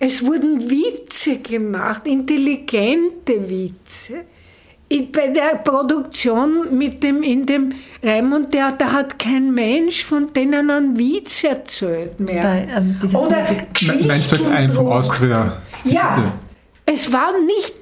Es 0.00 0.24
wurden 0.24 0.70
Witze 0.70 1.38
gemacht, 1.38 2.06
intelligente 2.06 3.48
Witze. 3.50 4.24
Bei 5.12 5.28
der 5.28 5.56
Produktion 5.56 6.78
mit 6.78 7.02
dem, 7.02 7.22
in 7.22 7.44
dem 7.44 7.70
Raimund 8.02 8.52
Theater 8.52 8.90
hat 8.92 9.18
kein 9.18 9.52
Mensch 9.52 10.04
von 10.04 10.32
denen 10.32 10.70
einen 10.70 10.98
Witz 10.98 11.44
erzählt 11.44 12.18
mehr. 12.20 12.42
Bei, 12.42 12.68
ähm, 12.74 12.98
Oder 13.12 13.44
Geschichten. 13.72 14.06
Meinst 14.06 14.32
du 14.32 14.36
das 14.36 14.46
ein 14.46 14.68
von 14.70 14.86
Austria? 14.86 15.60
Ja, 15.84 16.32
es 16.86 17.12
war 17.12 17.32
nicht 17.44 17.74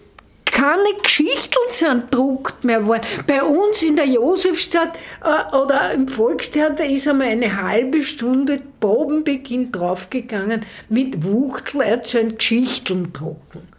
keine 0.56 0.94
Geschichten 1.02 1.58
sind 1.68 2.14
druckt 2.14 2.64
mehr 2.64 2.86
worden. 2.86 3.02
Bei 3.26 3.42
uns 3.42 3.82
in 3.82 3.94
der 3.94 4.06
Josefstadt 4.06 4.98
äh, 5.22 5.54
oder 5.54 5.92
im 5.92 6.08
Volkstheater 6.08 6.86
ist 6.86 7.06
einmal 7.06 7.28
eine 7.28 7.60
halbe 7.60 8.02
Stunde 8.02 8.62
Probenbeginn 8.80 9.70
draufgegangen 9.70 10.64
mit 10.88 11.22
Wuchtel 11.24 11.82
erzählen, 11.82 12.38
Geschichten 12.38 13.12
drucken. 13.12 13.75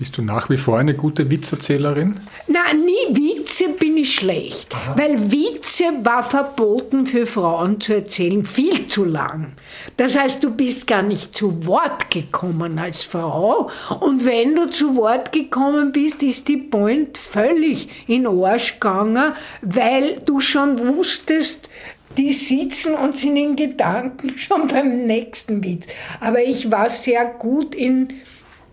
Bist 0.00 0.16
du 0.16 0.22
nach 0.22 0.48
wie 0.48 0.56
vor 0.56 0.78
eine 0.78 0.94
gute 0.94 1.30
Witzerzählerin? 1.30 2.18
Nein, 2.46 2.86
nie 2.86 3.36
Witze 3.36 3.68
bin 3.68 3.98
ich 3.98 4.14
schlecht. 4.14 4.74
Aha. 4.74 4.94
Weil 4.96 5.30
Witze 5.30 5.84
war 6.02 6.22
verboten 6.22 7.04
für 7.04 7.26
Frauen 7.26 7.82
zu 7.82 7.96
erzählen, 7.96 8.46
viel 8.46 8.86
zu 8.86 9.04
lang. 9.04 9.52
Das 9.98 10.18
heißt, 10.18 10.42
du 10.42 10.52
bist 10.52 10.86
gar 10.86 11.02
nicht 11.02 11.36
zu 11.36 11.66
Wort 11.66 12.10
gekommen 12.10 12.78
als 12.78 13.04
Frau. 13.04 13.70
Und 14.00 14.24
wenn 14.24 14.54
du 14.54 14.70
zu 14.70 14.96
Wort 14.96 15.32
gekommen 15.32 15.92
bist, 15.92 16.22
ist 16.22 16.48
die 16.48 16.56
Point 16.56 17.18
völlig 17.18 17.90
in 18.08 18.26
Arsch 18.26 18.80
gegangen, 18.80 19.34
weil 19.60 20.22
du 20.24 20.40
schon 20.40 20.78
wusstest, 20.78 21.68
die 22.16 22.32
sitzen 22.32 22.94
und 22.94 23.18
sind 23.18 23.36
in 23.36 23.54
Gedanken 23.54 24.32
schon 24.38 24.66
beim 24.66 25.04
nächsten 25.04 25.62
Witz. 25.62 25.84
Aber 26.20 26.42
ich 26.42 26.70
war 26.70 26.88
sehr 26.88 27.26
gut 27.26 27.74
in 27.74 28.14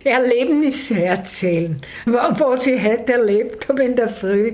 Erlebnisse 0.10 1.04
erzählen. 1.04 1.82
Was 2.06 2.68
ich 2.68 2.82
heute 2.84 3.14
erlebt 3.14 3.68
habe 3.70 3.84
in 3.84 3.96
der 3.96 4.10
Früh. 4.10 4.54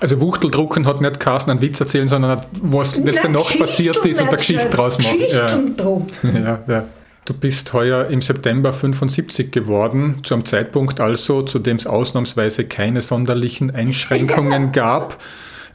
Also 0.00 0.20
Wuchteldrucken 0.20 0.86
hat 0.86 1.00
nicht 1.00 1.20
Carsten 1.20 1.52
einen 1.52 1.60
Witz 1.60 1.78
erzählen, 1.78 2.08
sondern 2.08 2.40
was 2.60 2.98
letzte 2.98 3.28
Nacht 3.28 3.58
passiert 3.58 4.04
ist 4.04 4.20
und 4.20 4.28
eine 4.28 4.36
Geschichte 4.36 4.68
draus 4.68 4.98
machen. 4.98 5.20
Ja. 5.30 5.60
ja, 6.40 6.58
ja. 6.66 6.84
Du 7.24 7.34
bist 7.34 7.72
heuer 7.72 8.08
im 8.08 8.20
September 8.20 8.72
75 8.72 9.52
geworden, 9.52 10.16
zu 10.24 10.34
einem 10.34 10.44
Zeitpunkt 10.44 10.98
also, 10.98 11.42
zu 11.42 11.60
dem 11.60 11.76
es 11.76 11.86
ausnahmsweise 11.86 12.64
keine 12.64 13.00
sonderlichen 13.00 13.72
Einschränkungen 13.72 14.72
gab. 14.72 15.22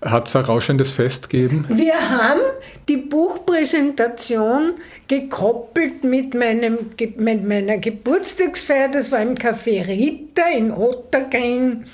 Hat 0.01 0.27
es 0.27 0.35
ein 0.35 0.45
rauschendes 0.45 0.91
Fest 0.91 1.29
gegeben? 1.29 1.65
Wir 1.69 2.09
haben 2.09 2.41
die 2.87 2.97
Buchpräsentation 2.97 4.73
gekoppelt 5.07 6.03
mit, 6.03 6.35
meinem, 6.35 6.77
mit 7.17 7.47
meiner 7.47 7.77
Geburtstagsfeier. 7.77 8.89
Das 8.89 9.11
war 9.11 9.21
im 9.21 9.35
Café 9.35 9.87
Ritter 9.87 10.51
in 10.55 10.71
Ottergring. 10.71 11.85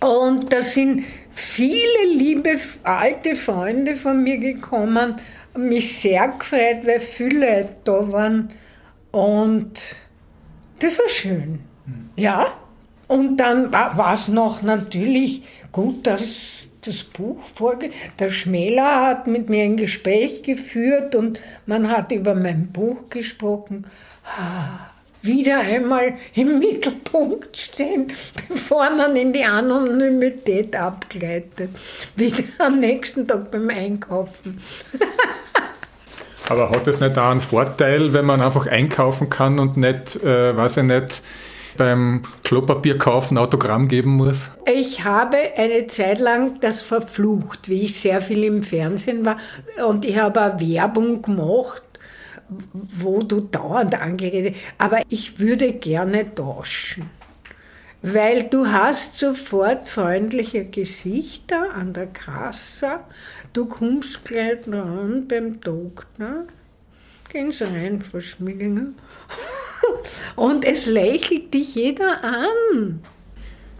Und 0.00 0.52
da 0.52 0.60
sind 0.60 1.04
viele 1.32 2.06
liebe 2.12 2.58
alte 2.82 3.36
Freunde 3.36 3.94
von 3.94 4.22
mir 4.22 4.38
gekommen. 4.38 5.16
Mich 5.56 5.98
sehr 6.00 6.28
gefreut, 6.28 6.84
weil 6.84 7.00
viele 7.00 7.60
Leute 7.60 7.74
da 7.84 8.12
waren. 8.12 8.50
Und 9.12 9.96
das 10.80 10.98
war 10.98 11.08
schön. 11.08 11.60
Ja. 12.16 12.48
Und 13.08 13.36
dann 13.36 13.72
war 13.72 14.12
es 14.12 14.26
noch 14.26 14.62
natürlich 14.62 15.42
gut, 15.70 16.06
dass 16.06 16.65
das 16.86 17.04
Buch 17.04 17.42
vorge. 17.54 17.90
Der 18.18 18.30
Schmäler 18.30 19.06
hat 19.06 19.26
mit 19.26 19.48
mir 19.48 19.64
ein 19.64 19.76
Gespräch 19.76 20.42
geführt 20.42 21.14
und 21.14 21.40
man 21.66 21.90
hat 21.90 22.12
über 22.12 22.34
mein 22.34 22.68
Buch 22.68 23.10
gesprochen. 23.10 23.86
Wieder 25.22 25.60
einmal 25.60 26.14
im 26.34 26.58
Mittelpunkt 26.60 27.56
stehen, 27.56 28.08
bevor 28.48 28.90
man 28.90 29.16
in 29.16 29.32
die 29.32 29.44
Anonymität 29.44 30.76
abgleitet. 30.76 31.70
Wieder 32.14 32.44
am 32.58 32.78
nächsten 32.80 33.26
Tag 33.26 33.50
beim 33.50 33.68
Einkaufen. 33.68 34.58
Aber 36.48 36.70
hat 36.70 36.86
es 36.86 37.00
nicht 37.00 37.18
auch 37.18 37.30
einen 37.30 37.40
Vorteil, 37.40 38.12
wenn 38.12 38.24
man 38.24 38.40
einfach 38.40 38.68
einkaufen 38.68 39.28
kann 39.28 39.58
und 39.58 39.76
nicht, 39.76 40.22
äh, 40.22 40.56
weiß 40.56 40.76
ich 40.76 40.84
nicht, 40.84 41.22
beim 41.76 42.22
Klopapier 42.44 42.98
kaufen 42.98 43.38
Autogramm 43.38 43.88
geben 43.88 44.12
muss? 44.12 44.52
Ich 44.72 45.04
habe 45.04 45.36
eine 45.56 45.86
Zeit 45.86 46.20
lang 46.20 46.60
das 46.60 46.82
verflucht, 46.82 47.68
wie 47.68 47.82
ich 47.82 48.00
sehr 48.00 48.20
viel 48.20 48.44
im 48.44 48.62
Fernsehen 48.62 49.24
war. 49.24 49.36
Und 49.86 50.04
ich 50.04 50.18
habe 50.18 50.40
eine 50.40 50.60
Werbung 50.60 51.22
gemacht, 51.22 51.82
wo 52.72 53.22
du 53.22 53.40
dauernd 53.40 54.00
angeredet 54.00 54.54
Aber 54.78 55.02
ich 55.08 55.38
würde 55.38 55.72
gerne 55.72 56.34
tauschen. 56.34 57.10
Weil 58.02 58.44
du 58.44 58.68
hast 58.68 59.18
sofort 59.18 59.88
freundliche 59.88 60.64
Gesichter 60.64 61.74
an 61.74 61.92
der 61.92 62.06
Kasse. 62.06 63.00
Du 63.52 63.66
kommst 63.66 64.24
gleich 64.24 64.60
dran 64.62 65.26
beim 65.26 65.60
Doktor. 65.60 66.46
Gehen 67.28 67.52
Sie 67.52 67.64
rein, 67.64 68.00
Frau 68.00 68.20
Schmiedinger. 68.20 68.92
Und 70.36 70.64
es 70.64 70.86
lächelt 70.86 71.52
dich 71.52 71.74
jeder 71.74 72.22
an. 72.22 73.00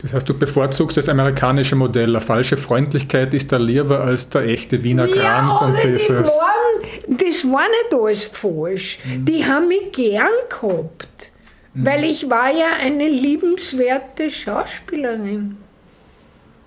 Das 0.03 0.13
heißt, 0.13 0.29
du 0.29 0.35
bevorzugst 0.35 0.97
das 0.97 1.09
amerikanische 1.09 1.75
Modell. 1.75 2.11
Eine 2.11 2.21
falsche 2.21 2.57
Freundlichkeit 2.57 3.33
ist 3.35 3.51
da 3.53 3.57
lieber 3.57 4.01
als 4.01 4.29
der 4.29 4.43
echte 4.43 4.83
Wiener 4.83 5.07
ja, 5.07 5.57
und 5.57 5.83
dieses. 5.83 6.09
Waren, 6.11 7.09
das 7.09 7.45
war 7.45 7.67
nicht 7.69 7.95
alles 7.95 8.25
falsch. 8.25 8.99
Mhm. 9.05 9.25
Die 9.25 9.45
haben 9.45 9.69
mich 9.69 9.93
gern 9.93 10.29
gehabt. 10.49 11.33
Mhm. 11.75 11.87
Weil 11.87 12.05
ich 12.05 12.29
war 12.29 12.51
ja 12.51 12.77
eine 12.81 13.09
liebenswerte 13.09 14.31
Schauspielerin. 14.31 15.57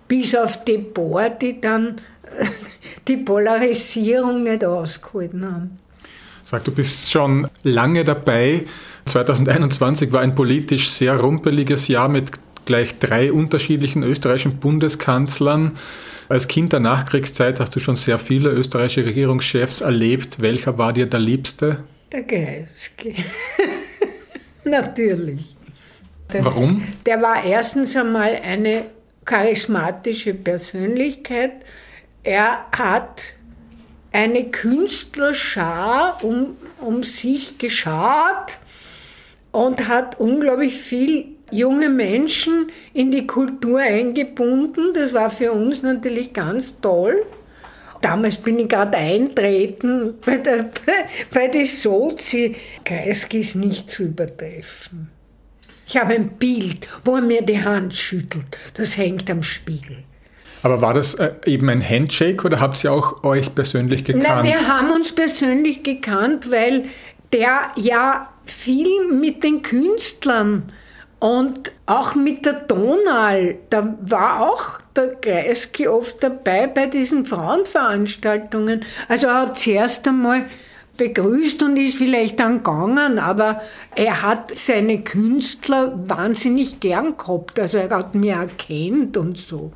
Bis 0.07 0.35
auf 0.35 0.64
die 0.64 0.80
paar, 0.80 1.30
die 1.30 1.61
dann 1.61 2.01
die 3.07 3.18
Polarisierung 3.18 4.43
nicht 4.43 4.65
ausgehalten 4.65 5.45
haben. 5.45 5.80
Sag, 6.49 6.63
du 6.63 6.71
bist 6.71 7.11
schon 7.11 7.47
lange 7.61 8.03
dabei. 8.03 8.65
2021 9.05 10.11
war 10.11 10.21
ein 10.21 10.34
politisch 10.34 10.89
sehr 10.89 11.15
rumpeliges 11.15 11.88
Jahr 11.88 12.09
mit 12.09 12.31
gleich 12.65 12.97
drei 12.97 13.31
unterschiedlichen 13.31 14.01
österreichischen 14.01 14.57
Bundeskanzlern. 14.57 15.77
Als 16.27 16.47
Kind 16.47 16.73
der 16.73 16.80
Nachkriegszeit 16.80 17.59
hast 17.59 17.76
du 17.76 17.80
schon 17.80 17.95
sehr 17.95 18.17
viele 18.17 18.49
österreichische 18.49 19.05
Regierungschefs 19.05 19.81
erlebt. 19.81 20.41
Welcher 20.41 20.80
war 20.80 20.91
dir 20.91 21.05
der 21.05 21.19
liebste? 21.19 21.84
Der 22.11 22.23
Kreisky. 22.23 23.13
Natürlich. 24.63 25.55
Der, 26.34 26.45
Warum? 26.45 26.84
Der 27.05 27.21
war 27.21 27.45
erstens 27.45 27.95
einmal 27.95 28.39
eine 28.43 28.88
charismatische 29.23 30.34
Persönlichkeit. 30.34 31.63
Er 32.23 32.65
hat 32.71 33.21
eine 34.11 34.49
Künstlerschar 34.49 36.23
um, 36.23 36.57
um 36.80 37.03
sich 37.03 37.57
geschart 37.57 38.57
und 39.52 39.88
hat 39.88 40.19
unglaublich 40.19 40.76
viel 40.76 41.26
junge 41.52 41.90
Menschen 41.90 42.72
in 42.94 43.11
die 43.11 43.27
Kultur 43.27 43.80
eingebunden. 43.80 44.94
Das 44.94 45.14
war 45.14 45.30
für 45.30 45.52
uns 45.52 45.81
natürlich 45.81 46.34
ganz 46.34 46.80
toll. 46.80 47.26
Damals 48.02 48.38
bin 48.38 48.60
ich 48.60 48.69
gerade 48.69 48.98
eintreten 48.98 50.15
bei 50.26 50.38
der, 50.38 50.64
bei, 50.86 51.06
bei 51.34 51.48
der 51.48 51.65
Sozi. 51.65 52.56
Kreisky 52.84 53.40
ist 53.40 53.56
nicht 53.56 53.90
zu 53.90 54.03
übertreffen. 54.03 55.10
Ich 55.86 55.98
habe 55.98 56.14
ein 56.14 56.30
Bild, 56.38 56.88
wo 57.03 57.15
er 57.15 57.22
mir 57.22 57.41
die 57.41 57.61
Hand 57.61 57.95
schüttelt. 57.95 58.45
Das 58.76 58.95
hängt 58.95 59.30
am 59.30 59.41
Spiegel. 59.41 60.03
Aber 60.61 60.81
war 60.81 60.94
das 60.94 61.15
äh, 61.15 61.31
eben 61.45 61.69
ein 61.69 61.88
Handshake 61.88 62.45
oder 62.45 62.60
habt 62.60 62.84
ihr 62.84 62.91
auch 62.91 63.23
euch 63.23 63.53
persönlich 63.56 64.03
gekannt? 64.03 64.26
Na, 64.27 64.44
wir 64.44 64.68
haben 64.68 64.91
uns 64.91 65.14
persönlich 65.14 65.84
gekannt, 65.84 66.52
weil 66.52 66.86
der 67.31 67.61
ja 67.76 68.30
viel 68.45 69.11
mit 69.11 69.44
den 69.44 69.61
Künstlern 69.61 70.64
und 71.19 71.72
auch 71.86 72.15
mit 72.15 72.45
der 72.45 72.53
Donal, 72.53 73.57
da 73.69 73.98
war 74.02 74.49
auch 74.49 74.80
der 74.95 75.15
Kreisky 75.15 75.88
oft 75.88 76.23
dabei 76.23 76.68
bei 76.68 76.86
diesen 76.86 77.26
Frauenveranstaltungen. 77.26 78.86
Also 79.07 79.27
er 79.27 79.41
hat 79.41 79.57
zuerst 79.57 80.07
einmal 80.07 80.45
begrüßt 80.98 81.64
und 81.64 81.77
ist 81.77 81.98
vielleicht 81.98 82.40
dann 82.40 82.57
gegangen, 82.57 83.19
aber 83.19 83.61
er 83.95 84.22
hat 84.22 84.57
seine 84.57 85.02
Künstler 85.02 85.94
wahnsinnig 86.07 86.80
gern 86.80 87.18
gehabt. 87.18 87.60
Also 87.60 87.77
er 87.77 87.90
hat 87.90 88.15
mich 88.15 88.31
erkennt 88.31 89.18
und 89.18 89.38
so. 89.38 89.73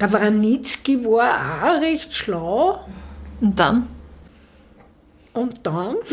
Der 0.00 0.12
Wranitzky 0.12 1.04
war 1.04 1.62
auch 1.62 1.80
recht 1.80 2.14
schlau. 2.14 2.86
Und 3.40 3.58
dann? 3.58 3.88
Und 5.32 5.66
dann? 5.66 5.96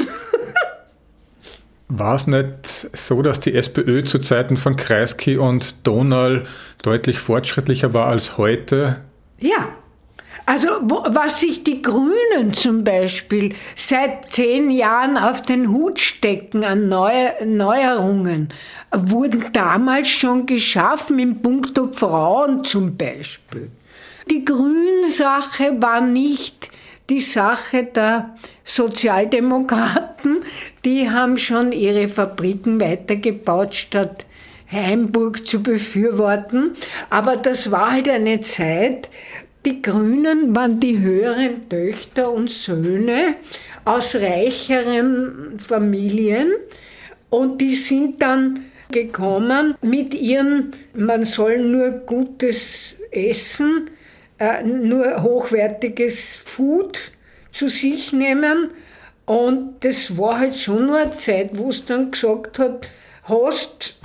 War 1.95 2.15
es 2.15 2.25
nicht 2.25 2.65
so, 2.65 3.21
dass 3.21 3.39
die 3.39 3.53
SPÖ 3.53 4.03
zu 4.03 4.17
Zeiten 4.17 4.57
von 4.57 4.75
Kreisky 4.77 5.37
und 5.37 5.85
Donal 5.85 6.45
deutlich 6.81 7.19
fortschrittlicher 7.19 7.93
war 7.93 8.07
als 8.07 8.37
heute? 8.37 9.01
Ja. 9.37 9.69
Also 10.45 10.67
was 10.81 11.39
sich 11.39 11.63
die 11.63 11.81
Grünen 11.81 12.53
zum 12.53 12.83
Beispiel 12.83 13.55
seit 13.75 14.31
zehn 14.31 14.69
Jahren 14.71 15.17
auf 15.17 15.41
den 15.41 15.69
Hut 15.69 15.99
stecken 15.99 16.65
an 16.65 16.89
Neu 16.89 17.13
Neuerungen, 17.45 18.49
wurden 18.91 19.45
damals 19.53 20.09
schon 20.09 20.45
geschaffen 20.45 21.17
im 21.19 21.41
Punkto 21.41 21.87
Frauen 21.87 22.65
zum 22.65 22.97
Beispiel. 22.97 23.71
Die 24.29 24.43
Grünsache 24.43 25.81
war 25.81 26.01
nicht 26.01 26.71
die 27.09 27.21
Sache 27.21 27.85
der 27.85 28.35
Sozialdemokraten, 28.65 30.39
die 30.83 31.09
haben 31.09 31.37
schon 31.37 31.71
ihre 31.71 32.09
Fabriken 32.09 32.79
weitergebaut, 32.79 33.75
statt 33.75 34.25
Heimburg 34.71 35.45
zu 35.45 35.61
befürworten. 35.61 36.71
Aber 37.09 37.37
das 37.37 37.71
war 37.71 37.91
halt 37.91 38.09
eine 38.09 38.41
Zeit, 38.41 39.09
die 39.65 39.81
Grünen 39.81 40.55
waren 40.55 40.79
die 40.79 40.99
höheren 40.99 41.69
Töchter 41.69 42.31
und 42.31 42.49
Söhne 42.49 43.35
aus 43.85 44.15
reicheren 44.15 45.57
Familien 45.57 46.53
und 47.29 47.61
die 47.61 47.75
sind 47.75 48.21
dann 48.21 48.65
gekommen 48.91 49.75
mit 49.81 50.13
ihren, 50.13 50.71
man 50.93 51.25
soll 51.25 51.59
nur 51.59 51.91
gutes 51.91 52.95
Essen, 53.11 53.89
äh, 54.37 54.63
nur 54.63 55.23
hochwertiges 55.23 56.37
Food 56.37 56.99
zu 57.51 57.67
sich 57.69 58.13
nehmen. 58.13 58.69
Und 59.25 59.83
das 59.83 60.17
war 60.17 60.39
halt 60.39 60.57
schon 60.57 60.87
nur 60.87 60.97
eine 60.97 61.11
Zeit, 61.11 61.51
wo 61.53 61.69
es 61.69 61.85
dann 61.85 62.11
gesagt 62.11 62.59
hat, 62.59 62.87
hast, 63.23 63.95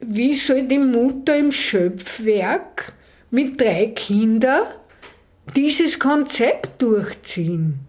wie 0.00 0.34
soll 0.34 0.62
die 0.62 0.78
Mutter 0.78 1.36
im 1.36 1.50
Schöpfwerk 1.50 2.92
mit 3.30 3.60
drei 3.60 3.88
Kindern 3.88 4.62
dieses 5.56 5.98
Konzept 5.98 6.80
durchziehen? 6.82 7.80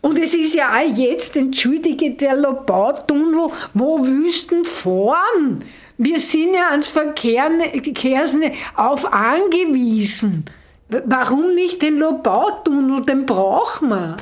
Und 0.00 0.18
es 0.18 0.34
ist 0.34 0.54
ja 0.54 0.70
auch 0.70 0.96
jetzt, 0.96 1.36
entschuldige, 1.36 2.12
der 2.12 2.36
Lobautunnel, 2.36 3.48
wo 3.74 4.06
Wüsten 4.06 4.64
fahren. 4.64 5.64
Wir 5.96 6.20
sind 6.20 6.54
ja 6.54 6.70
ans 6.70 6.88
Verkehrsnetz 6.88 8.54
auf 8.76 9.12
angewiesen. 9.12 10.44
Warum 10.88 11.54
nicht 11.54 11.82
den 11.82 11.98
Lobautunnel? 11.98 13.04
Den 13.04 13.26
brauchen 13.26 13.88
wir. 13.88 14.16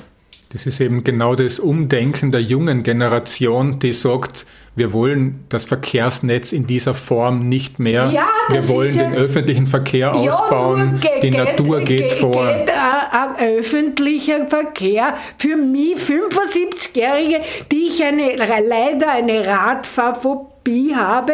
Das 0.50 0.64
ist 0.64 0.80
eben 0.80 1.04
genau 1.04 1.34
das 1.34 1.60
Umdenken 1.60 2.32
der 2.32 2.40
jungen 2.40 2.82
Generation, 2.82 3.78
die 3.78 3.92
sagt, 3.92 4.46
wir 4.76 4.92
wollen 4.92 5.44
das 5.48 5.64
Verkehrsnetz 5.64 6.52
in 6.52 6.66
dieser 6.66 6.92
Form 6.92 7.48
nicht 7.48 7.78
mehr. 7.78 8.10
Ja, 8.12 8.28
wir 8.50 8.68
wollen 8.68 8.92
den 8.92 9.14
ja, 9.14 9.18
öffentlichen 9.18 9.66
Verkehr 9.66 10.14
ausbauen. 10.14 11.00
Ja, 11.02 11.20
die 11.20 11.30
Natur 11.30 11.80
geht, 11.80 12.10
geht 12.10 12.12
vor. 12.12 12.46
Geht 12.46 12.70
ein 13.10 13.56
öffentlicher 13.58 14.46
Verkehr 14.46 15.16
für 15.38 15.56
mich 15.56 15.96
75-Jährige, 15.96 17.40
die 17.72 17.88
ich 17.88 18.04
eine, 18.04 18.36
leider 18.36 19.12
eine 19.12 19.46
Radfahrphobie 19.46 20.94
habe, 20.94 21.32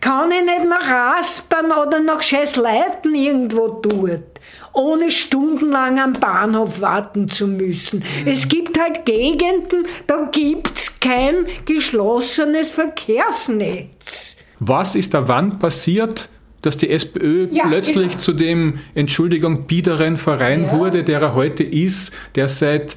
kann 0.00 0.30
ich 0.30 0.44
nicht 0.44 0.68
nach 0.68 1.18
Aspern 1.18 1.72
oder 1.72 2.00
nach 2.00 2.22
Scheißleiten 2.22 3.14
irgendwo 3.14 3.68
tun 3.68 4.22
ohne 4.74 5.10
stundenlang 5.10 5.98
am 6.00 6.14
Bahnhof 6.14 6.80
warten 6.80 7.28
zu 7.28 7.46
müssen. 7.46 8.00
Mhm. 8.00 8.26
Es 8.26 8.48
gibt 8.48 8.78
halt 8.80 9.04
Gegenden, 9.04 9.86
da 10.06 10.28
gibt 10.32 10.78
es 10.78 10.91
kein 11.02 11.46
geschlossenes 11.64 12.70
Verkehrsnetz. 12.70 14.36
Was 14.58 14.94
ist 14.94 15.12
da 15.12 15.28
wann 15.28 15.58
passiert, 15.58 16.28
dass 16.62 16.76
die 16.76 16.90
SPÖ 16.90 17.48
ja, 17.50 17.66
plötzlich 17.66 18.12
genau. 18.12 18.20
zu 18.20 18.32
dem, 18.32 18.78
Entschuldigung, 18.94 19.66
biederen 19.66 20.16
Verein 20.16 20.64
ja. 20.64 20.72
wurde, 20.72 21.04
der 21.04 21.20
er 21.20 21.34
heute 21.34 21.64
ist, 21.64 22.12
der 22.36 22.48
seit 22.48 22.96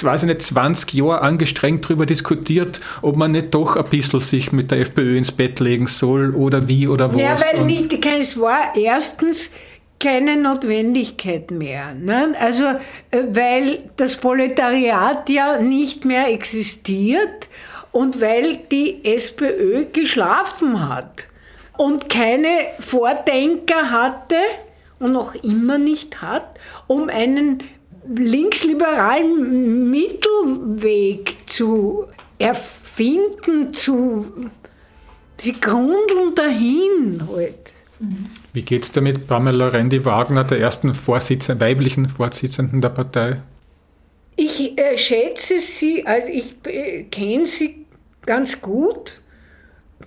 weiß 0.00 0.22
ich 0.22 0.28
nicht, 0.28 0.42
20 0.42 0.94
Jahre 0.94 1.22
angestrengt 1.22 1.84
darüber 1.84 2.06
diskutiert, 2.06 2.80
ob 3.02 3.16
man 3.16 3.32
nicht 3.32 3.52
doch 3.52 3.74
ein 3.74 3.84
bisschen 3.90 4.20
sich 4.20 4.52
mit 4.52 4.70
der 4.70 4.78
FPÖ 4.78 5.16
ins 5.16 5.32
Bett 5.32 5.58
legen 5.58 5.88
soll 5.88 6.36
oder 6.36 6.68
wie 6.68 6.86
oder 6.86 7.12
was. 7.12 7.20
Ja, 7.20 7.36
weil 7.52 7.64
nicht, 7.64 8.06
es 8.06 8.38
war 8.38 8.76
erstens 8.76 9.50
keine 9.98 10.36
Notwendigkeit 10.36 11.50
mehr. 11.50 11.94
Ne? 11.94 12.34
Also, 12.38 12.64
äh, 12.64 13.22
weil 13.30 13.90
das 13.96 14.16
Proletariat 14.16 15.28
ja 15.28 15.58
nicht 15.58 16.04
mehr 16.04 16.28
existiert 16.32 17.48
und 17.92 18.20
weil 18.20 18.58
die 18.70 19.04
SPÖ 19.04 19.86
geschlafen 19.92 20.88
hat 20.88 21.26
und 21.76 22.08
keine 22.08 22.48
Vordenker 22.78 23.90
hatte 23.90 24.36
und 24.98 25.12
noch 25.12 25.34
immer 25.36 25.78
nicht 25.78 26.20
hat, 26.20 26.58
um 26.86 27.08
einen 27.08 27.62
linksliberalen 28.08 29.90
Mittelweg 29.90 31.36
zu 31.46 32.06
erfinden, 32.38 33.72
zu 33.72 34.50
sie 35.40 35.52
grundeln 35.52 36.34
dahin 36.34 37.22
halt. 37.30 37.72
Wie 38.52 38.62
geht 38.62 38.84
es 38.84 38.92
damit 38.92 39.26
Pamela 39.26 39.68
Rendi-Wagner, 39.68 40.44
der 40.44 40.58
ersten 40.58 40.94
Vorsitzenden, 40.94 41.60
weiblichen 41.60 42.08
Vorsitzenden 42.08 42.80
der 42.80 42.88
Partei? 42.90 43.38
Ich 44.36 44.78
äh, 44.78 44.96
schätze 44.96 45.58
sie, 45.60 46.06
also 46.06 46.28
ich 46.28 46.54
äh, 46.64 47.02
kenne 47.04 47.46
sie 47.46 47.86
ganz 48.24 48.60
gut, 48.60 49.20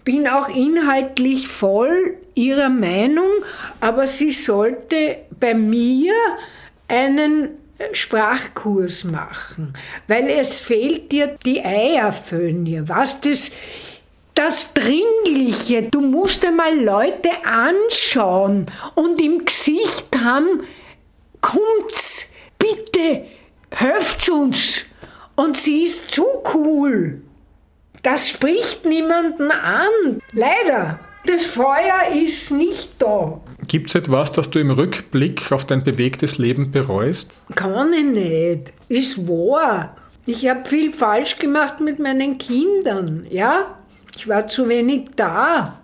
bin 0.03 0.27
auch 0.27 0.47
inhaltlich 0.47 1.47
voll 1.47 2.15
ihrer 2.33 2.69
Meinung, 2.69 3.29
aber 3.81 4.07
sie 4.07 4.31
sollte 4.31 5.17
bei 5.39 5.53
mir 5.53 6.13
einen 6.87 7.49
äh, 7.77 7.93
Sprachkurs 7.93 9.03
machen, 9.03 9.73
weil 10.07 10.29
es 10.29 10.59
fehlt 10.59 11.11
dir 11.11 11.35
die 11.45 11.63
Eierföhne. 11.63 12.87
Was 12.87 13.21
das 13.21 13.51
das 14.43 14.73
Dringliche. 14.73 15.83
Du 15.83 16.01
musst 16.01 16.43
einmal 16.43 16.75
Leute 16.75 17.29
anschauen 17.45 18.65
und 18.95 19.21
im 19.21 19.45
Gesicht 19.45 20.07
haben, 20.23 20.61
kommt's, 21.41 22.31
bitte, 22.57 23.25
helft 23.69 24.27
uns. 24.29 24.85
Und 25.35 25.57
sie 25.57 25.83
ist 25.83 26.09
zu 26.09 26.25
cool. 26.55 27.21
Das 28.01 28.29
spricht 28.29 28.83
niemanden 28.83 29.51
an. 29.51 30.19
Leider. 30.33 30.99
Das 31.27 31.45
Feuer 31.45 32.11
ist 32.15 32.49
nicht 32.49 32.93
da. 32.97 33.39
Gibt 33.67 33.89
es 33.89 33.95
etwas, 33.95 34.31
das 34.31 34.49
du 34.49 34.57
im 34.57 34.71
Rückblick 34.71 35.51
auf 35.51 35.65
dein 35.65 35.83
bewegtes 35.83 36.39
Leben 36.39 36.71
bereust? 36.71 37.29
Kann 37.53 37.93
ich 37.93 38.03
nicht. 38.03 38.73
Ist 38.89 39.27
wahr. 39.27 39.95
Ich 40.25 40.49
habe 40.49 40.67
viel 40.67 40.91
falsch 40.91 41.37
gemacht 41.37 41.79
mit 41.79 41.99
meinen 41.99 42.39
Kindern, 42.39 43.27
ja? 43.29 43.77
Ich 44.15 44.27
war 44.27 44.47
zu 44.47 44.69
wenig 44.69 45.09
da. 45.15 45.79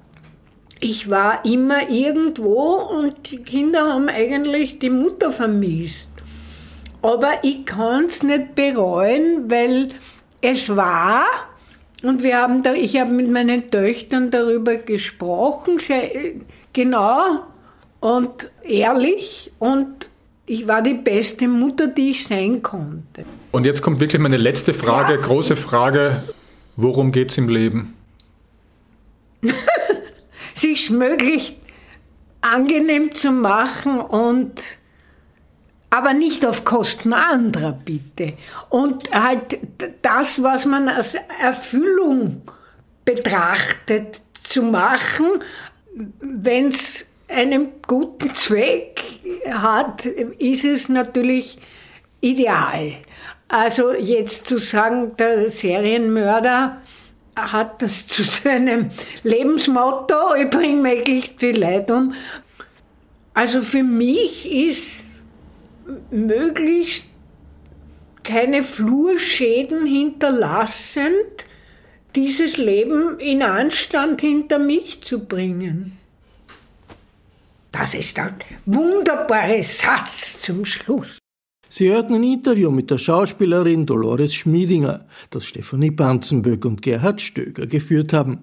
Ich 0.79 1.09
war 1.09 1.43
immer 1.43 1.89
irgendwo 1.89 2.75
und 2.75 3.31
die 3.31 3.39
Kinder 3.39 3.93
haben 3.93 4.09
eigentlich 4.09 4.79
die 4.79 4.91
Mutter 4.91 5.31
vermisst. 5.31 6.09
Aber 7.01 7.39
ich 7.41 7.65
kann 7.65 8.05
es 8.05 8.21
nicht 8.21 8.55
bereuen, 8.55 9.49
weil 9.49 9.89
es 10.41 10.75
war, 10.75 11.23
und 12.03 12.21
wir 12.21 12.37
haben 12.37 12.61
da, 12.63 12.73
ich 12.73 12.99
habe 12.99 13.11
mit 13.11 13.29
meinen 13.31 13.71
Töchtern 13.71 14.29
darüber 14.29 14.75
gesprochen, 14.75 15.79
sehr 15.79 16.11
genau 16.73 17.43
und 17.99 18.51
ehrlich 18.63 19.51
und 19.59 20.09
ich 20.45 20.67
war 20.67 20.81
die 20.81 20.93
beste 20.93 21.47
Mutter, 21.47 21.87
die 21.87 22.11
ich 22.11 22.25
sein 22.25 22.61
konnte. 22.61 23.25
Und 23.51 23.65
jetzt 23.65 23.81
kommt 23.81 23.99
wirklich 23.99 24.21
meine 24.21 24.37
letzte 24.37 24.73
Frage, 24.73 25.15
ja. 25.15 25.21
große 25.21 25.55
Frage, 25.55 26.23
worum 26.75 27.11
geht 27.11 27.31
es 27.31 27.37
im 27.37 27.49
Leben? 27.49 27.97
sich 30.56 30.90
möglichst 30.90 31.56
angenehm 32.41 33.14
zu 33.14 33.32
machen 33.32 33.99
und 33.99 34.78
aber 35.90 36.14
nicht 36.14 36.45
auf 36.45 36.65
Kosten 36.65 37.14
anderer, 37.14 37.72
bitte. 37.72 38.34
Und 38.69 39.10
halt 39.11 39.60
das, 40.02 40.44
was 40.44 40.65
man 40.65 40.90
als 40.90 41.15
Erfüllung 41.41 42.41
betrachtet, 43.06 44.22
zu 44.44 44.64
machen, 44.64 45.26
wenn 46.19 46.69
es 46.69 47.06
einen 47.28 47.69
guten 47.86 48.34
Zweck 48.34 49.02
hat, 49.49 50.06
ist 50.06 50.64
es 50.64 50.88
natürlich 50.90 51.57
ideal. 52.22 52.94
Also 53.49 53.94
jetzt 53.94 54.48
zu 54.48 54.57
sagen, 54.57 55.15
der 55.18 55.49
Serienmörder 55.49 56.82
hat 57.38 57.81
das 57.81 58.07
zu 58.07 58.23
seinem 58.23 58.89
Lebensmotto, 59.23 60.35
ich 60.35 60.49
bringe 60.49 60.81
möglichst 60.81 61.39
viel 61.39 61.57
Leid 61.57 61.89
um. 61.91 62.14
Also 63.34 63.61
für 63.61 63.84
mich 63.84 64.51
ist 64.51 65.05
möglichst 66.09 67.05
keine 68.23 68.64
Flurschäden 68.64 69.85
hinterlassend, 69.85 71.45
dieses 72.15 72.57
Leben 72.57 73.19
in 73.19 73.43
Anstand 73.43 74.22
hinter 74.22 74.59
mich 74.59 75.03
zu 75.03 75.26
bringen. 75.26 75.97
Das 77.72 77.93
ist 77.93 78.18
ein 78.18 78.35
wunderbarer 78.65 79.61
Satz 79.61 80.41
zum 80.41 80.65
Schluss. 80.65 81.19
Sie 81.69 81.89
hörten 81.89 82.15
ein 82.15 82.23
Interview 82.23 82.72
mit 82.72 82.89
der 82.89 82.98
Schauspielerin 82.98 83.85
Dolores 83.85 84.34
Schmiedinger, 84.34 85.06
das 85.30 85.45
Stefanie 85.45 85.91
Banzenböck 85.91 86.64
und 86.65 86.81
Gerhard 86.81 87.22
Stöger 87.22 87.68
geführt 87.68 88.14
haben. 88.14 88.39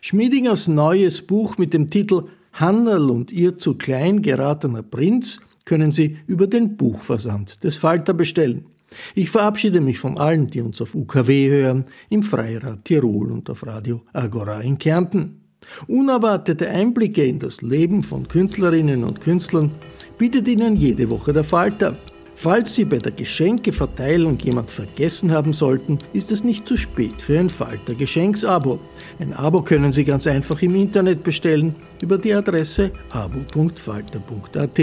Schmiedingers 0.00 0.68
neues 0.68 1.22
Buch 1.22 1.56
mit 1.56 1.72
dem 1.72 1.88
Titel 1.88 2.24
Hannerl 2.52 3.10
und 3.10 3.32
ihr 3.32 3.56
zu 3.56 3.74
klein 3.74 4.20
geratener 4.20 4.82
Prinz 4.82 5.40
können 5.64 5.92
Sie 5.92 6.18
über 6.26 6.46
den 6.46 6.76
Buchversand 6.76 7.62
des 7.64 7.76
Falter 7.76 8.12
bestellen. 8.12 8.66
Ich 9.14 9.30
verabschiede 9.30 9.80
mich 9.80 9.98
von 9.98 10.18
allen, 10.18 10.48
die 10.48 10.60
uns 10.60 10.80
auf 10.80 10.94
UKW 10.94 11.48
hören, 11.50 11.84
im 12.08 12.22
Freirad 12.22 12.84
Tirol 12.84 13.30
und 13.32 13.48
auf 13.50 13.66
Radio 13.66 14.02
Agora 14.12 14.60
in 14.60 14.78
Kärnten. 14.78 15.42
Unerwartete 15.86 16.68
Einblicke 16.70 17.24
in 17.24 17.38
das 17.38 17.62
Leben 17.62 18.02
von 18.02 18.28
Künstlerinnen 18.28 19.04
und 19.04 19.20
Künstlern 19.20 19.70
bietet 20.16 20.48
Ihnen 20.48 20.76
jede 20.76 21.10
Woche 21.10 21.32
der 21.32 21.44
Falter. 21.44 21.96
Falls 22.40 22.76
Sie 22.76 22.84
bei 22.84 22.98
der 22.98 23.10
Geschenkeverteilung 23.10 24.38
jemand 24.38 24.70
vergessen 24.70 25.32
haben 25.32 25.52
sollten, 25.52 25.98
ist 26.12 26.30
es 26.30 26.44
nicht 26.44 26.68
zu 26.68 26.76
spät 26.76 27.20
für 27.20 27.36
ein 27.36 27.50
Falter 27.50 27.94
Geschenksabo. 27.94 28.78
Ein 29.18 29.32
Abo 29.32 29.60
können 29.62 29.90
Sie 29.90 30.04
ganz 30.04 30.24
einfach 30.28 30.62
im 30.62 30.76
Internet 30.76 31.24
bestellen 31.24 31.74
über 32.00 32.16
die 32.16 32.32
Adresse 32.32 32.92
abo.falter.at. 33.10 34.78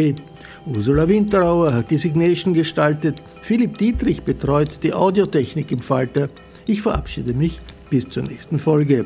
Ursula 0.65 1.07
Winterauer 1.07 1.73
hat 1.73 1.91
die 1.91 1.98
Signation 1.98 2.53
gestaltet, 2.53 3.22
Philipp 3.41 3.77
Dietrich 3.77 4.23
betreut 4.23 4.84
die 4.84 4.94
Audiotechnik 4.94 5.72
im 5.72 5.80
Falter. 5.80 6.27
Ich 6.65 6.82
verabschiede 6.82 7.34
mich 7.34 7.61
bis 7.90 8.10
zur 8.10 8.23
nächsten 8.23 8.60
Folge. 8.60 9.06